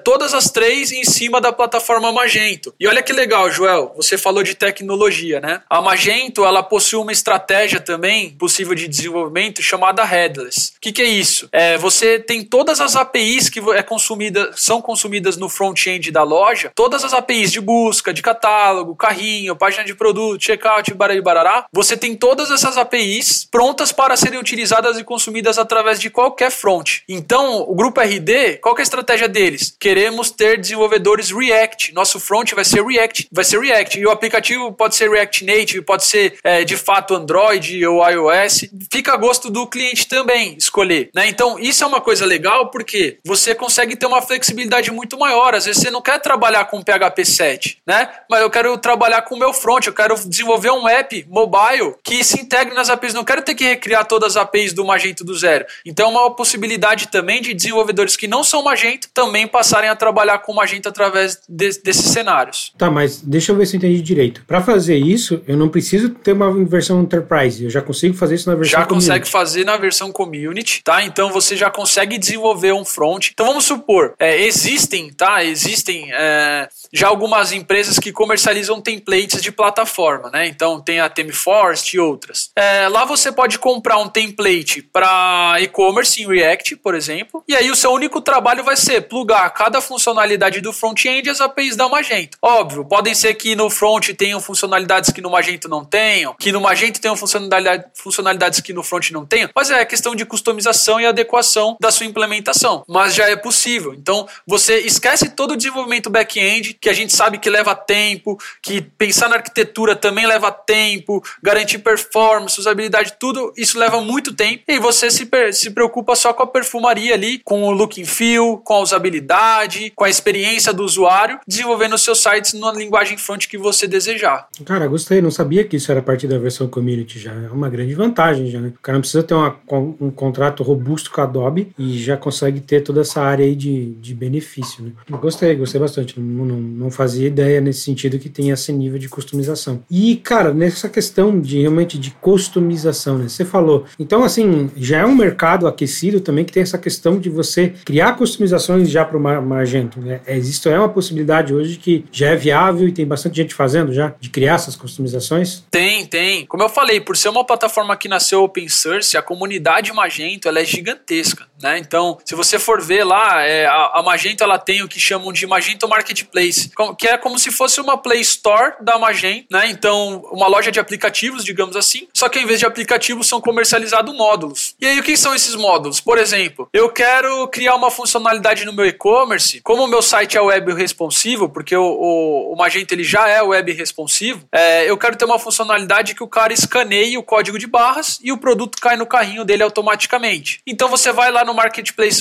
todas 0.05 0.35
as 0.35 0.51
três 0.51 0.93
em 0.93 1.05
cima 1.05 1.41
da 1.41 1.53
plataforma 1.53 2.13
Magento. 2.13 2.75
E 2.79 2.87
olha 2.87 3.03
que 3.03 3.13
legal, 3.13 3.51
Joel, 3.51 3.93
você 3.97 4.17
falou 4.19 4.43
de 4.43 4.55
tecnologia, 4.55 5.41
né? 5.41 5.63
A 5.69 5.81
Magento, 5.81 6.45
ela 6.45 6.63
possui 6.63 6.99
uma 6.99 7.13
estratégia 7.13 7.81
também 7.81 8.31
possível 8.31 8.75
de 8.75 8.89
desenvolvimento 8.89 9.63
chamada 9.63 10.05
Headless. 10.05 10.73
O 10.77 10.81
que, 10.81 10.93
que 10.93 11.03
é 11.03 11.07
isso? 11.07 11.49
É, 11.53 11.77
você 11.79 12.19
tem 12.19 12.36
todas 12.43 12.81
as 12.81 12.97
APIs 12.97 13.49
que 13.49 13.61
é 13.71 13.83
consumida, 13.83 14.51
são 14.55 14.81
consumidas 14.81 15.37
no 15.37 15.49
front-end 15.49 16.11
da 16.11 16.23
loja, 16.23 16.73
todas 16.75 17.05
as 17.05 17.13
APIs 17.13 17.53
de 17.53 17.61
busca, 17.61 18.13
de 18.13 18.23
catálogo, 18.23 18.97
carrinho, 18.97 19.57
página 19.57 19.85
de 19.85 19.95
produto, 19.95 20.45
checkout, 20.45 20.93
barará, 20.95 21.67
você 21.73 21.97
tem 21.97 22.15
todas 22.15 22.51
essas 22.51 22.77
APIs 22.77 23.47
prontas 23.51 23.93
para 23.93 24.17
serem 24.17 24.39
utilizadas 24.39 24.99
e 24.99 25.05
consumidas 25.05 25.59
através 25.59 26.01
de 26.01 26.11
qualquer 26.11 26.51
front. 26.51 27.01
Então, 27.09 27.63
o 27.63 27.75
grupo 27.75 28.01
RD, 28.01 28.59
qual 28.61 28.77
é 28.77 28.81
a 28.81 28.83
estratégia 28.83 29.29
deles? 29.29 29.75
Queremos 29.79 30.31
ter 30.31 30.61
desenvolvedores 30.61 31.31
React. 31.31 31.95
Nosso 31.95 32.21
front 32.21 32.53
vai 32.53 32.65
ser 32.65 32.85
React, 32.85 33.29
vai 33.33 33.45
ser 33.45 33.61
React. 33.61 33.99
E 33.99 34.07
o 34.07 34.11
aplicativo 34.11 34.73
pode 34.73 34.95
ser 34.95 35.11
React 35.11 35.45
Native, 35.45 35.83
pode 35.83 36.05
ser 36.05 36.39
é, 36.43 36.65
de 36.65 36.77
fato 36.77 37.15
Android 37.15 37.85
ou 37.87 38.07
iOS. 38.09 38.67
Fica 38.93 39.13
a 39.15 39.17
gosto 39.17 39.51
do 39.51 39.67
cliente 39.67 40.07
também 40.07 40.57
escolher. 40.57 41.11
Né? 41.15 41.29
Então, 41.29 41.59
isso 41.59 41.83
é 41.83 41.87
uma 41.87 42.01
coisa 42.01 42.26
legal 42.27 42.71
porque 42.71 43.19
você 43.25 43.55
consegue 43.55 43.97
ter 43.97 44.07
uma 44.07 44.21
flexibilidade 44.21 44.91
muito 44.91 45.19
maior. 45.19 45.55
Às 45.55 45.65
vezes 45.65 45.83
você 45.83 45.91
não 45.91 46.03
quer 46.03 46.21
trabalhar 46.21 46.65
com 46.67 46.83
PHP 46.83 47.25
7, 47.25 47.79
né? 47.87 48.09
mas 48.29 48.43
eu 48.43 48.51
quero 48.51 48.77
trabalhar 48.79 49.23
com 49.23 49.35
o 49.35 49.39
meu 49.39 49.53
front, 49.53 49.87
eu 49.87 49.93
quero 49.93 50.15
desenvolver 50.29 50.71
um 50.71 50.89
app 50.89 51.27
mobile 51.29 51.95
que 52.03 52.23
se 52.25 52.41
integre 52.41 52.75
nas 52.75 52.91
APIs. 52.91 53.15
Não 53.15 53.25
quero 53.25 53.43
ter 53.43 53.55
que 53.55 53.65
recriar 53.65 54.05
todas 54.05 54.37
as 54.37 54.43
APIs 54.43 54.73
do 54.73 54.85
Magento 54.85 55.25
do 55.25 55.35
zero. 55.35 55.65
Então, 55.85 56.09
é 56.09 56.11
uma 56.11 56.35
possibilidade 56.35 57.09
também 57.09 57.41
de 57.41 57.55
desenvolvedores 57.55 58.17
que 58.17 58.27
não 58.27 58.43
são 58.43 58.63
Magento 58.63 59.09
também 59.15 59.47
passarem 59.47 59.89
a 59.89 59.95
trabalhar 59.95 60.39
com 60.41 60.53
Magento 60.53 60.89
através 60.89 61.41
de, 61.49 61.81
desses 61.81 62.11
cenários. 62.11 62.73
Tá, 62.77 62.91
mas 62.91 63.21
deixa 63.21 63.53
eu 63.53 63.57
ver 63.57 63.67
se 63.67 63.77
eu 63.77 63.79
entendi 63.79 64.03
direito. 64.03 64.45
Para 64.47 64.61
fazer 64.61 64.97
isso, 64.97 65.43
eu 65.47 65.57
não 65.57 65.69
preciso 65.69 66.11
ter 66.11 66.33
uma 66.33 66.53
versão 66.65 67.01
Enterprise, 67.01 67.65
eu 67.65 67.71
já 67.71 67.81
consigo 67.81 68.15
fazer 68.15 68.35
isso 68.35 68.49
na 68.49 68.57
versão 68.57 68.81
Já 68.81 68.87
community. 68.87 69.09
consegue 69.09 69.29
fazer 69.29 69.65
na 69.65 69.77
versão 69.77 70.11
Community, 70.13 70.83
tá? 70.83 71.05
Então 71.05 71.31
você 71.31 71.57
já 71.57 71.71
consegue 71.71 72.16
desenvolver 72.19 72.73
um 72.73 72.85
front. 72.85 73.29
Então 73.33 73.47
vamos 73.47 73.65
supor, 73.65 74.15
é, 74.19 74.41
existem, 74.43 75.13
tá? 75.13 75.45
Existem 75.45 76.11
é, 76.13 76.69
já 76.93 77.09
algumas 77.09 77.53
empresas 77.53 77.99
que 77.99 78.13
comercializam 78.13 78.81
templates 78.81 79.43
de 79.43 79.53
plataforma, 79.53 80.31
né? 80.31 80.47
Então 80.47 80.81
tem 80.81 81.01
a 81.01 81.09
ThemeForest 81.09 81.95
e 81.95 81.99
outras. 81.99 82.51
É, 82.57 82.89
lá 82.89 83.05
você 83.05 83.31
pode 83.33 83.59
comprar 83.59 83.99
um 83.99 84.09
template 84.09 84.83
para 84.83 85.57
e-commerce 85.61 86.23
em 86.23 86.27
React, 86.27 86.77
por 86.77 86.95
exemplo, 86.95 87.43
e 87.49 87.55
aí 87.55 87.71
o 87.71 87.77
seu 87.77 87.91
único 87.93 88.21
trabalho 88.21 88.65
vai 88.65 88.77
ser 88.77 89.03
plugar 89.03 89.49
cada 89.51 89.81
funcionalidade 89.81 90.61
do 90.61 90.73
front-end 90.73 91.29
as 91.31 91.41
APIs 91.41 91.77
da 91.77 91.89
Magento. 91.89 92.39
Óbvio, 92.41 92.85
podem 92.85 93.15
ser 93.15 93.35
que 93.35 93.55
no 93.55 93.71
front 93.71 94.09
tenham 94.11 94.41
funcionalidades 94.41 95.11
que 95.11 95.21
no 95.21 95.31
Magento 95.31 95.69
não 95.69 95.85
tenham, 95.85 96.35
que 96.35 96.53
no 96.53 96.61
Magento 96.61 97.01
tenham 97.01 97.17
funcionalidade, 97.17 97.85
funcionalidades 97.95 98.61
que 98.61 98.73
no 98.73 98.83
front 98.83 99.11
não 99.11 99.27
tenham, 99.27 99.51
mas 99.55 99.71
é 99.71 99.85
questão 99.85 100.15
de 100.15 100.25
customização 100.25 101.01
e 101.01 101.07
adequação 101.07 101.77
da 101.81 101.91
sua 101.97 102.07
implementação. 102.07 102.85
Mas 102.89 103.15
já 103.15 103.29
é 103.29 103.37
possível. 103.37 103.95
Então 103.95 104.27
você 104.47 104.79
esquece 104.81 105.31
todo 105.31 105.53
o 105.53 105.57
desenvolvimento 105.57 106.11
back-end, 106.11 106.75
que 106.75 106.89
a 106.89 106.93
gente 106.93 107.15
sabe 107.15 107.39
que 107.39 107.51
leva 107.51 107.75
tempo 107.75 108.39
que 108.63 108.81
pensar 108.81 109.29
na 109.29 109.37
arquitetura 109.37 109.95
também 109.95 110.27
leva 110.27 110.51
tempo, 110.51 111.23
garantir 111.43 111.79
performance, 111.79 112.59
usabilidade, 112.59 113.15
tudo 113.19 113.53
isso 113.57 113.79
leva 113.79 114.01
muito 114.01 114.35
tempo. 114.35 114.65
E 114.69 114.79
você 114.79 115.11
se, 115.11 115.29
se 115.53 115.71
preocupa 115.71 116.15
só 116.15 116.33
com 116.33 116.43
a 116.43 116.47
perfumaria 116.47 117.15
ali, 117.15 117.39
com 117.45 117.65
o 117.65 117.71
look 117.71 118.01
and 118.01 118.07
feel, 118.07 118.59
com 118.59 118.75
a 118.75 118.81
usabilidade, 118.81 119.93
com 119.95 120.05
a 120.05 120.11
experiência 120.11 120.73
do 120.73 120.83
usuário, 120.85 121.39
desenvolvendo 121.47 121.97
seus 121.99 122.19
sites 122.23 122.53
na 122.55 122.73
linguagem 122.73 123.17
front 123.17 123.47
que 123.47 123.59
você 123.59 123.87
desejar. 123.87 124.49
Cara, 124.65 124.87
gostei, 124.87 125.21
não 125.21 125.31
sabia 125.31 125.65
que 125.65 125.77
isso 125.77 125.91
era 125.91 126.03
parte 126.03 126.27
da 126.27 126.39
versão 126.39 126.69
community 126.69 127.19
já. 127.19 127.33
É 127.33 127.51
uma 127.51 127.69
grande 127.69 127.95
vantagem 127.95 128.51
já, 128.51 128.61
né? 128.61 128.73
O 128.77 128.83
cara 128.83 128.97
não 128.97 129.03
precisa 129.03 129.23
ter 129.23 129.35
uma, 129.35 129.57
um 130.01 130.11
contrato 130.11 130.63
robusto 130.63 131.11
com 131.11 131.21
a 131.21 131.25
Adobe 131.25 131.73
e 131.79 131.86
já 131.99 132.17
consegue 132.17 132.61
ter 132.61 132.83
toda 132.83 133.01
essa 133.01 133.21
área 133.21 133.45
aí 133.45 133.55
de, 133.55 133.93
de 133.95 134.15
benefício, 134.15 134.85
né? 134.85 134.93
Gostei, 135.19 135.55
gostei 135.55 135.81
bastante. 135.81 136.19
Não, 136.21 136.45
não, 136.45 136.57
não 136.57 136.91
fazia 136.91 137.27
ideia 137.27 137.61
nesse 137.61 137.81
sentido 137.81 138.19
que 138.19 138.29
tem 138.29 138.51
esse 138.51 138.73
nível 138.73 138.99
de 138.99 139.09
customização. 139.09 139.83
E, 139.91 140.17
cara, 140.17 140.53
nessa 140.53 140.89
questão 140.89 141.41
de 141.41 141.61
realmente 141.61 141.99
de 141.99 142.11
customização, 142.11 143.19
né? 143.19 143.29
Você 143.29 143.45
falou. 143.45 143.85
Então, 143.99 144.25
assim, 144.25 144.71
já 144.77 144.99
é 145.01 145.07
um 145.07 145.15
mercado 145.15 145.67
aquecido 145.67 146.21
também 146.21 146.45
que 146.45 146.53
tem 146.53 146.63
essa 146.63 146.79
questão 146.79 147.19
de 147.19 147.31
você 147.31 147.73
criar 147.85 148.13
customizações 148.15 148.91
já 148.91 149.05
para 149.05 149.17
o 149.17 149.21
Magento. 149.21 150.01
Né? 150.01 150.21
Existe 150.27 150.69
é 150.69 150.79
uma 150.79 150.89
possibilidade 150.89 151.55
hoje 151.55 151.77
que 151.77 152.05
já 152.11 152.29
é 152.29 152.37
viável 152.37 152.89
e 152.89 152.93
tem 152.93 153.07
bastante 153.07 153.37
gente 153.37 153.55
fazendo 153.55 153.93
já 153.93 154.15
de 154.19 154.31
criar 154.31 154.55
essas 154.55 154.77
customizações? 154.77 155.65
Tem, 155.71 156.07
tem. 156.07 156.47
Como 156.47 156.63
eu 156.63 156.69
falei, 156.69 157.01
por 157.01 157.17
ser 157.17 157.29
uma 157.29 157.45
plataforma 157.45 157.97
que 157.97 158.09
nasceu 158.09 158.43
open 158.43 158.69
source, 158.69 159.17
a 159.17 159.23
comunidade 159.23 159.93
Magento 159.93 160.49
ela 160.49 160.61
é 160.61 160.65
gigantesca, 160.65 161.47
né? 161.61 161.76
Então, 161.79 162.19
se 162.25 162.35
você 162.35 162.59
for 162.59 162.81
ver 162.81 163.05
lá, 163.05 163.43
é, 163.43 163.67
a, 163.67 163.93
a 163.95 164.03
Magento 164.03 164.43
ela 164.43 164.59
tem 164.59 164.83
o 164.83 164.89
que 164.89 165.01
chamam 165.01 165.33
de 165.33 165.47
Magento 165.47 165.89
Marketplace, 165.89 166.71
que 166.99 167.09
é 167.09 167.19
como 167.19 167.39
se 167.39 167.51
fosse 167.51 167.81
uma 167.81 167.97
Play 167.97 168.21
Store 168.21 168.75
da 168.81 168.99
Magento, 168.99 169.47
né? 169.51 169.69
Então, 169.69 170.25
uma 170.31 170.47
loja 170.47 170.71
de 170.71 170.81
aplicativos, 170.81 171.45
digamos 171.45 171.77
assim. 171.77 172.09
Só 172.15 172.29
que 172.29 172.39
em 172.39 172.47
vez 172.47 172.59
de 172.59 172.67
aplicativos, 172.67 173.27
são 173.27 173.41
comercializados 173.41 174.15
módulos. 174.15 174.75
E 174.81 174.87
aí, 174.87 174.99
o 174.99 175.03
que 175.03 175.17
são 175.17 175.35
esses 175.35 175.55
módulos? 175.55 176.01
Por 176.01 176.19
exemplo, 176.19 176.69
eu 176.73 176.91
quero 176.91 177.49
criar 177.49 177.75
uma 177.75 177.91
funcionalidade 177.91 178.65
no 178.65 178.73
meu 178.73 178.87
e-commerce, 178.87 179.61
como 179.61 179.85
o 179.85 179.87
meu 179.87 180.03
site 180.03 180.37
é 180.37 180.41
web 180.41 180.73
responsivo, 180.75 181.49
porque 181.49 181.77
o, 181.77 181.83
o, 181.83 182.53
o 182.53 182.57
Magento 182.57 182.95
ele 182.95 183.05
já 183.05 183.29
é 183.29 183.43
web 183.43 183.73
responsivo, 183.73 184.47
é, 184.53 184.89
eu 184.89 184.97
quero 184.97 185.17
ter 185.17 185.25
uma 185.25 185.39
funcionalidade 185.39 186.15
que 186.15 186.23
o 186.23 186.29
cara 186.29 186.53
escaneie 186.53 187.19
o 187.19 187.23
código 187.23 187.59
de 187.59 187.67
barras 187.67 188.19
e 188.23 188.33
o 188.33 188.39
produto 188.39 188.79
cai 188.81 188.97
no 188.97 189.07
carrinho 189.07 189.45
dele 189.45 189.63
automaticamente. 189.63 190.61
Então 190.67 190.89
você 190.89 191.13
vai 191.13 191.31
lá 191.31 191.45
no 191.45 191.55
Marketplace 191.55 191.66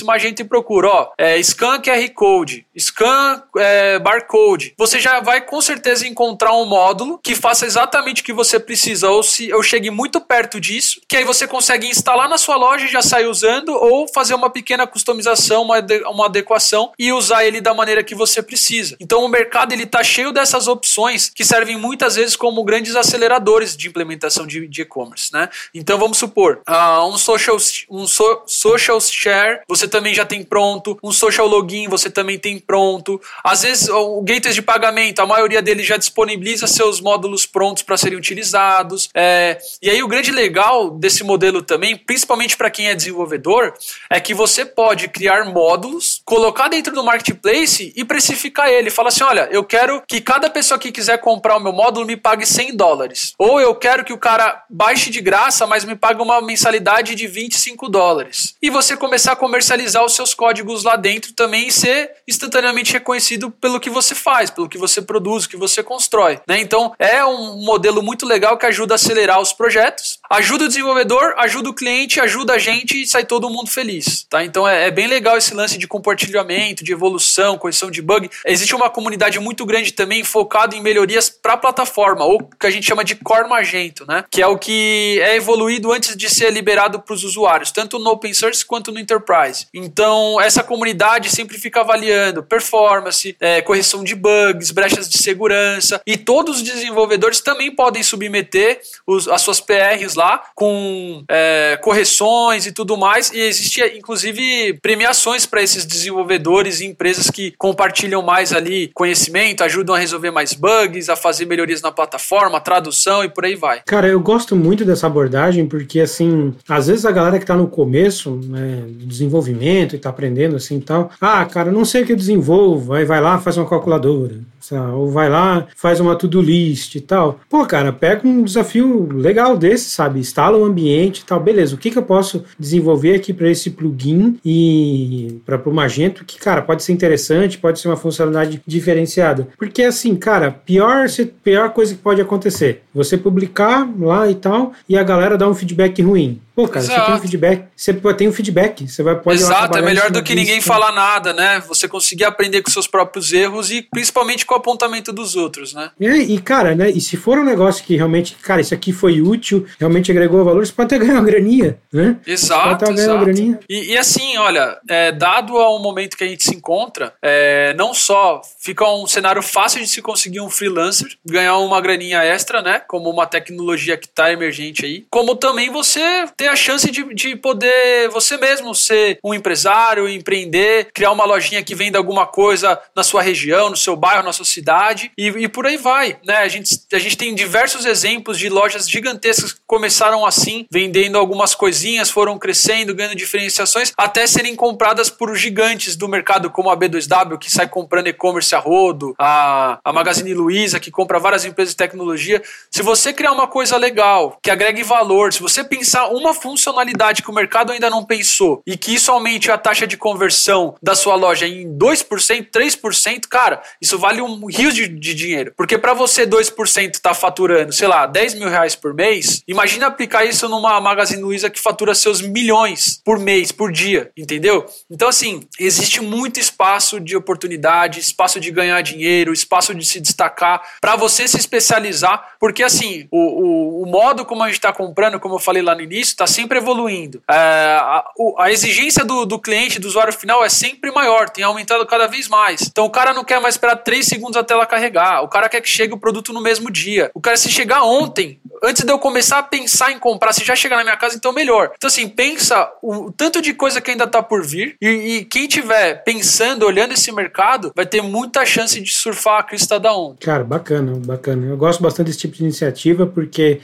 Magento 0.04 0.42
e 0.42 0.44
procura, 0.44 0.88
ó, 0.88 1.08
é, 1.18 1.42
scan 1.42 1.80
QR 1.80 2.08
Code, 2.14 2.66
scan 2.78 3.42
é, 3.56 3.98
barcode. 3.98 4.74
Você 4.76 5.00
já 5.00 5.20
vai 5.20 5.40
com 5.40 5.60
certeza 5.60 6.06
encontrar 6.06 6.52
um 6.52 6.64
módulo 6.64 7.18
que 7.22 7.34
faça 7.34 7.66
exatamente 7.66 8.22
o 8.22 8.24
que 8.24 8.32
você 8.32 8.58
precisa, 8.58 9.10
ou 9.10 9.22
se 9.22 9.48
eu 9.48 9.62
chegue 9.62 9.90
muito 9.90 10.20
perto 10.20 10.60
disso, 10.60 11.00
que 11.08 11.16
aí 11.16 11.24
você 11.24 11.46
consegue 11.46 11.88
instalar 11.88 12.28
na 12.28 12.38
sua 12.38 12.56
loja 12.56 12.84
e 12.84 12.88
já 12.88 13.02
sair 13.02 13.26
usando, 13.26 13.70
ou 13.70 14.06
fazer 14.08 14.34
uma 14.34 14.50
pequena 14.50 14.86
customização, 14.86 15.62
uma, 15.62 15.78
uma 16.08 16.26
adequação 16.26 16.92
e 16.98 17.12
usar 17.12 17.44
ele 17.44 17.60
da 17.60 17.74
maneira 17.74 18.02
que 18.02 18.14
você 18.14 18.42
precisa. 18.42 18.96
Então 19.00 19.24
o 19.24 19.28
mercado 19.28 19.72
ele 19.72 19.84
está 19.84 20.02
cheio 20.02 20.32
dessas 20.32 20.68
opções 20.68 21.30
que 21.34 21.44
servem 21.44 21.76
muitas 21.76 22.16
vezes 22.16 22.36
como 22.36 22.64
grandes 22.64 22.96
aceleradores 22.96 23.76
de 23.76 23.88
implementação 23.88 24.46
de 24.46 24.82
e-commerce, 24.82 25.32
né? 25.32 25.48
Então 25.74 25.98
vamos 25.98 26.18
supor, 26.18 26.62
uh, 26.68 27.06
um 27.06 27.18
social 27.18 27.56
um 27.90 28.06
so, 28.06 28.42
social 28.46 29.00
share 29.00 29.35
você 29.68 29.86
também 29.88 30.14
já 30.14 30.24
tem 30.24 30.42
pronto, 30.42 30.98
um 31.02 31.12
social 31.12 31.46
login 31.46 31.88
você 31.88 32.10
também 32.10 32.38
tem 32.38 32.58
pronto. 32.58 33.20
Às 33.42 33.62
vezes 33.62 33.88
o 33.88 34.20
gateway 34.22 34.54
de 34.54 34.62
pagamento, 34.62 35.20
a 35.20 35.26
maioria 35.26 35.62
deles 35.62 35.86
já 35.86 35.96
disponibiliza 35.96 36.66
seus 36.66 37.00
módulos 37.00 37.46
prontos 37.46 37.82
para 37.82 37.96
serem 37.96 38.18
utilizados. 38.18 39.08
É, 39.14 39.58
e 39.82 39.90
aí 39.90 40.02
o 40.02 40.08
grande 40.08 40.30
legal 40.30 40.90
desse 40.90 41.24
modelo 41.24 41.62
também, 41.62 41.96
principalmente 41.96 42.56
para 42.56 42.70
quem 42.70 42.88
é 42.88 42.94
desenvolvedor, 42.94 43.74
é 44.10 44.20
que 44.20 44.34
você 44.34 44.64
pode 44.64 45.08
criar 45.08 45.44
módulos, 45.44 46.20
colocar 46.24 46.68
dentro 46.68 46.94
do 46.94 47.04
marketplace 47.04 47.92
e 47.94 48.04
precificar 48.04 48.68
ele. 48.68 48.90
Fala 48.90 49.08
assim, 49.08 49.24
olha, 49.24 49.48
eu 49.50 49.64
quero 49.64 50.02
que 50.06 50.20
cada 50.20 50.50
pessoa 50.50 50.78
que 50.78 50.92
quiser 50.92 51.18
comprar 51.18 51.56
o 51.56 51.60
meu 51.60 51.72
módulo 51.72 52.06
me 52.06 52.16
pague 52.16 52.46
100 52.46 52.76
dólares. 52.76 53.34
Ou 53.38 53.60
eu 53.60 53.74
quero 53.74 54.04
que 54.04 54.12
o 54.12 54.18
cara 54.18 54.64
baixe 54.68 55.10
de 55.10 55.20
graça, 55.20 55.66
mas 55.66 55.84
me 55.84 55.96
pague 55.96 56.22
uma 56.22 56.40
mensalidade 56.40 57.14
de 57.14 57.26
25 57.26 57.88
dólares. 57.88 58.54
E 58.60 58.70
você 58.70 58.96
começar 59.26 59.32
a 59.32 59.36
comercializar 59.36 60.04
os 60.04 60.14
seus 60.14 60.34
códigos 60.34 60.84
lá 60.84 60.94
dentro 60.94 61.32
também 61.32 61.66
e 61.66 61.72
ser 61.72 62.12
instantaneamente 62.28 62.92
reconhecido 62.92 63.50
pelo 63.50 63.80
que 63.80 63.90
você 63.90 64.14
faz, 64.14 64.50
pelo 64.50 64.68
que 64.68 64.78
você 64.78 65.02
produz, 65.02 65.44
o 65.44 65.48
que 65.48 65.56
você 65.56 65.82
constrói. 65.82 66.38
Né? 66.46 66.60
Então 66.60 66.92
é 66.98 67.24
um 67.24 67.64
modelo 67.64 68.02
muito 68.02 68.26
legal 68.26 68.56
que 68.56 68.66
ajuda 68.66 68.94
a 68.94 68.96
acelerar 68.96 69.40
os 69.40 69.52
projetos, 69.52 70.18
ajuda 70.30 70.64
o 70.64 70.68
desenvolvedor, 70.68 71.34
ajuda 71.38 71.70
o 71.70 71.74
cliente, 71.74 72.20
ajuda 72.20 72.54
a 72.54 72.58
gente 72.58 73.02
e 73.02 73.06
sai 73.06 73.24
todo 73.24 73.50
mundo 73.50 73.68
feliz. 73.68 74.26
Tá? 74.28 74.44
Então 74.44 74.68
é, 74.68 74.86
é 74.86 74.90
bem 74.90 75.08
legal 75.08 75.36
esse 75.36 75.54
lance 75.54 75.76
de 75.76 75.88
compartilhamento, 75.88 76.84
de 76.84 76.92
evolução, 76.92 77.58
correção 77.58 77.90
de 77.90 78.02
bug. 78.02 78.30
Existe 78.44 78.74
uma 78.74 78.90
comunidade 78.90 79.40
muito 79.40 79.64
grande 79.66 79.92
também 79.92 80.22
focada 80.22 80.76
em 80.76 80.82
melhorias 80.82 81.28
para 81.30 81.54
a 81.54 81.56
plataforma, 81.56 82.24
ou 82.24 82.48
que 82.60 82.66
a 82.66 82.70
gente 82.70 82.86
chama 82.86 83.02
de 83.02 83.16
Core 83.16 83.48
Magento, 83.48 84.06
né? 84.06 84.24
que 84.30 84.42
é 84.42 84.46
o 84.46 84.58
que 84.58 85.18
é 85.20 85.36
evoluído 85.36 85.90
antes 85.90 86.16
de 86.16 86.28
ser 86.28 86.52
liberado 86.52 87.00
para 87.00 87.14
os 87.14 87.24
usuários, 87.24 87.72
tanto 87.72 87.98
no 87.98 88.10
Open 88.10 88.32
Source 88.32 88.64
quanto 88.64 88.92
no 88.92 89.00
Enterprise. 89.16 89.66
Então 89.72 90.40
essa 90.40 90.62
comunidade 90.62 91.30
sempre 91.30 91.58
fica 91.58 91.80
avaliando 91.80 92.42
performance, 92.42 93.36
é, 93.40 93.62
correção 93.62 94.04
de 94.04 94.14
bugs, 94.14 94.70
brechas 94.70 95.08
de 95.08 95.18
segurança 95.18 96.00
e 96.06 96.16
todos 96.16 96.56
os 96.56 96.62
desenvolvedores 96.62 97.40
também 97.40 97.74
podem 97.74 98.02
submeter 98.02 98.80
os, 99.06 99.28
as 99.28 99.42
suas 99.42 99.60
PRs 99.60 100.14
lá 100.14 100.42
com 100.54 101.24
é, 101.28 101.78
correções 101.82 102.66
e 102.66 102.72
tudo 102.72 102.96
mais 102.96 103.30
e 103.32 103.40
existe 103.40 103.82
inclusive 103.96 104.78
premiações 104.80 105.46
para 105.46 105.62
esses 105.62 105.84
desenvolvedores 105.84 106.80
e 106.80 106.86
empresas 106.86 107.30
que 107.30 107.52
compartilham 107.52 108.22
mais 108.22 108.52
ali 108.52 108.90
conhecimento, 108.94 109.64
ajudam 109.64 109.94
a 109.94 109.98
resolver 109.98 110.30
mais 110.30 110.52
bugs, 110.52 111.08
a 111.08 111.16
fazer 111.16 111.46
melhorias 111.46 111.82
na 111.82 111.90
plataforma, 111.90 112.60
tradução 112.60 113.24
e 113.24 113.28
por 113.28 113.44
aí 113.44 113.54
vai. 113.54 113.82
Cara, 113.86 114.08
eu 114.08 114.20
gosto 114.20 114.54
muito 114.54 114.84
dessa 114.84 115.06
abordagem 115.06 115.66
porque 115.66 116.00
assim, 116.00 116.54
às 116.68 116.86
vezes 116.86 117.04
a 117.04 117.12
galera 117.12 117.38
que 117.38 117.46
tá 117.46 117.56
no 117.56 117.68
começo, 117.68 118.40
né, 118.44 118.84
desenvolvimento 119.06 119.94
e 119.94 119.98
tá 119.98 120.10
aprendendo 120.10 120.56
assim 120.56 120.78
e 120.78 120.82
tal, 120.82 121.10
ah, 121.20 121.44
cara, 121.44 121.70
não 121.70 121.84
sei 121.84 122.02
o 122.02 122.06
que 122.06 122.12
eu 122.12 122.16
desenvolvo, 122.16 122.92
aí 122.92 123.04
vai 123.04 123.20
lá, 123.20 123.38
faz 123.38 123.56
uma 123.56 123.68
calculadora, 123.68 124.40
ou 124.72 125.10
vai 125.10 125.28
lá, 125.28 125.66
faz 125.76 126.00
uma 126.00 126.16
to-do 126.16 126.40
list 126.40 126.94
e 126.94 127.00
tal. 127.00 127.40
Pô, 127.48 127.64
cara, 127.66 127.92
pega 127.92 128.26
um 128.26 128.42
desafio 128.42 129.08
legal 129.12 129.56
desse, 129.56 129.90
sabe? 129.90 130.20
Instala 130.20 130.58
um 130.58 130.64
ambiente 130.64 131.20
e 131.20 131.24
tal. 131.24 131.40
Beleza, 131.40 131.74
o 131.74 131.78
que, 131.78 131.90
que 131.90 131.98
eu 131.98 132.02
posso 132.02 132.44
desenvolver 132.58 133.14
aqui 133.14 133.32
para 133.32 133.50
esse 133.50 133.70
plugin 133.70 134.38
e 134.44 135.40
para 135.44 135.60
o 135.68 135.72
Magento 135.72 136.24
que, 136.24 136.38
cara, 136.38 136.62
pode 136.62 136.82
ser 136.82 136.92
interessante, 136.92 137.58
pode 137.58 137.80
ser 137.80 137.88
uma 137.88 137.96
funcionalidade 137.96 138.62
diferenciada. 138.66 139.48
Porque 139.58 139.82
assim, 139.82 140.14
cara, 140.16 140.50
pior, 140.50 141.06
pior 141.42 141.70
coisa 141.70 141.94
que 141.94 142.00
pode 142.00 142.20
acontecer, 142.20 142.82
você 142.94 143.16
publicar 143.16 143.88
lá 143.98 144.28
e 144.30 144.34
tal 144.34 144.72
e 144.88 144.96
a 144.96 145.02
galera 145.02 145.36
dá 145.36 145.48
um 145.48 145.54
feedback 145.54 146.02
ruim. 146.02 146.40
Pô, 146.56 146.66
cara, 146.66 146.86
Exato. 146.86 147.00
você 147.00 147.06
tem 147.06 147.14
um 147.14 147.20
feedback, 147.20 147.64
você 147.76 147.92
tem 147.92 148.28
um 148.28 148.32
feedback, 148.32 148.88
você 148.88 149.02
vai 149.02 149.14
pode 149.14 149.38
Exato, 149.38 149.76
é 149.76 149.82
melhor 149.82 150.10
do 150.10 150.22
que 150.22 150.34
ninguém 150.34 150.60
falar 150.62 150.90
nada, 150.90 151.34
né? 151.34 151.62
Você 151.68 151.86
conseguir 151.86 152.24
aprender 152.24 152.62
com 152.62 152.70
seus 152.70 152.86
próprios 152.86 153.30
erros 153.30 153.70
e 153.70 153.82
principalmente 153.82 154.46
com 154.46 154.54
o 154.56 154.58
apontamento 154.58 155.12
dos 155.12 155.36
outros, 155.36 155.74
né? 155.74 155.90
E, 156.00 156.34
e, 156.34 156.40
cara, 156.40 156.74
né? 156.74 156.90
E 156.90 157.00
se 157.00 157.16
for 157.16 157.38
um 157.38 157.44
negócio 157.44 157.84
que 157.84 157.96
realmente, 157.96 158.34
cara, 158.36 158.60
isso 158.60 158.74
aqui 158.74 158.92
foi 158.92 159.20
útil, 159.20 159.66
realmente 159.78 160.10
agregou 160.10 160.44
valor, 160.44 160.66
você 160.66 160.72
pode 160.72 160.94
até 160.94 161.04
ganhar 161.04 161.20
uma 161.20 161.24
graninha, 161.24 161.78
né? 161.92 162.16
Exato, 162.26 162.90
exato. 162.90 163.24
Graninha. 163.24 163.60
E, 163.68 163.92
e, 163.92 163.98
assim, 163.98 164.36
olha, 164.38 164.78
é, 164.88 165.12
dado 165.12 165.56
ao 165.58 165.78
momento 165.78 166.16
que 166.16 166.24
a 166.24 166.28
gente 166.28 166.44
se 166.44 166.54
encontra, 166.54 167.12
é, 167.22 167.74
não 167.74 167.92
só 167.92 168.40
fica 168.60 168.84
um 168.88 169.06
cenário 169.06 169.42
fácil 169.42 169.80
de 169.80 169.88
se 169.88 170.00
conseguir 170.00 170.40
um 170.40 170.48
freelancer, 170.48 171.08
ganhar 171.24 171.58
uma 171.58 171.80
graninha 171.80 172.22
extra, 172.22 172.62
né? 172.62 172.80
Como 172.80 173.10
uma 173.10 173.26
tecnologia 173.26 173.96
que 173.96 174.06
está 174.06 174.32
emergente 174.32 174.84
aí, 174.84 175.06
como 175.10 175.36
também 175.36 175.70
você 175.70 176.00
ter 176.36 176.46
ter 176.46 176.48
a 176.48 176.56
chance 176.56 176.90
de, 176.90 177.02
de 177.14 177.36
poder 177.36 178.08
você 178.10 178.36
mesmo 178.36 178.74
ser 178.74 179.18
um 179.22 179.34
empresário, 179.34 180.08
empreender, 180.08 180.88
criar 180.94 181.10
uma 181.10 181.24
lojinha 181.24 181.62
que 181.62 181.74
venda 181.74 181.98
alguma 181.98 182.26
coisa 182.26 182.80
na 182.94 183.02
sua 183.02 183.20
região, 183.20 183.68
no 183.68 183.76
seu 183.76 183.96
bairro, 183.96 184.22
na 184.22 184.32
sua 184.32 184.44
cidade 184.46 185.10
e, 185.16 185.28
e 185.28 185.48
por 185.48 185.66
aí 185.66 185.76
vai, 185.76 186.18
né? 186.24 186.38
A 186.38 186.48
gente, 186.48 186.80
a 186.92 186.98
gente 186.98 187.16
tem 187.16 187.34
diversos 187.34 187.84
exemplos 187.84 188.38
de 188.38 188.48
lojas 188.48 188.88
gigantescas 188.88 189.52
que 189.52 189.60
começaram 189.66 190.24
assim, 190.24 190.66
vendendo 190.70 191.18
algumas 191.18 191.54
coisinhas, 191.54 192.10
foram 192.10 192.38
crescendo, 192.38 192.94
ganhando 192.94 193.16
diferenciações, 193.16 193.92
até 193.96 194.26
serem 194.26 194.54
compradas 194.54 195.10
por 195.10 195.34
gigantes 195.36 195.96
do 195.96 196.08
mercado 196.08 196.50
como 196.50 196.70
a 196.70 196.76
B2W, 196.76 197.38
que 197.38 197.50
sai 197.50 197.68
comprando 197.68 198.08
e-commerce 198.08 198.54
a 198.54 198.58
rodo, 198.58 199.14
a, 199.18 199.78
a 199.84 199.92
Magazine 199.92 200.34
Luiza, 200.34 200.80
que 200.80 200.90
compra 200.90 201.18
várias 201.18 201.44
empresas 201.44 201.72
de 201.72 201.76
tecnologia. 201.76 202.42
Se 202.70 202.82
você 202.82 203.12
criar 203.12 203.32
uma 203.32 203.46
coisa 203.46 203.76
legal, 203.76 204.38
que 204.42 204.50
agregue 204.50 204.82
valor, 204.82 205.32
se 205.32 205.40
você 205.40 205.64
pensar 205.64 206.08
uma 206.08 206.32
funcionalidade 206.34 207.22
que 207.22 207.30
o 207.30 207.34
mercado 207.34 207.72
ainda 207.72 207.90
não 207.90 208.04
pensou 208.04 208.62
e 208.66 208.76
que 208.76 208.94
isso 208.94 209.10
aumente 209.10 209.50
a 209.50 209.58
taxa 209.58 209.86
de 209.86 209.96
conversão 209.96 210.74
da 210.82 210.94
sua 210.94 211.14
loja 211.14 211.46
em 211.46 211.66
2%, 211.76 212.50
3%, 212.50 213.26
cara, 213.28 213.62
isso 213.80 213.98
vale 213.98 214.20
um 214.20 214.35
rio 214.44 214.72
de, 214.72 214.86
de 214.88 215.14
dinheiro. 215.14 215.52
Porque 215.56 215.78
para 215.78 215.94
você 215.94 216.26
2% 216.26 216.98
tá 217.00 217.14
faturando, 217.14 217.72
sei 217.72 217.88
lá, 217.88 218.06
10 218.06 218.34
mil 218.34 218.48
reais 218.48 218.74
por 218.74 218.92
mês, 218.92 219.42
imagina 219.48 219.86
aplicar 219.86 220.24
isso 220.24 220.48
numa 220.48 220.80
Magazine 220.80 221.22
Luiza 221.22 221.48
que 221.48 221.60
fatura 221.60 221.94
seus 221.94 222.20
milhões 222.20 223.00
por 223.04 223.18
mês, 223.18 223.50
por 223.50 223.72
dia, 223.72 224.10
entendeu? 224.16 224.66
Então, 224.90 225.08
assim, 225.08 225.46
existe 225.58 226.00
muito 226.00 226.38
espaço 226.38 227.00
de 227.00 227.16
oportunidade, 227.16 228.00
espaço 228.00 228.38
de 228.38 228.50
ganhar 228.50 228.80
dinheiro, 228.82 229.32
espaço 229.32 229.74
de 229.74 229.84
se 229.84 230.00
destacar, 230.00 230.60
para 230.80 230.96
você 230.96 231.26
se 231.26 231.38
especializar, 231.38 232.35
porque 232.46 232.62
assim, 232.62 233.08
o, 233.10 233.18
o, 233.18 233.82
o 233.82 233.86
modo 233.86 234.24
como 234.24 234.40
a 234.44 234.46
gente 234.46 234.54
está 234.54 234.72
comprando, 234.72 235.18
como 235.18 235.34
eu 235.34 235.38
falei 235.40 235.64
lá 235.64 235.74
no 235.74 235.80
início, 235.80 236.12
está 236.12 236.28
sempre 236.28 236.58
evoluindo. 236.58 237.20
É, 237.28 237.34
a, 237.34 238.04
a, 238.38 238.52
exigência 238.52 239.04
do, 239.04 239.26
do 239.26 239.36
cliente, 239.36 239.80
do 239.80 239.88
usuário 239.88 240.12
final, 240.12 240.44
é 240.44 240.48
sempre 240.48 240.92
maior, 240.92 241.28
tem 241.28 241.42
aumentado 241.42 241.84
cada 241.86 242.06
vez 242.06 242.28
mais. 242.28 242.62
Então 242.62 242.84
o 242.84 242.90
cara 242.90 243.12
não 243.12 243.24
quer 243.24 243.40
mais 243.40 243.56
esperar 243.56 243.74
3 243.74 244.06
segundos 244.06 244.36
até 244.36 244.54
ela 244.54 244.64
carregar, 244.64 245.24
o 245.24 245.28
cara 245.28 245.48
quer 245.48 245.60
que 245.60 245.68
chegue 245.68 245.92
o 245.92 245.98
produto 245.98 246.32
no 246.32 246.40
mesmo 246.40 246.70
dia. 246.70 247.10
O 247.14 247.20
cara, 247.20 247.36
se 247.36 247.50
chegar 247.50 247.82
ontem, 247.82 248.38
antes 248.62 248.84
de 248.84 248.92
eu 248.92 248.98
começar 249.00 249.38
a 249.38 249.42
pensar 249.42 249.90
em 249.90 249.98
comprar, 249.98 250.32
se 250.32 250.44
já 250.44 250.54
chegar 250.54 250.76
na 250.76 250.84
minha 250.84 250.96
casa, 250.96 251.16
então 251.16 251.32
melhor. 251.32 251.72
Então, 251.76 251.88
assim, 251.88 252.08
pensa 252.08 252.70
o, 252.80 253.10
tanto 253.10 253.42
de 253.42 253.54
coisa 253.54 253.80
que 253.80 253.90
ainda 253.90 254.04
está 254.04 254.22
por 254.22 254.44
vir, 254.44 254.76
e, 254.80 254.86
e 254.86 255.24
quem 255.24 255.48
tiver 255.48 256.04
pensando, 256.04 256.64
olhando 256.64 256.94
esse 256.94 257.10
mercado, 257.10 257.72
vai 257.74 257.86
ter 257.86 258.02
muita 258.02 258.46
chance 258.46 258.80
de 258.80 258.92
surfar 258.92 259.40
a 259.40 259.42
crista 259.42 259.80
da 259.80 259.92
onda. 259.96 260.18
Cara, 260.20 260.44
bacana, 260.44 260.92
bacana. 261.04 261.46
Eu 261.48 261.56
gosto 261.56 261.82
bastante 261.82 262.06
desse 262.06 262.20
tipo 262.20 262.35
de 262.38 262.44
iniciativa, 262.44 263.06
porque 263.06 263.60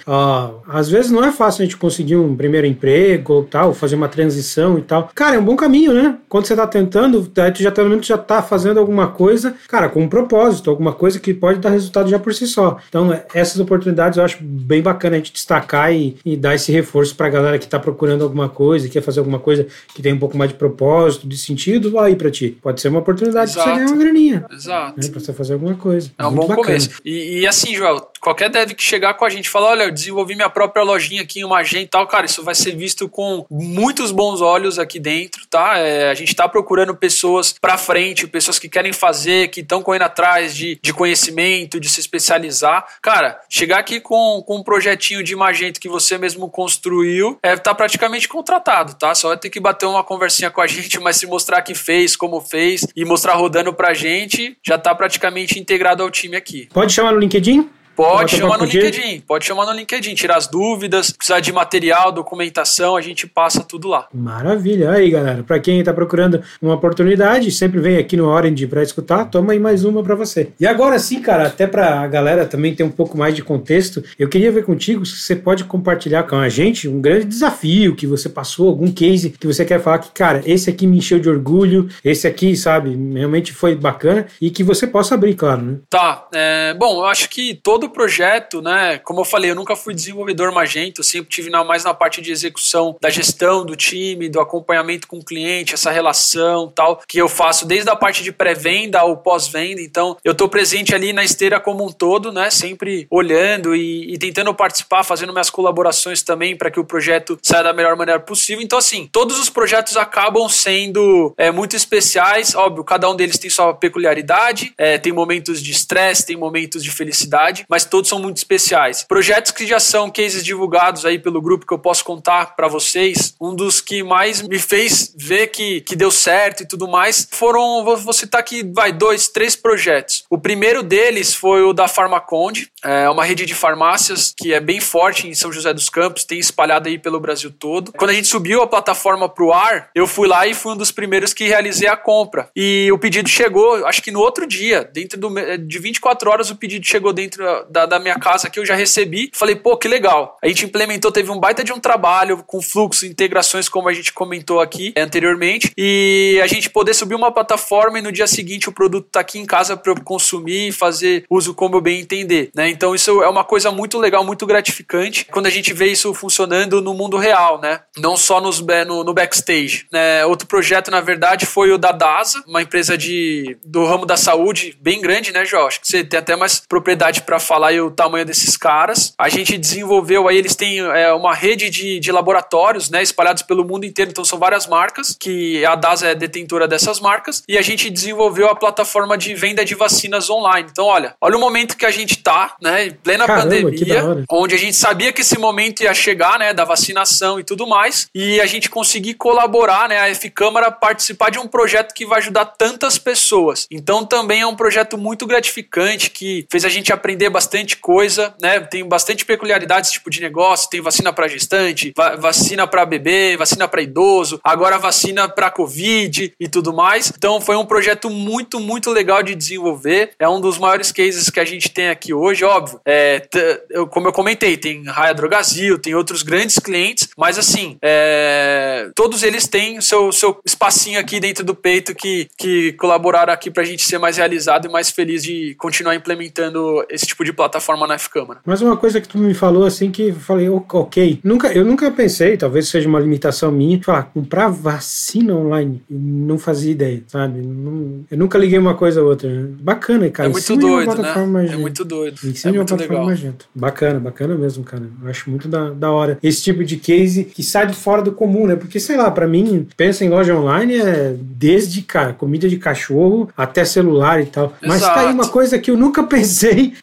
às 0.68 0.88
vezes 0.88 1.10
não 1.10 1.24
é 1.24 1.32
fácil 1.32 1.62
a 1.62 1.64
gente 1.64 1.76
conseguir 1.76 2.16
um 2.16 2.36
primeiro 2.36 2.66
emprego 2.66 3.32
ou 3.34 3.44
tal, 3.44 3.74
fazer 3.74 3.96
uma 3.96 4.08
transição 4.08 4.78
e 4.78 4.82
tal. 4.82 5.10
Cara, 5.14 5.36
é 5.36 5.38
um 5.38 5.44
bom 5.44 5.56
caminho, 5.56 5.92
né? 5.92 6.18
Quando 6.28 6.46
você 6.46 6.54
tá 6.54 6.66
tentando, 6.66 7.30
aí 7.36 7.52
tu 7.52 7.62
já 7.62 7.72
pelo 7.72 7.90
menos 7.90 8.06
já 8.06 8.16
tá 8.16 8.42
fazendo 8.42 8.78
alguma 8.78 9.08
coisa, 9.08 9.54
cara, 9.68 9.88
com 9.88 10.02
um 10.02 10.08
propósito, 10.08 10.70
alguma 10.70 10.92
coisa 10.92 11.18
que 11.18 11.34
pode 11.34 11.58
dar 11.58 11.70
resultado 11.70 12.08
já 12.08 12.18
por 12.18 12.32
si 12.32 12.46
só. 12.46 12.78
Então, 12.88 13.18
essas 13.34 13.58
oportunidades 13.60 14.18
eu 14.18 14.24
acho 14.24 14.38
bem 14.40 14.82
bacana 14.82 15.16
a 15.16 15.18
gente 15.18 15.32
destacar 15.32 15.92
e, 15.92 16.16
e 16.24 16.36
dar 16.36 16.54
esse 16.54 16.70
reforço 16.70 17.16
para 17.16 17.26
a 17.26 17.30
galera 17.30 17.58
que 17.58 17.64
está 17.64 17.78
procurando 17.78 18.22
alguma 18.22 18.48
coisa, 18.48 18.88
quer 18.88 19.02
fazer 19.02 19.20
alguma 19.20 19.38
coisa 19.38 19.66
que 19.94 20.02
tem 20.02 20.12
um 20.12 20.18
pouco 20.18 20.36
mais 20.36 20.50
de 20.50 20.56
propósito, 20.56 21.26
de 21.26 21.36
sentido, 21.36 21.90
vai 21.90 22.12
aí 22.12 22.16
para 22.16 22.30
ti. 22.30 22.56
Pode 22.62 22.80
ser 22.80 22.88
uma 22.88 23.00
oportunidade 23.00 23.52
para 23.52 23.64
você 23.64 23.70
ganhar 23.70 23.86
uma 23.86 23.96
graninha. 23.96 24.44
Exato. 24.50 25.00
Né, 25.00 25.08
para 25.08 25.20
você 25.20 25.32
fazer 25.32 25.54
alguma 25.54 25.74
coisa. 25.74 26.10
É 26.18 26.26
um 26.26 26.30
Muito 26.30 26.42
bom 26.42 26.48
bacana. 26.48 26.66
começo. 26.66 26.90
E, 27.04 27.40
e, 27.40 27.46
assim, 27.46 27.74
Joel, 27.74 28.08
qualquer 28.22 28.48
dev 28.48 28.70
que 28.70 28.82
chegar 28.82 29.14
com 29.14 29.24
a 29.24 29.28
gente 29.28 29.46
e 29.46 29.50
falar, 29.50 29.70
olha, 29.70 29.82
eu 29.82 29.90
desenvolvi 29.90 30.36
minha 30.36 30.48
própria 30.48 30.84
lojinha 30.84 31.22
aqui 31.22 31.40
em 31.40 31.44
uma 31.44 31.58
agenda 31.58 31.82
e 31.82 31.88
tal, 31.88 32.06
cara, 32.06 32.24
isso 32.24 32.42
vai 32.44 32.54
ser 32.54 32.76
visto 32.76 33.08
com 33.08 33.44
muitos 33.50 34.12
bons 34.12 34.40
olhos 34.40 34.78
aqui 34.78 35.00
dentro, 35.00 35.44
tá? 35.50 35.76
É, 35.76 36.08
a 36.08 36.14
gente 36.14 36.28
está 36.28 36.48
procurando 36.48 36.94
pessoas 36.94 37.52
para 37.60 37.76
frente, 37.76 38.28
pessoas 38.28 38.60
que 38.60 38.68
querem 38.68 38.92
fazer, 38.92 39.48
que 39.48 39.60
estão 39.60 39.82
correndo 39.82 40.02
atrás 40.02 40.54
de, 40.54 40.78
de 40.80 40.94
conhecimento, 40.94 41.80
de 41.80 41.88
se 41.88 41.98
especializar. 41.98 42.86
Cara, 43.02 43.40
chegar 43.48 43.78
aqui 43.78 44.00
com, 44.00 44.40
com 44.46 44.58
um 44.58 44.62
projetinho 44.62 45.22
de 45.24 45.34
Magento 45.34 45.80
que 45.80 45.88
você 45.88 46.16
mesmo 46.16 46.48
construiu, 46.48 47.38
é, 47.42 47.56
tá 47.56 47.74
praticamente 47.74 48.28
contratado, 48.28 48.94
tá? 48.94 49.12
Só 49.16 49.36
ter 49.36 49.50
que 49.50 49.58
bater 49.58 49.86
uma 49.86 50.04
conversinha 50.04 50.50
com 50.50 50.60
a 50.60 50.66
gente, 50.68 51.00
mas 51.00 51.16
se 51.16 51.26
mostrar 51.26 51.60
que 51.62 51.74
fez, 51.74 52.14
como 52.14 52.40
fez 52.40 52.86
e 52.94 53.04
mostrar 53.04 53.34
rodando 53.34 53.72
pra 53.74 53.92
gente, 53.92 54.56
já 54.64 54.78
tá 54.78 54.94
praticamente 54.94 55.58
integrado 55.58 56.04
ao 56.04 56.10
time 56.10 56.36
aqui. 56.36 56.68
Pode 56.72 56.92
chamar 56.92 57.12
no 57.12 57.18
LinkedIn? 57.18 57.81
Pode 57.94 58.36
chamar 58.36 58.58
no 58.58 58.64
LinkedIn, 58.64 59.20
pode 59.20 59.44
chamar 59.44 59.66
no 59.66 59.72
LinkedIn, 59.72 60.14
tirar 60.14 60.36
as 60.36 60.46
dúvidas, 60.46 61.10
precisar 61.10 61.40
de 61.40 61.52
material, 61.52 62.10
documentação, 62.10 62.96
a 62.96 63.00
gente 63.00 63.26
passa 63.26 63.62
tudo 63.62 63.88
lá. 63.88 64.08
Maravilha. 64.12 64.90
Aí, 64.90 65.10
galera, 65.10 65.42
para 65.42 65.60
quem 65.60 65.80
está 65.80 65.92
procurando 65.92 66.42
uma 66.60 66.74
oportunidade, 66.74 67.50
sempre 67.50 67.80
vem 67.80 67.96
aqui 67.96 68.16
no 68.16 68.28
Orange 68.28 68.66
para 68.66 68.82
escutar, 68.82 69.26
toma 69.26 69.52
aí 69.52 69.58
mais 69.58 69.84
uma 69.84 70.02
para 70.02 70.14
você. 70.14 70.50
E 70.58 70.66
agora 70.66 70.98
sim, 70.98 71.20
cara, 71.20 71.46
até 71.46 71.66
para 71.66 72.00
a 72.00 72.06
galera 72.06 72.46
também 72.46 72.74
ter 72.74 72.82
um 72.82 72.90
pouco 72.90 73.16
mais 73.16 73.34
de 73.34 73.42
contexto, 73.42 74.02
eu 74.18 74.28
queria 74.28 74.50
ver 74.50 74.64
contigo 74.64 75.04
se 75.04 75.16
você 75.16 75.36
pode 75.36 75.64
compartilhar 75.64 76.22
com 76.24 76.36
a 76.36 76.48
gente 76.48 76.88
um 76.88 77.00
grande 77.00 77.26
desafio 77.26 77.94
que 77.94 78.06
você 78.06 78.28
passou, 78.28 78.68
algum 78.68 78.90
case 78.90 79.30
que 79.30 79.46
você 79.46 79.64
quer 79.64 79.80
falar 79.80 79.98
que, 79.98 80.10
cara, 80.10 80.42
esse 80.46 80.70
aqui 80.70 80.86
me 80.86 80.98
encheu 80.98 81.18
de 81.18 81.28
orgulho, 81.28 81.88
esse 82.04 82.26
aqui, 82.26 82.56
sabe, 82.56 82.96
realmente 83.14 83.52
foi 83.52 83.74
bacana 83.74 84.26
e 84.40 84.50
que 84.50 84.62
você 84.62 84.86
possa 84.86 85.14
abrir, 85.14 85.34
claro, 85.34 85.62
né? 85.62 85.78
Tá. 85.88 86.26
É, 86.32 86.74
bom, 86.74 87.00
eu 87.00 87.04
acho 87.06 87.28
que 87.28 87.54
todo 87.62 87.81
projeto, 87.88 88.60
né? 88.60 88.98
Como 88.98 89.20
eu 89.20 89.24
falei, 89.24 89.50
eu 89.50 89.54
nunca 89.54 89.76
fui 89.76 89.94
desenvolvedor 89.94 90.52
Magento, 90.52 91.02
sempre 91.02 91.30
tive 91.30 91.50
na, 91.50 91.64
mais 91.64 91.84
na 91.84 91.94
parte 91.94 92.20
de 92.20 92.30
execução 92.30 92.96
da 93.00 93.10
gestão 93.10 93.64
do 93.64 93.76
time, 93.76 94.28
do 94.28 94.40
acompanhamento 94.40 95.06
com 95.06 95.18
o 95.18 95.24
cliente, 95.24 95.74
essa 95.74 95.90
relação 95.90 96.68
tal, 96.74 97.00
que 97.06 97.18
eu 97.18 97.28
faço 97.28 97.66
desde 97.66 97.90
a 97.90 97.96
parte 97.96 98.22
de 98.22 98.32
pré-venda 98.32 99.00
ao 99.00 99.16
pós-venda. 99.16 99.80
Então, 99.80 100.16
eu 100.24 100.32
estou 100.32 100.48
presente 100.48 100.94
ali 100.94 101.12
na 101.12 101.24
esteira 101.24 101.60
como 101.60 101.86
um 101.86 101.92
todo, 101.92 102.32
né? 102.32 102.50
Sempre 102.50 103.06
olhando 103.10 103.74
e, 103.74 104.12
e 104.12 104.18
tentando 104.18 104.54
participar, 104.54 105.02
fazendo 105.02 105.32
minhas 105.32 105.50
colaborações 105.50 106.22
também 106.22 106.56
para 106.56 106.70
que 106.70 106.80
o 106.80 106.84
projeto 106.84 107.38
saia 107.42 107.64
da 107.64 107.72
melhor 107.72 107.96
maneira 107.96 108.20
possível. 108.20 108.62
Então, 108.62 108.78
assim, 108.78 109.08
todos 109.10 109.38
os 109.38 109.48
projetos 109.48 109.96
acabam 109.96 110.48
sendo 110.48 111.34
é, 111.36 111.50
muito 111.50 111.76
especiais. 111.76 112.54
Óbvio, 112.54 112.84
cada 112.84 113.08
um 113.10 113.16
deles 113.16 113.38
tem 113.38 113.50
sua 113.50 113.74
peculiaridade, 113.74 114.72
é, 114.76 114.98
tem 114.98 115.12
momentos 115.12 115.62
de 115.62 115.70
estresse, 115.70 116.26
tem 116.26 116.36
momentos 116.36 116.82
de 116.82 116.90
felicidade, 116.90 117.64
mas 117.72 117.86
todos 117.86 118.10
são 118.10 118.18
muito 118.18 118.36
especiais. 118.36 119.02
Projetos 119.02 119.50
que 119.50 119.66
já 119.66 119.80
são 119.80 120.10
cases 120.10 120.44
divulgados 120.44 121.06
aí 121.06 121.18
pelo 121.18 121.40
grupo 121.40 121.66
que 121.66 121.72
eu 121.72 121.78
posso 121.78 122.04
contar 122.04 122.54
para 122.54 122.68
vocês, 122.68 123.34
um 123.40 123.54
dos 123.54 123.80
que 123.80 124.02
mais 124.02 124.42
me 124.42 124.58
fez 124.58 125.10
ver 125.16 125.46
que, 125.46 125.80
que 125.80 125.96
deu 125.96 126.10
certo 126.10 126.64
e 126.64 126.68
tudo 126.68 126.86
mais, 126.86 127.26
foram, 127.30 127.82
vou, 127.82 128.12
citar 128.12 128.42
aqui, 128.42 128.62
vai, 128.74 128.92
dois, 128.92 129.28
três 129.28 129.56
projetos. 129.56 130.22
O 130.28 130.36
primeiro 130.36 130.82
deles 130.82 131.32
foi 131.32 131.62
o 131.62 131.72
da 131.72 131.88
Farmaconde, 131.88 132.70
é 132.84 133.08
uma 133.08 133.24
rede 133.24 133.46
de 133.46 133.54
farmácias 133.54 134.34
que 134.36 134.52
é 134.52 134.60
bem 134.60 134.78
forte 134.78 135.26
em 135.26 135.32
São 135.32 135.50
José 135.50 135.72
dos 135.72 135.88
Campos, 135.88 136.24
tem 136.24 136.38
espalhado 136.38 136.90
aí 136.90 136.98
pelo 136.98 137.18
Brasil 137.18 137.50
todo. 137.50 137.92
Quando 137.92 138.10
a 138.10 138.14
gente 138.14 138.28
subiu 138.28 138.60
a 138.60 138.66
plataforma 138.66 139.30
pro 139.30 139.50
ar, 139.50 139.88
eu 139.94 140.06
fui 140.06 140.28
lá 140.28 140.46
e 140.46 140.52
fui 140.52 140.74
um 140.74 140.76
dos 140.76 140.92
primeiros 140.92 141.32
que 141.32 141.44
realizei 141.44 141.88
a 141.88 141.96
compra. 141.96 142.50
E 142.54 142.92
o 142.92 142.98
pedido 142.98 143.30
chegou, 143.30 143.86
acho 143.86 144.02
que 144.02 144.10
no 144.10 144.20
outro 144.20 144.46
dia, 144.46 144.84
dentro 144.92 145.18
do, 145.18 145.30
de 145.56 145.78
24 145.78 146.30
horas 146.30 146.50
o 146.50 146.56
pedido 146.56 146.86
chegou 146.86 147.14
dentro 147.14 147.61
da, 147.70 147.86
da 147.86 147.98
minha 147.98 148.16
casa 148.16 148.50
que 148.50 148.58
eu 148.58 148.66
já 148.66 148.74
recebi. 148.74 149.30
Falei, 149.32 149.56
pô, 149.56 149.76
que 149.76 149.88
legal. 149.88 150.38
A 150.42 150.48
gente 150.48 150.64
implementou, 150.64 151.12
teve 151.12 151.30
um 151.30 151.38
baita 151.38 151.64
de 151.64 151.72
um 151.72 151.80
trabalho 151.80 152.42
com 152.46 152.60
fluxo, 152.60 153.06
integrações, 153.06 153.68
como 153.68 153.88
a 153.88 153.92
gente 153.92 154.12
comentou 154.12 154.60
aqui 154.60 154.92
anteriormente, 154.96 155.72
e 155.76 156.40
a 156.42 156.46
gente 156.46 156.70
poder 156.70 156.94
subir 156.94 157.14
uma 157.14 157.32
plataforma 157.32 157.98
e 157.98 158.02
no 158.02 158.12
dia 158.12 158.26
seguinte 158.26 158.68
o 158.68 158.72
produto 158.72 159.08
tá 159.10 159.20
aqui 159.20 159.38
em 159.38 159.46
casa 159.46 159.76
para 159.76 159.92
eu 159.92 160.00
consumir 160.02 160.68
e 160.68 160.72
fazer 160.72 161.24
uso 161.28 161.54
como 161.54 161.76
eu 161.76 161.80
bem 161.80 162.00
entender, 162.00 162.50
né? 162.54 162.68
Então 162.68 162.94
isso 162.94 163.22
é 163.22 163.28
uma 163.28 163.44
coisa 163.44 163.70
muito 163.70 163.98
legal, 163.98 164.24
muito 164.24 164.46
gratificante 164.46 165.26
quando 165.30 165.46
a 165.46 165.50
gente 165.50 165.72
vê 165.72 165.86
isso 165.86 166.12
funcionando 166.14 166.80
no 166.80 166.94
mundo 166.94 167.16
real, 167.16 167.60
né? 167.60 167.80
Não 167.96 168.16
só 168.16 168.40
nos, 168.40 168.60
no, 168.60 169.04
no 169.04 169.14
backstage. 169.14 169.86
Né? 169.90 170.24
Outro 170.26 170.46
projeto, 170.46 170.90
na 170.90 171.00
verdade, 171.00 171.46
foi 171.46 171.70
o 171.70 171.78
da 171.78 171.92
DASA, 171.92 172.42
uma 172.46 172.62
empresa 172.62 172.96
de, 172.96 173.56
do 173.64 173.84
ramo 173.84 174.06
da 174.06 174.16
saúde 174.16 174.76
bem 174.80 175.00
grande, 175.00 175.32
né, 175.32 175.44
Josh? 175.44 175.80
Você 175.82 176.04
tem 176.04 176.18
até 176.18 176.36
mais 176.36 176.60
propriedade 176.60 177.22
para 177.22 177.38
falar 177.38 177.51
falar 177.52 177.74
o 177.74 177.90
tamanho 177.90 178.24
desses 178.24 178.56
caras. 178.56 179.12
A 179.18 179.28
gente 179.28 179.58
desenvolveu 179.58 180.26
aí, 180.26 180.38
eles 180.38 180.56
têm 180.56 180.78
é, 180.78 181.12
uma 181.12 181.34
rede 181.34 181.68
de, 181.68 182.00
de 182.00 182.10
laboratórios, 182.10 182.88
né, 182.88 183.02
espalhados 183.02 183.42
pelo 183.42 183.62
mundo 183.62 183.84
inteiro, 183.84 184.10
então 184.10 184.24
são 184.24 184.38
várias 184.38 184.66
marcas, 184.66 185.14
que 185.20 185.62
a 185.66 185.74
DASA 185.74 186.08
é 186.08 186.14
detentora 186.14 186.66
dessas 186.66 186.98
marcas, 186.98 187.42
e 187.46 187.58
a 187.58 187.62
gente 187.62 187.90
desenvolveu 187.90 188.48
a 188.48 188.54
plataforma 188.54 189.18
de 189.18 189.34
venda 189.34 189.66
de 189.66 189.74
vacinas 189.74 190.30
online. 190.30 190.68
Então, 190.72 190.86
olha, 190.86 191.14
olha 191.20 191.36
o 191.36 191.40
momento 191.40 191.76
que 191.76 191.84
a 191.84 191.90
gente 191.90 192.16
tá, 192.22 192.56
né, 192.62 192.86
em 192.86 192.90
plena 192.90 193.26
Caramba, 193.26 193.50
pandemia, 193.50 194.24
onde 194.30 194.54
a 194.54 194.58
gente 194.58 194.74
sabia 194.74 195.12
que 195.12 195.20
esse 195.20 195.38
momento 195.38 195.82
ia 195.82 195.92
chegar, 195.92 196.38
né, 196.38 196.54
da 196.54 196.64
vacinação 196.64 197.38
e 197.38 197.44
tudo 197.44 197.66
mais, 197.66 198.08
e 198.14 198.40
a 198.40 198.46
gente 198.46 198.70
conseguir 198.70 199.12
colaborar, 199.14 199.90
né, 199.90 200.00
a 200.00 200.08
F 200.08 200.30
Câmara 200.30 200.70
participar 200.70 201.30
de 201.30 201.38
um 201.38 201.46
projeto 201.46 201.92
que 201.92 202.06
vai 202.06 202.18
ajudar 202.18 202.46
tantas 202.46 202.96
pessoas. 202.96 203.66
Então, 203.70 204.06
também 204.06 204.40
é 204.40 204.46
um 204.46 204.56
projeto 204.56 204.96
muito 204.96 205.26
gratificante 205.26 206.08
que 206.08 206.46
fez 206.50 206.64
a 206.64 206.70
gente 206.70 206.90
aprender 206.90 207.28
bastante 207.28 207.41
bastante 207.42 207.76
coisa, 207.76 208.32
né? 208.40 208.60
Tem 208.60 208.86
bastante 208.86 209.24
peculiaridades 209.24 209.90
tipo 209.90 210.08
de 210.08 210.20
negócio, 210.20 210.70
tem 210.70 210.80
vacina 210.80 211.12
para 211.12 211.26
gestante, 211.26 211.92
va 211.96 212.14
vacina 212.14 212.66
para 212.68 212.86
bebê, 212.86 213.36
vacina 213.36 213.66
para 213.66 213.82
idoso, 213.82 214.40
agora 214.44 214.78
vacina 214.78 215.28
para 215.28 215.50
covid 215.50 216.32
e 216.38 216.48
tudo 216.48 216.72
mais. 216.72 217.12
Então 217.16 217.40
foi 217.40 217.56
um 217.56 217.66
projeto 217.66 218.08
muito 218.08 218.60
muito 218.60 218.90
legal 218.90 219.22
de 219.24 219.34
desenvolver. 219.34 220.12
É 220.20 220.28
um 220.28 220.40
dos 220.40 220.56
maiores 220.56 220.92
cases 220.92 221.28
que 221.30 221.40
a 221.40 221.44
gente 221.44 221.68
tem 221.68 221.88
aqui 221.88 222.14
hoje, 222.14 222.44
óbvio. 222.44 222.80
É, 222.86 223.26
eu, 223.70 223.88
como 223.88 224.06
eu 224.06 224.12
comentei, 224.12 224.56
tem 224.56 224.84
Raia 224.84 225.14
Drogazil, 225.14 225.78
tem 225.78 225.94
outros 225.96 226.22
grandes 226.22 226.58
clientes, 226.60 227.08
mas 227.16 227.38
assim, 227.38 227.76
é, 227.82 228.88
todos 228.94 229.24
eles 229.24 229.48
têm 229.48 229.80
seu 229.80 230.12
seu 230.12 230.40
espacinho 230.44 231.00
aqui 231.00 231.18
dentro 231.18 231.44
do 231.44 231.56
peito 231.56 231.92
que 231.92 232.28
que 232.38 232.72
colaboraram 232.74 233.32
aqui 233.32 233.50
para 233.50 233.64
a 233.64 233.66
gente 233.66 233.84
ser 233.84 233.98
mais 233.98 234.16
realizado 234.16 234.68
e 234.68 234.70
mais 234.70 234.90
feliz 234.90 235.24
de 235.24 235.56
continuar 235.56 235.96
implementando 235.96 236.86
esse 236.88 237.06
tipo 237.06 237.24
de 237.24 237.31
plataforma 237.32 237.86
na 237.86 237.94
F-Câmara. 237.94 238.40
Mas 238.44 238.62
uma 238.62 238.76
coisa 238.76 239.00
que 239.00 239.08
tu 239.08 239.18
me 239.18 239.34
falou 239.34 239.64
assim 239.64 239.90
que 239.90 240.08
eu 240.08 240.14
falei, 240.14 240.48
ok. 240.48 241.20
Nunca, 241.22 241.52
eu 241.52 241.64
nunca 241.64 241.90
pensei, 241.90 242.36
talvez 242.36 242.68
seja 242.68 242.88
uma 242.88 243.00
limitação 243.00 243.50
minha, 243.50 243.80
falar, 243.82 244.04
comprar 244.04 244.48
vacina 244.48 245.34
online. 245.34 245.82
Não 245.88 246.38
fazia 246.38 246.72
ideia, 246.72 247.02
sabe? 247.06 247.40
Não, 247.40 248.04
eu 248.10 248.18
nunca 248.18 248.38
liguei 248.38 248.58
uma 248.58 248.74
coisa 248.74 249.00
a 249.00 249.04
outra. 249.04 249.28
Bacana, 249.60 250.08
cara. 250.10 250.28
É 250.28 250.32
muito 250.32 250.56
doido, 250.56 251.02
né? 251.02 251.14
É 251.52 251.56
muito 251.56 251.84
doido. 251.84 252.18
É 252.44 252.52
muito 252.52 252.76
legal. 252.76 253.04
Magento. 253.04 253.46
Bacana, 253.54 253.98
bacana 253.98 254.34
mesmo, 254.34 254.64
cara. 254.64 254.84
Eu 255.02 255.10
acho 255.10 255.30
muito 255.30 255.48
da, 255.48 255.70
da 255.70 255.90
hora. 255.90 256.18
Esse 256.22 256.42
tipo 256.42 256.64
de 256.64 256.76
case 256.76 257.24
que 257.24 257.42
sai 257.42 257.66
de 257.66 257.74
fora 257.74 258.02
do 258.02 258.12
comum, 258.12 258.46
né? 258.46 258.56
Porque, 258.56 258.78
sei 258.78 258.96
lá, 258.96 259.10
para 259.10 259.26
mim, 259.26 259.66
pensa 259.76 260.04
em 260.04 260.08
loja 260.08 260.36
online 260.36 260.76
é 260.76 261.14
desde, 261.18 261.82
cara, 261.82 262.12
comida 262.12 262.48
de 262.48 262.56
cachorro 262.56 263.28
até 263.36 263.64
celular 263.64 264.20
e 264.20 264.26
tal. 264.26 264.46
Exato. 264.46 264.66
Mas 264.66 264.82
tá 264.82 265.00
aí 265.00 265.12
uma 265.12 265.28
coisa 265.28 265.58
que 265.58 265.70
eu 265.70 265.76
nunca 265.76 266.02
pensei 266.04 266.74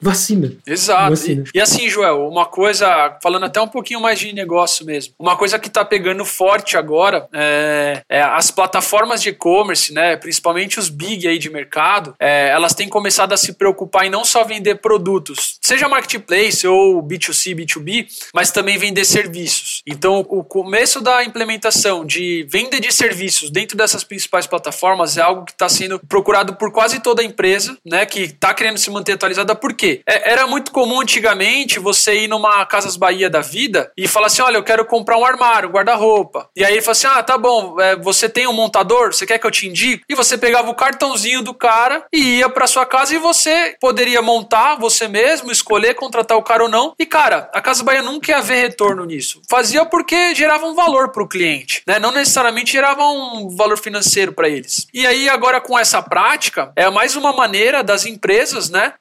vacina. 0.00 0.52
Exato. 0.66 1.10
Vacina. 1.10 1.44
E, 1.54 1.58
e, 1.58 1.60
assim, 1.60 1.88
Joel, 1.88 2.28
uma 2.28 2.46
coisa, 2.46 3.18
falando 3.22 3.44
até 3.44 3.60
um 3.60 3.68
pouquinho 3.68 4.00
mais 4.00 4.18
de 4.18 4.32
negócio 4.32 4.84
mesmo, 4.84 5.14
uma 5.18 5.36
coisa 5.36 5.58
que 5.58 5.68
está 5.68 5.84
pegando 5.84 6.24
forte 6.24 6.76
agora 6.76 7.28
é, 7.32 8.02
é 8.08 8.22
as 8.22 8.50
plataformas 8.50 9.22
de 9.22 9.30
e-commerce, 9.30 9.92
né, 9.92 10.16
principalmente 10.16 10.78
os 10.78 10.88
big 10.88 11.26
aí 11.26 11.38
de 11.38 11.50
mercado, 11.50 12.14
é, 12.18 12.48
elas 12.48 12.74
têm 12.74 12.88
começado 12.88 13.32
a 13.32 13.36
se 13.36 13.52
preocupar 13.54 14.06
em 14.06 14.10
não 14.10 14.24
só 14.24 14.44
vender 14.44 14.76
produtos, 14.76 15.58
seja 15.60 15.88
marketplace 15.88 16.66
ou 16.66 17.02
B2C, 17.02 17.54
B2B, 17.54 18.06
mas 18.34 18.50
também 18.50 18.78
vender 18.78 19.04
serviços. 19.04 19.82
Então, 19.86 20.20
o 20.28 20.44
começo 20.44 21.00
da 21.00 21.24
implementação 21.24 22.04
de 22.04 22.46
venda 22.50 22.80
de 22.80 22.92
serviços 22.92 23.50
dentro 23.50 23.76
dessas 23.76 24.04
principais 24.04 24.46
plataformas 24.46 25.16
é 25.16 25.22
algo 25.22 25.44
que 25.44 25.52
está 25.52 25.68
sendo 25.68 25.98
procurado 26.00 26.54
por 26.54 26.72
quase 26.72 27.00
toda 27.00 27.22
a 27.22 27.24
empresa, 27.24 27.76
né, 27.84 28.06
que 28.06 28.20
está 28.20 28.54
querendo 28.54 28.78
se 28.78 28.90
manter 28.90 29.12
atualizada. 29.12 29.54
Por 29.54 29.71
por 29.72 29.76
quê? 29.76 30.02
É, 30.06 30.32
era 30.32 30.46
muito 30.46 30.70
comum 30.70 31.00
antigamente 31.00 31.78
você 31.78 32.24
ir 32.24 32.28
numa 32.28 32.64
Casas 32.66 32.96
Bahia 32.96 33.30
da 33.30 33.40
vida 33.40 33.90
e 33.96 34.06
falar 34.06 34.26
assim: 34.26 34.42
olha, 34.42 34.56
eu 34.56 34.62
quero 34.62 34.84
comprar 34.84 35.16
um 35.16 35.24
armário, 35.24 35.68
um 35.68 35.72
guarda-roupa. 35.72 36.48
E 36.54 36.64
aí 36.64 36.74
ele 36.74 36.82
fala 36.82 36.92
assim: 36.92 37.06
ah, 37.06 37.22
tá 37.22 37.38
bom, 37.38 37.80
é, 37.80 37.96
você 37.96 38.28
tem 38.28 38.46
um 38.46 38.52
montador, 38.52 39.12
você 39.12 39.26
quer 39.26 39.38
que 39.38 39.46
eu 39.46 39.50
te 39.50 39.66
indique? 39.66 40.04
E 40.08 40.14
você 40.14 40.36
pegava 40.36 40.70
o 40.70 40.74
cartãozinho 40.74 41.42
do 41.42 41.54
cara 41.54 42.04
e 42.12 42.38
ia 42.38 42.48
para 42.48 42.66
sua 42.66 42.84
casa 42.84 43.14
e 43.14 43.18
você 43.18 43.74
poderia 43.80 44.20
montar 44.20 44.76
você 44.76 45.08
mesmo, 45.08 45.50
escolher 45.50 45.94
contratar 45.94 46.36
o 46.36 46.42
cara 46.42 46.64
ou 46.64 46.68
não. 46.68 46.94
E 46.98 47.06
cara, 47.06 47.50
a 47.52 47.60
Casa 47.60 47.82
Bahia 47.82 48.02
nunca 48.02 48.30
ia 48.30 48.40
ver 48.40 48.62
retorno 48.62 49.04
nisso. 49.04 49.40
Fazia 49.48 49.84
porque 49.84 50.34
gerava 50.34 50.66
um 50.66 50.74
valor 50.74 51.10
para 51.10 51.22
o 51.22 51.28
cliente, 51.28 51.82
né? 51.86 51.98
Não 51.98 52.12
necessariamente 52.12 52.72
gerava 52.72 53.04
um 53.06 53.56
valor 53.56 53.78
financeiro 53.78 54.32
para 54.32 54.48
eles. 54.48 54.86
E 54.92 55.06
aí 55.06 55.28
agora 55.28 55.60
com 55.60 55.78
essa 55.78 56.02
prática 56.02 56.72
é 56.76 56.88
mais 56.90 57.16
uma 57.16 57.32
maneira 57.32 57.82
das 57.82 58.04
empresas, 58.04 58.68
né, 58.68 58.92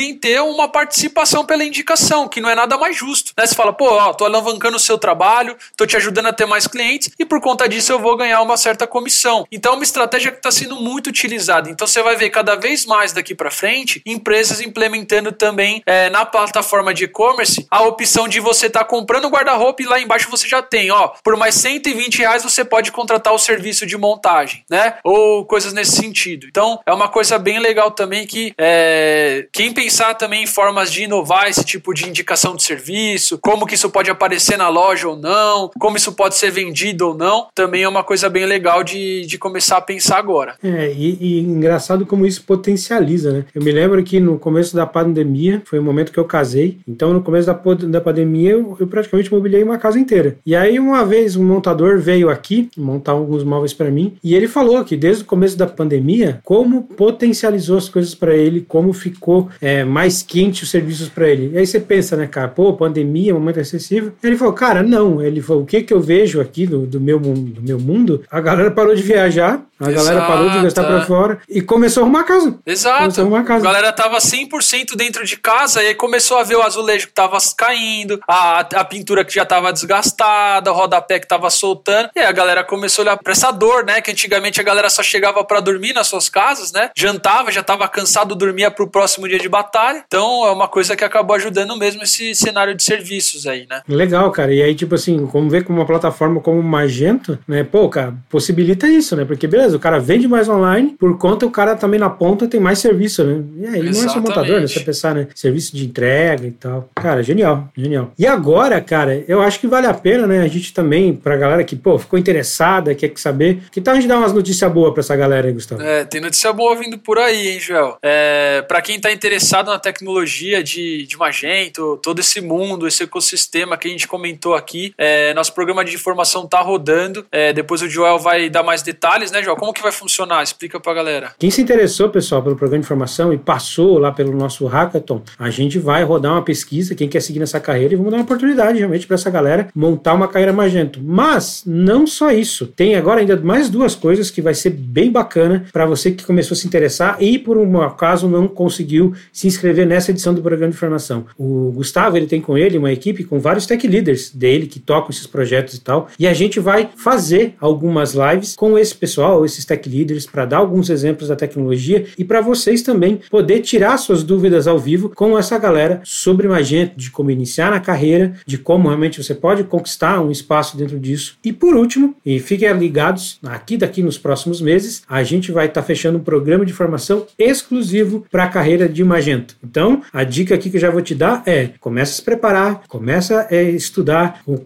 conseguirem 0.00 0.14
ter 0.14 0.40
uma 0.40 0.68
participação 0.68 1.44
pela 1.44 1.62
indicação, 1.62 2.26
que 2.26 2.40
não 2.40 2.48
é 2.48 2.54
nada 2.54 2.78
mais 2.78 2.96
justo. 2.96 3.32
Né? 3.36 3.46
Você 3.46 3.54
fala, 3.54 3.72
pô, 3.72 3.86
ó, 3.90 4.12
tô 4.12 4.24
alavancando 4.24 4.76
o 4.76 4.80
seu 4.80 4.96
trabalho, 4.96 5.56
tô 5.76 5.86
te 5.86 5.96
ajudando 5.96 6.26
a 6.26 6.32
ter 6.32 6.46
mais 6.46 6.66
clientes 6.66 7.10
e 7.18 7.24
por 7.24 7.40
conta 7.40 7.68
disso 7.68 7.92
eu 7.92 7.98
vou 7.98 8.16
ganhar 8.16 8.40
uma 8.40 8.56
certa 8.56 8.86
comissão. 8.86 9.46
Então 9.52 9.72
é 9.72 9.74
uma 9.76 9.84
estratégia 9.84 10.30
que 10.30 10.38
está 10.38 10.50
sendo 10.50 10.76
muito 10.76 11.08
utilizada. 11.08 11.68
Então 11.68 11.86
você 11.86 12.02
vai 12.02 12.16
ver 12.16 12.30
cada 12.30 12.54
vez 12.56 12.86
mais 12.86 13.12
daqui 13.12 13.34
para 13.34 13.50
frente 13.50 14.00
empresas 14.06 14.60
implementando 14.60 15.32
também 15.32 15.82
é, 15.84 16.08
na 16.10 16.24
plataforma 16.24 16.94
de 16.94 17.04
e-commerce 17.04 17.66
a 17.70 17.82
opção 17.82 18.26
de 18.26 18.40
você 18.40 18.66
estar 18.66 18.80
tá 18.80 18.84
comprando 18.84 19.28
guarda-roupa 19.28 19.82
e 19.82 19.86
lá 19.86 20.00
embaixo 20.00 20.30
você 20.30 20.48
já 20.48 20.62
tem, 20.62 20.90
ó, 20.90 21.08
por 21.22 21.36
mais 21.36 21.54
120 21.56 22.18
reais 22.18 22.42
você 22.42 22.64
pode 22.64 22.90
contratar 22.92 23.32
o 23.32 23.38
serviço 23.38 23.86
de 23.86 23.96
montagem, 23.96 24.64
né? 24.70 24.94
Ou 25.04 25.44
coisas 25.44 25.72
nesse 25.72 25.92
sentido. 25.92 26.46
Então 26.48 26.80
é 26.86 26.92
uma 26.92 27.08
coisa 27.08 27.38
bem 27.38 27.58
legal 27.58 27.90
também 27.90 28.26
que 28.26 28.52
é, 28.56 29.46
quem 29.52 29.72
pensar 29.90 30.14
também 30.14 30.44
em 30.44 30.46
formas 30.46 30.92
de 30.92 31.02
inovar 31.02 31.48
esse 31.48 31.64
tipo 31.64 31.92
de 31.92 32.08
indicação 32.08 32.54
de 32.54 32.62
serviço, 32.62 33.36
como 33.42 33.66
que 33.66 33.74
isso 33.74 33.90
pode 33.90 34.08
aparecer 34.08 34.56
na 34.56 34.68
loja 34.68 35.08
ou 35.08 35.16
não, 35.16 35.68
como 35.80 35.96
isso 35.96 36.12
pode 36.12 36.36
ser 36.36 36.52
vendido 36.52 37.08
ou 37.08 37.14
não, 37.16 37.48
também 37.52 37.82
é 37.82 37.88
uma 37.88 38.04
coisa 38.04 38.30
bem 38.30 38.46
legal 38.46 38.84
de, 38.84 39.26
de 39.26 39.36
começar 39.36 39.78
a 39.78 39.80
pensar 39.80 40.18
agora. 40.18 40.54
É, 40.62 40.92
e, 40.92 41.18
e 41.20 41.40
engraçado 41.40 42.06
como 42.06 42.24
isso 42.24 42.44
potencializa, 42.44 43.32
né? 43.32 43.44
Eu 43.52 43.64
me 43.64 43.72
lembro 43.72 44.00
que 44.04 44.20
no 44.20 44.38
começo 44.38 44.76
da 44.76 44.86
pandemia, 44.86 45.60
foi 45.64 45.80
o 45.80 45.82
momento 45.82 46.12
que 46.12 46.18
eu 46.18 46.24
casei, 46.24 46.78
então 46.86 47.12
no 47.12 47.20
começo 47.20 47.48
da, 47.48 47.60
da 47.88 48.00
pandemia 48.00 48.52
eu, 48.52 48.76
eu 48.78 48.86
praticamente 48.86 49.32
mobiliei 49.32 49.64
uma 49.64 49.76
casa 49.76 49.98
inteira. 49.98 50.36
E 50.46 50.54
aí 50.54 50.78
uma 50.78 51.04
vez 51.04 51.34
um 51.34 51.44
montador 51.44 51.98
veio 51.98 52.30
aqui 52.30 52.70
montar 52.76 53.10
alguns 53.10 53.42
móveis 53.42 53.74
para 53.74 53.90
mim 53.90 54.16
e 54.22 54.36
ele 54.36 54.46
falou 54.46 54.84
que 54.84 54.96
desde 54.96 55.24
o 55.24 55.26
começo 55.26 55.58
da 55.58 55.66
pandemia, 55.66 56.38
como 56.44 56.84
potencializou 56.84 57.76
as 57.76 57.88
coisas 57.88 58.14
para 58.14 58.36
ele, 58.36 58.64
como 58.68 58.92
ficou 58.92 59.48
é, 59.60 59.79
mais 59.84 60.22
quente 60.22 60.62
os 60.62 60.70
serviços 60.70 61.08
para 61.08 61.28
ele. 61.28 61.50
E 61.54 61.58
aí 61.58 61.66
você 61.66 61.80
pensa, 61.80 62.16
né, 62.16 62.26
cara, 62.26 62.48
pô, 62.48 62.72
pandemia, 62.74 63.34
momento 63.34 63.60
excessivo. 63.60 64.12
Ele 64.22 64.36
falou, 64.36 64.52
cara, 64.52 64.82
não. 64.82 65.22
Ele 65.22 65.40
falou, 65.40 65.62
o 65.62 65.66
que 65.66 65.82
que 65.82 65.92
eu 65.92 66.00
vejo 66.00 66.40
aqui 66.40 66.66
do, 66.66 66.86
do, 66.86 67.00
meu, 67.00 67.18
do 67.18 67.62
meu 67.62 67.78
mundo? 67.78 68.24
A 68.30 68.40
galera 68.40 68.70
parou 68.70 68.94
de 68.94 69.02
viajar, 69.02 69.62
a 69.80 69.90
Exato. 69.90 70.04
galera 70.06 70.26
parou 70.26 70.50
de 70.50 70.62
gastar 70.62 70.84
para 70.84 71.04
fora 71.04 71.40
e 71.48 71.62
começou 71.62 72.02
a 72.02 72.04
arrumar 72.04 72.24
casa. 72.24 72.58
Exato. 72.66 73.20
A, 73.20 73.22
arrumar 73.22 73.44
casa. 73.44 73.66
a 73.66 73.72
galera 73.72 73.92
tava 73.92 74.18
100% 74.18 74.94
dentro 74.94 75.24
de 75.24 75.36
casa 75.36 75.82
e 75.82 75.88
aí 75.88 75.94
começou 75.94 76.36
a 76.36 76.42
ver 76.42 76.56
o 76.56 76.62
azulejo 76.62 77.06
que 77.06 77.14
tava 77.14 77.38
caindo, 77.56 78.20
a, 78.28 78.60
a 78.60 78.84
pintura 78.84 79.24
que 79.24 79.34
já 79.34 79.44
tava 79.44 79.72
desgastada, 79.72 80.70
o 80.70 80.74
rodapé 80.74 81.18
que 81.18 81.26
tava 81.26 81.48
soltando. 81.48 82.10
E 82.14 82.20
aí 82.20 82.26
a 82.26 82.32
galera 82.32 82.62
começou 82.62 83.02
a 83.02 83.04
olhar 83.06 83.16
pra 83.16 83.32
essa 83.32 83.50
dor, 83.50 83.84
né? 83.84 84.00
Que 84.00 84.10
antigamente 84.10 84.60
a 84.60 84.64
galera 84.64 84.90
só 84.90 85.02
chegava 85.02 85.42
para 85.44 85.60
dormir 85.60 85.94
nas 85.94 86.06
suas 86.06 86.28
casas, 86.28 86.72
né? 86.72 86.90
Jantava, 86.94 87.50
já 87.50 87.62
tava 87.62 87.88
cansado, 87.88 88.34
dormia 88.34 88.70
pro 88.70 88.86
próximo 88.86 89.26
dia 89.26 89.38
de 89.38 89.48
batalha. 89.48 89.69
Então 90.06 90.46
é 90.46 90.50
uma 90.50 90.68
coisa 90.68 90.96
que 90.96 91.04
acabou 91.04 91.36
ajudando 91.36 91.76
mesmo 91.76 92.02
esse 92.02 92.34
cenário 92.34 92.74
de 92.74 92.82
serviços 92.82 93.46
aí, 93.46 93.66
né? 93.68 93.82
Legal, 93.88 94.30
cara. 94.30 94.52
E 94.52 94.62
aí, 94.62 94.74
tipo 94.74 94.94
assim, 94.94 95.26
como 95.26 95.48
ver 95.48 95.64
com 95.64 95.72
uma 95.72 95.86
plataforma 95.86 96.40
como 96.40 96.60
o 96.60 96.62
Magento, 96.62 97.38
né? 97.46 97.64
Pô, 97.64 97.88
cara, 97.88 98.14
possibilita 98.28 98.88
isso, 98.88 99.16
né? 99.16 99.24
Porque 99.24 99.46
beleza, 99.46 99.76
o 99.76 99.80
cara 99.80 99.98
vende 99.98 100.26
mais 100.28 100.48
online, 100.48 100.96
por 100.98 101.18
conta 101.18 101.46
o 101.46 101.50
cara 101.50 101.76
também 101.76 102.00
na 102.00 102.10
ponta 102.10 102.46
tem 102.46 102.60
mais 102.60 102.78
serviço, 102.78 103.24
né? 103.24 103.42
E 103.56 103.66
aí 103.66 103.88
Exatamente. 103.88 103.96
não 103.96 104.04
é 104.04 104.08
só 104.08 104.20
montador, 104.20 104.60
né? 104.60 104.66
Você 104.66 104.80
pensar, 104.80 105.14
né? 105.14 105.26
Serviço 105.34 105.76
de 105.76 105.86
entrega 105.86 106.46
e 106.46 106.52
tal. 106.52 106.88
Cara, 106.94 107.22
genial, 107.22 107.68
genial. 107.76 108.12
E 108.18 108.26
agora, 108.26 108.80
cara, 108.80 109.24
eu 109.28 109.40
acho 109.42 109.60
que 109.60 109.66
vale 109.66 109.86
a 109.86 109.94
pena, 109.94 110.26
né? 110.26 110.42
A 110.42 110.48
gente 110.48 110.72
também, 110.72 111.14
pra 111.14 111.36
galera 111.36 111.64
que, 111.64 111.76
pô, 111.76 111.98
ficou 111.98 112.18
interessada, 112.18 112.94
quer 112.94 113.12
saber, 113.16 113.62
que 113.70 113.80
tal 113.80 113.92
a 113.92 113.96
gente 113.96 114.08
dar 114.08 114.18
umas 114.18 114.32
notícias 114.32 114.70
boas 114.72 114.92
pra 114.92 115.00
essa 115.00 115.16
galera 115.16 115.46
aí, 115.46 115.52
Gustavo? 115.52 115.82
É, 115.82 116.04
tem 116.04 116.20
notícia 116.20 116.52
boa 116.52 116.76
vindo 116.76 116.98
por 116.98 117.18
aí, 117.18 117.48
hein, 117.48 117.60
Joel? 117.60 117.98
É, 118.02 118.62
pra 118.62 118.80
quem 118.80 118.98
tá 118.98 119.12
interessado 119.12 119.59
na 119.68 119.78
tecnologia 119.78 120.62
de, 120.62 121.06
de 121.06 121.16
Magento, 121.16 121.98
todo 122.02 122.20
esse 122.20 122.40
mundo, 122.40 122.86
esse 122.86 123.02
ecossistema 123.02 123.76
que 123.76 123.88
a 123.88 123.90
gente 123.90 124.08
comentou 124.08 124.54
aqui, 124.54 124.94
é, 124.96 125.34
nosso 125.34 125.52
programa 125.54 125.84
de 125.84 125.94
informação 125.94 126.46
tá 126.46 126.60
rodando. 126.60 127.26
É, 127.30 127.52
depois 127.52 127.82
o 127.82 127.88
Joel 127.88 128.18
vai 128.18 128.48
dar 128.48 128.62
mais 128.62 128.82
detalhes, 128.82 129.30
né, 129.30 129.42
Joel? 129.42 129.56
Como 129.56 129.72
que 129.72 129.82
vai 129.82 129.92
funcionar? 129.92 130.42
Explica 130.42 130.80
pra 130.80 130.94
galera. 130.94 131.32
Quem 131.38 131.50
se 131.50 131.60
interessou, 131.60 132.08
pessoal, 132.08 132.42
pelo 132.42 132.56
programa 132.56 132.80
de 132.80 132.86
informação 132.86 133.32
e 133.32 133.38
passou 133.38 133.98
lá 133.98 134.12
pelo 134.12 134.32
nosso 134.36 134.66
hackathon, 134.66 135.22
a 135.38 135.50
gente 135.50 135.78
vai 135.78 136.02
rodar 136.04 136.32
uma 136.32 136.42
pesquisa, 136.42 136.94
quem 136.94 137.08
quer 137.08 137.20
seguir 137.20 137.40
nessa 137.40 137.60
carreira, 137.60 137.94
e 137.94 137.96
vamos 137.96 138.10
dar 138.10 138.18
uma 138.18 138.24
oportunidade 138.24 138.78
realmente 138.78 139.06
para 139.06 139.14
essa 139.14 139.30
galera 139.30 139.68
montar 139.74 140.14
uma 140.14 140.28
carreira 140.28 140.52
Magento. 140.52 141.00
Mas 141.02 141.62
não 141.66 142.06
só 142.06 142.30
isso, 142.30 142.66
tem 142.66 142.94
agora 142.94 143.20
ainda 143.20 143.36
mais 143.36 143.68
duas 143.68 143.94
coisas 143.94 144.30
que 144.30 144.42
vai 144.42 144.54
ser 144.54 144.70
bem 144.70 145.10
bacana 145.10 145.66
para 145.72 145.86
você 145.86 146.10
que 146.10 146.24
começou 146.24 146.54
a 146.54 146.58
se 146.58 146.66
interessar 146.66 147.16
e 147.20 147.38
por 147.38 147.56
um 147.56 147.80
acaso 147.82 148.28
não 148.28 148.46
conseguiu 148.48 149.14
se 149.32 149.46
inscrever 149.50 149.86
nessa 149.86 150.10
edição 150.10 150.32
do 150.34 150.42
programa 150.42 150.72
de 150.72 150.78
formação. 150.78 151.26
O 151.38 151.70
Gustavo, 151.72 152.16
ele 152.16 152.26
tem 152.26 152.40
com 152.40 152.56
ele 152.56 152.78
uma 152.78 152.92
equipe 152.92 153.24
com 153.24 153.38
vários 153.38 153.66
tech 153.66 153.86
leaders 153.86 154.30
dele 154.30 154.66
que 154.66 154.80
tocam 154.80 155.10
esses 155.10 155.26
projetos 155.26 155.74
e 155.74 155.80
tal, 155.80 156.08
e 156.18 156.26
a 156.26 156.32
gente 156.32 156.58
vai 156.58 156.90
fazer 156.96 157.54
algumas 157.60 158.14
lives 158.14 158.54
com 158.56 158.78
esse 158.78 158.94
pessoal, 158.94 159.44
esses 159.44 159.64
tech 159.64 159.88
leaders, 159.88 160.26
para 160.26 160.44
dar 160.44 160.58
alguns 160.58 160.90
exemplos 160.90 161.28
da 161.28 161.36
tecnologia 161.36 162.06
e 162.16 162.24
para 162.24 162.40
vocês 162.40 162.82
também 162.82 163.20
poder 163.30 163.60
tirar 163.60 163.96
suas 163.98 164.22
dúvidas 164.22 164.66
ao 164.66 164.78
vivo 164.78 165.10
com 165.14 165.38
essa 165.38 165.58
galera 165.58 166.00
sobre 166.04 166.48
Magento, 166.48 166.96
de 166.96 167.10
como 167.10 167.30
iniciar 167.30 167.70
na 167.70 167.80
carreira, 167.80 168.34
de 168.46 168.58
como 168.58 168.88
realmente 168.88 169.22
você 169.22 169.34
pode 169.34 169.64
conquistar 169.64 170.20
um 170.20 170.30
espaço 170.30 170.76
dentro 170.76 170.98
disso. 170.98 171.36
E 171.44 171.52
por 171.52 171.74
último, 171.74 172.14
e 172.24 172.38
fiquem 172.38 172.70
ligados, 172.72 173.38
aqui 173.44 173.76
daqui 173.76 174.02
nos 174.02 174.18
próximos 174.18 174.60
meses, 174.60 175.02
a 175.08 175.22
gente 175.22 175.52
vai 175.52 175.66
estar 175.66 175.80
tá 175.80 175.86
fechando 175.86 176.18
um 176.18 176.22
programa 176.22 176.64
de 176.64 176.72
formação 176.72 177.26
exclusivo 177.38 178.24
para 178.30 178.44
a 178.44 178.48
carreira 178.48 178.88
de 178.88 179.02
Magento. 179.04 179.39
Então, 179.62 180.02
a 180.12 180.24
dica 180.24 180.54
aqui 180.54 180.70
que 180.70 180.76
eu 180.76 180.80
já 180.80 180.90
vou 180.90 181.02
te 181.02 181.14
dar 181.14 181.42
é: 181.46 181.70
começa 181.80 182.12
a 182.12 182.14
se 182.16 182.22
preparar, 182.22 182.82
começa 182.88 183.46
a 183.50 183.62
estudar, 183.62 184.40
o 184.46 184.58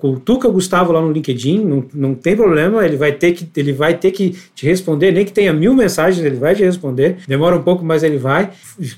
Gustavo 0.52 0.92
lá 0.92 1.00
no 1.00 1.12
LinkedIn, 1.12 1.64
não, 1.64 1.84
não 1.92 2.14
tem 2.14 2.36
problema, 2.36 2.84
ele 2.84 2.96
vai 2.96 3.12
ter 3.12 3.32
que 3.32 3.48
ele 3.56 3.72
vai 3.72 3.96
ter 3.96 4.10
que 4.10 4.36
te 4.54 4.66
responder, 4.66 5.12
nem 5.12 5.24
que 5.24 5.32
tenha 5.32 5.52
mil 5.52 5.74
mensagens, 5.74 6.24
ele 6.24 6.36
vai 6.36 6.54
te 6.54 6.62
responder. 6.62 7.18
Demora 7.26 7.56
um 7.56 7.62
pouco, 7.62 7.84
mas 7.84 8.02
ele 8.02 8.18
vai. 8.18 8.50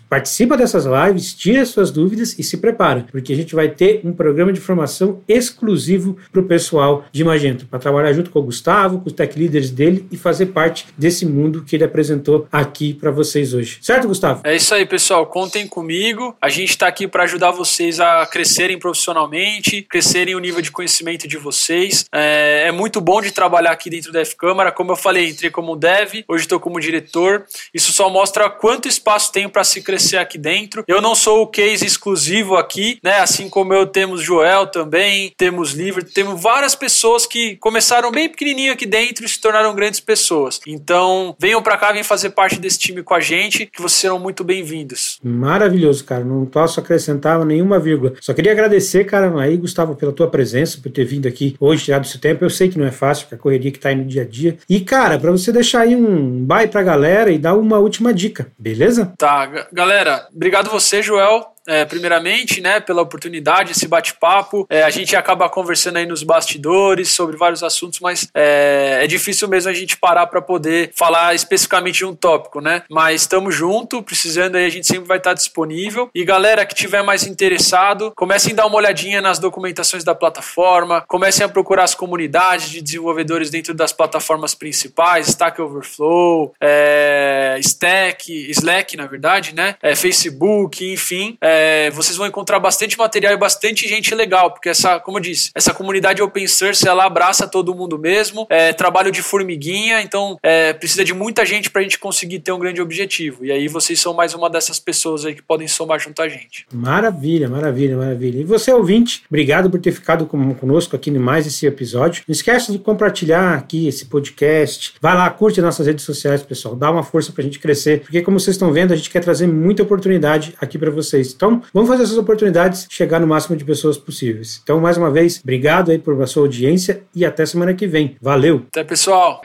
Participa 0.08 0.56
dessas 0.56 0.84
lives, 0.84 1.34
tira 1.34 1.64
suas 1.64 1.90
dúvidas 1.90 2.38
e 2.38 2.42
se 2.42 2.56
prepara, 2.56 3.06
porque 3.10 3.32
a 3.32 3.36
gente 3.36 3.54
vai 3.54 3.68
ter 3.68 4.00
um 4.04 4.12
programa 4.12 4.52
de 4.52 4.60
formação 4.60 5.20
exclusivo 5.28 6.16
para 6.32 6.40
o 6.40 6.44
pessoal 6.44 7.04
de 7.12 7.24
Magento, 7.24 7.66
para 7.66 7.78
trabalhar 7.78 8.12
junto 8.12 8.30
com 8.30 8.38
o 8.38 8.42
Gustavo, 8.42 9.00
com 9.00 9.06
os 9.06 9.12
tech 9.12 9.38
leaders 9.38 9.70
dele 9.70 10.06
e 10.10 10.16
fazer 10.16 10.46
parte 10.46 10.86
desse 10.96 11.26
mundo 11.26 11.62
que 11.62 11.76
ele 11.76 11.84
apresentou 11.84 12.46
aqui 12.50 12.94
para 12.94 13.10
vocês 13.10 13.52
hoje. 13.54 13.78
Certo, 13.80 14.08
Gustavo? 14.08 14.40
É 14.44 14.54
isso 14.54 14.74
aí, 14.74 14.86
pessoal. 14.86 15.26
Contem 15.26 15.65
comigo. 15.66 16.36
A 16.40 16.48
gente 16.48 16.70
está 16.70 16.86
aqui 16.86 17.06
para 17.06 17.24
ajudar 17.24 17.50
vocês 17.50 18.00
a 18.00 18.26
crescerem 18.26 18.78
profissionalmente, 18.78 19.82
crescerem 19.82 20.34
o 20.34 20.38
nível 20.38 20.60
de 20.60 20.70
conhecimento 20.70 21.26
de 21.26 21.36
vocês. 21.36 22.04
É, 22.12 22.64
é 22.68 22.72
muito 22.72 23.00
bom 23.00 23.20
de 23.20 23.30
trabalhar 23.30 23.70
aqui 23.70 23.90
dentro 23.90 24.12
da 24.12 24.20
F-Câmara. 24.20 24.72
Como 24.72 24.92
eu 24.92 24.96
falei, 24.96 25.28
entrei 25.28 25.50
como 25.50 25.76
dev, 25.76 26.24
hoje 26.28 26.44
estou 26.44 26.60
como 26.60 26.80
diretor. 26.80 27.44
Isso 27.72 27.92
só 27.92 28.08
mostra 28.08 28.48
quanto 28.50 28.88
espaço 28.88 29.32
tem 29.32 29.48
para 29.48 29.64
se 29.64 29.82
crescer 29.82 30.16
aqui 30.16 30.38
dentro. 30.38 30.84
Eu 30.86 31.00
não 31.00 31.14
sou 31.14 31.42
o 31.42 31.46
case 31.46 31.84
exclusivo 31.84 32.56
aqui, 32.56 32.98
né? 33.02 33.20
Assim 33.20 33.48
como 33.48 33.72
eu 33.72 33.86
temos 33.86 34.22
Joel 34.22 34.66
também, 34.66 35.32
temos 35.36 35.72
Livre, 35.72 36.04
temos 36.04 36.40
várias 36.40 36.74
pessoas 36.74 37.26
que 37.26 37.56
começaram 37.56 38.10
bem 38.10 38.28
pequenininho 38.28 38.72
aqui 38.72 38.86
dentro 38.86 39.24
e 39.24 39.28
se 39.28 39.40
tornaram 39.40 39.74
grandes 39.74 40.00
pessoas. 40.00 40.60
Então, 40.66 41.34
venham 41.38 41.62
para 41.62 41.76
cá, 41.76 41.92
venham 41.92 42.04
fazer 42.04 42.30
parte 42.30 42.58
desse 42.58 42.78
time 42.78 43.02
com 43.02 43.14
a 43.14 43.20
gente, 43.20 43.66
que 43.66 43.82
vocês 43.82 44.00
serão 44.00 44.18
muito 44.18 44.44
bem-vindos. 44.44 45.18
Maravilhoso, 45.46 46.04
cara. 46.04 46.24
Não 46.24 46.44
posso 46.44 46.80
acrescentar 46.80 47.44
nenhuma 47.44 47.78
vírgula. 47.78 48.14
Só 48.20 48.34
queria 48.34 48.50
agradecer, 48.50 49.04
cara, 49.04 49.32
aí, 49.40 49.56
Gustavo, 49.56 49.94
pela 49.94 50.12
tua 50.12 50.28
presença, 50.28 50.80
por 50.82 50.90
ter 50.90 51.04
vindo 51.04 51.28
aqui 51.28 51.54
hoje, 51.60 51.84
tirado 51.84 52.04
esse 52.04 52.18
tempo. 52.18 52.44
Eu 52.44 52.50
sei 52.50 52.68
que 52.68 52.76
não 52.76 52.84
é 52.84 52.90
fácil, 52.90 53.28
a 53.30 53.36
correria 53.36 53.70
que 53.70 53.78
tá 53.78 53.90
aí 53.90 53.94
no 53.94 54.04
dia 54.04 54.22
a 54.22 54.24
dia. 54.24 54.58
E, 54.68 54.80
cara, 54.80 55.20
para 55.20 55.30
você 55.30 55.52
deixar 55.52 55.82
aí 55.82 55.94
um 55.94 56.44
bye 56.44 56.66
pra 56.66 56.82
galera 56.82 57.30
e 57.30 57.38
dar 57.38 57.54
uma 57.54 57.78
última 57.78 58.12
dica, 58.12 58.48
beleza? 58.58 59.12
Tá, 59.16 59.68
galera, 59.72 60.26
obrigado 60.34 60.68
você, 60.68 61.00
Joel 61.00 61.55
é, 61.66 61.84
primeiramente, 61.84 62.60
né, 62.60 62.80
pela 62.80 63.02
oportunidade, 63.02 63.72
esse 63.72 63.88
bate-papo. 63.88 64.66
É, 64.68 64.82
a 64.82 64.90
gente 64.90 65.16
acaba 65.16 65.48
conversando 65.48 65.96
aí 65.96 66.06
nos 66.06 66.22
bastidores 66.22 67.10
sobre 67.10 67.36
vários 67.36 67.62
assuntos, 67.62 68.00
mas 68.00 68.28
é, 68.34 69.00
é 69.02 69.06
difícil 69.06 69.48
mesmo 69.48 69.70
a 69.70 69.74
gente 69.74 69.96
parar 69.96 70.26
para 70.26 70.40
poder 70.40 70.90
falar 70.94 71.34
especificamente 71.34 71.98
de 71.98 72.04
um 72.04 72.14
tópico, 72.14 72.60
né? 72.60 72.82
Mas 72.90 73.22
estamos 73.22 73.54
junto, 73.54 74.02
precisando 74.02 74.56
aí, 74.56 74.66
a 74.66 74.70
gente 74.70 74.86
sempre 74.86 75.06
vai 75.06 75.18
estar 75.18 75.34
disponível. 75.34 76.10
E 76.14 76.24
galera 76.24 76.64
que 76.64 76.74
tiver 76.74 77.02
mais 77.02 77.26
interessado, 77.26 78.12
comecem 78.14 78.52
a 78.52 78.56
dar 78.56 78.66
uma 78.66 78.76
olhadinha 78.76 79.20
nas 79.20 79.38
documentações 79.38 80.04
da 80.04 80.14
plataforma, 80.14 81.04
comecem 81.08 81.44
a 81.44 81.48
procurar 81.48 81.84
as 81.84 81.94
comunidades 81.94 82.70
de 82.70 82.80
desenvolvedores 82.80 83.50
dentro 83.50 83.74
das 83.74 83.92
plataformas 83.92 84.54
principais, 84.54 85.28
Stack 85.28 85.60
Overflow, 85.60 86.54
é, 86.60 87.56
Stack, 87.60 88.50
Slack, 88.50 88.96
na 88.96 89.06
verdade, 89.06 89.54
né? 89.54 89.76
É, 89.82 89.94
Facebook, 89.94 90.84
enfim. 90.84 91.36
É, 91.40 91.55
vocês 91.92 92.16
vão 92.16 92.26
encontrar 92.26 92.58
bastante 92.58 92.98
material 92.98 93.32
e 93.32 93.36
bastante 93.36 93.88
gente 93.88 94.14
legal, 94.14 94.50
porque 94.50 94.68
essa, 94.68 94.98
como 95.00 95.18
eu 95.18 95.22
disse, 95.22 95.50
essa 95.54 95.72
comunidade 95.72 96.22
open 96.22 96.46
source 96.46 96.86
ela 96.86 97.04
abraça 97.04 97.46
todo 97.46 97.74
mundo 97.74 97.98
mesmo, 97.98 98.46
é 98.50 98.72
trabalho 98.72 99.10
de 99.10 99.22
formiguinha, 99.22 100.00
então 100.02 100.38
é, 100.42 100.72
precisa 100.72 101.04
de 101.04 101.14
muita 101.14 101.44
gente 101.44 101.70
para 101.70 101.80
a 101.80 101.84
gente 101.84 101.98
conseguir 101.98 102.40
ter 102.40 102.52
um 102.52 102.58
grande 102.58 102.80
objetivo. 102.80 103.44
E 103.44 103.50
aí 103.50 103.68
vocês 103.68 104.00
são 104.00 104.14
mais 104.14 104.34
uma 104.34 104.48
dessas 104.48 104.78
pessoas 104.78 105.24
aí 105.24 105.34
que 105.34 105.42
podem 105.42 105.68
somar 105.68 105.98
junto 105.98 106.20
a 106.22 106.28
gente. 106.28 106.66
Maravilha, 106.72 107.48
maravilha, 107.48 107.96
maravilha. 107.96 108.40
E 108.40 108.44
você, 108.44 108.72
ouvinte, 108.72 109.22
obrigado 109.28 109.70
por 109.70 109.80
ter 109.80 109.92
ficado 109.92 110.26
conosco 110.26 110.96
aqui 110.96 111.10
em 111.10 111.18
mais 111.18 111.46
esse 111.46 111.66
episódio. 111.66 112.22
Não 112.26 112.32
esquece 112.32 112.72
de 112.72 112.78
compartilhar 112.78 113.54
aqui 113.54 113.88
esse 113.88 114.06
podcast. 114.06 114.94
Vai 115.00 115.14
lá, 115.14 115.28
curte 115.30 115.60
nossas 115.60 115.86
redes 115.86 116.04
sociais, 116.04 116.42
pessoal. 116.42 116.74
Dá 116.76 116.90
uma 116.90 117.02
força 117.02 117.32
para 117.32 117.42
a 117.42 117.44
gente 117.44 117.58
crescer, 117.58 118.00
porque 118.00 118.22
como 118.22 118.38
vocês 118.38 118.54
estão 118.54 118.72
vendo, 118.72 118.92
a 118.92 118.96
gente 118.96 119.10
quer 119.10 119.20
trazer 119.20 119.46
muita 119.46 119.82
oportunidade 119.82 120.54
aqui 120.60 120.78
para 120.78 120.90
vocês. 120.90 121.32
Então, 121.34 121.45
vamos 121.72 121.88
fazer 121.88 122.02
essas 122.02 122.18
oportunidades 122.18 122.86
chegar 122.90 123.20
no 123.20 123.26
máximo 123.26 123.56
de 123.56 123.64
pessoas 123.64 123.96
possíveis. 123.96 124.60
Então, 124.62 124.80
mais 124.80 124.96
uma 124.96 125.10
vez, 125.10 125.40
obrigado 125.42 125.90
aí 125.90 125.98
por 125.98 126.26
sua 126.26 126.42
audiência 126.42 127.02
e 127.14 127.24
até 127.24 127.46
semana 127.46 127.74
que 127.74 127.86
vem. 127.86 128.16
Valeu! 128.20 128.64
Até, 128.68 128.84
pessoal! 128.84 129.42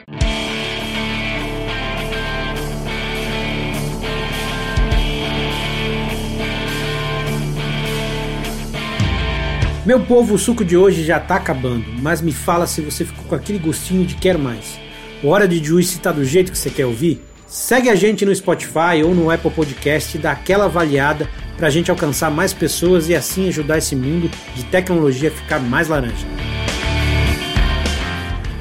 Meu 9.84 9.98
povo, 9.98 10.34
o 10.34 10.38
suco 10.38 10.64
de 10.64 10.76
hoje 10.76 11.04
já 11.04 11.18
tá 11.18 11.34
acabando, 11.34 11.84
mas 12.00 12.20
me 12.20 12.32
fala 12.32 12.68
se 12.68 12.80
você 12.80 13.04
ficou 13.04 13.24
com 13.24 13.34
aquele 13.34 13.58
gostinho 13.58 14.06
de 14.06 14.14
quer 14.14 14.38
mais. 14.38 14.78
O 15.24 15.28
Hora 15.28 15.48
de 15.48 15.62
Juice 15.62 15.98
tá 15.98 16.12
do 16.12 16.24
jeito 16.24 16.52
que 16.52 16.58
você 16.58 16.70
quer 16.70 16.86
ouvir? 16.86 17.20
Segue 17.52 17.90
a 17.90 17.94
gente 17.94 18.24
no 18.24 18.34
Spotify 18.34 19.02
ou 19.04 19.14
no 19.14 19.30
Apple 19.30 19.50
Podcast 19.50 20.16
e 20.16 20.20
dá 20.20 20.32
aquela 20.32 20.64
avaliada 20.64 21.28
para 21.58 21.66
a 21.66 21.70
gente 21.70 21.90
alcançar 21.90 22.30
mais 22.30 22.54
pessoas 22.54 23.10
e 23.10 23.14
assim 23.14 23.46
ajudar 23.48 23.76
esse 23.76 23.94
mundo 23.94 24.30
de 24.54 24.64
tecnologia 24.64 25.28
a 25.28 25.32
ficar 25.32 25.58
mais 25.58 25.86
laranja. 25.86 26.26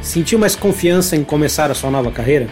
Sentiu 0.02 0.38
mais 0.38 0.58
confiança 0.58 1.16
em 1.16 1.24
começar 1.24 1.72
a 1.72 1.74
sua 1.74 1.89
nova 1.89 2.12
carreira? 2.12 2.50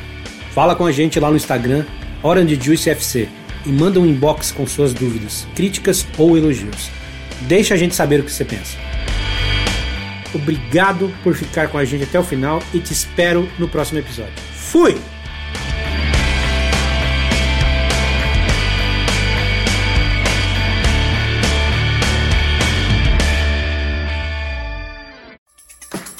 Fala 0.51 0.77
com 0.77 0.85
a 0.85 0.93
gente 0.93 1.19
lá 1.19 1.29
no 1.29 1.35
Instagram, 1.35 1.85
Orange 2.23 2.55
Juice 2.55 2.89
FC, 2.89 3.27
e 3.65 3.69
manda 3.69 3.99
um 3.99 4.05
inbox 4.05 4.49
com 4.49 4.65
suas 4.65 4.93
dúvidas, 4.93 5.45
críticas 5.53 6.07
ou 6.17 6.37
elogios. 6.37 6.89
Deixa 7.41 7.73
a 7.73 7.77
gente 7.77 7.93
saber 7.93 8.21
o 8.21 8.23
que 8.23 8.31
você 8.31 8.45
pensa. 8.45 8.77
Obrigado 10.33 11.13
por 11.21 11.35
ficar 11.35 11.67
com 11.67 11.77
a 11.77 11.83
gente 11.83 12.05
até 12.05 12.17
o 12.17 12.23
final 12.23 12.63
e 12.73 12.79
te 12.79 12.93
espero 12.93 13.45
no 13.59 13.67
próximo 13.67 13.99
episódio. 13.99 14.31
Fui! 14.53 14.95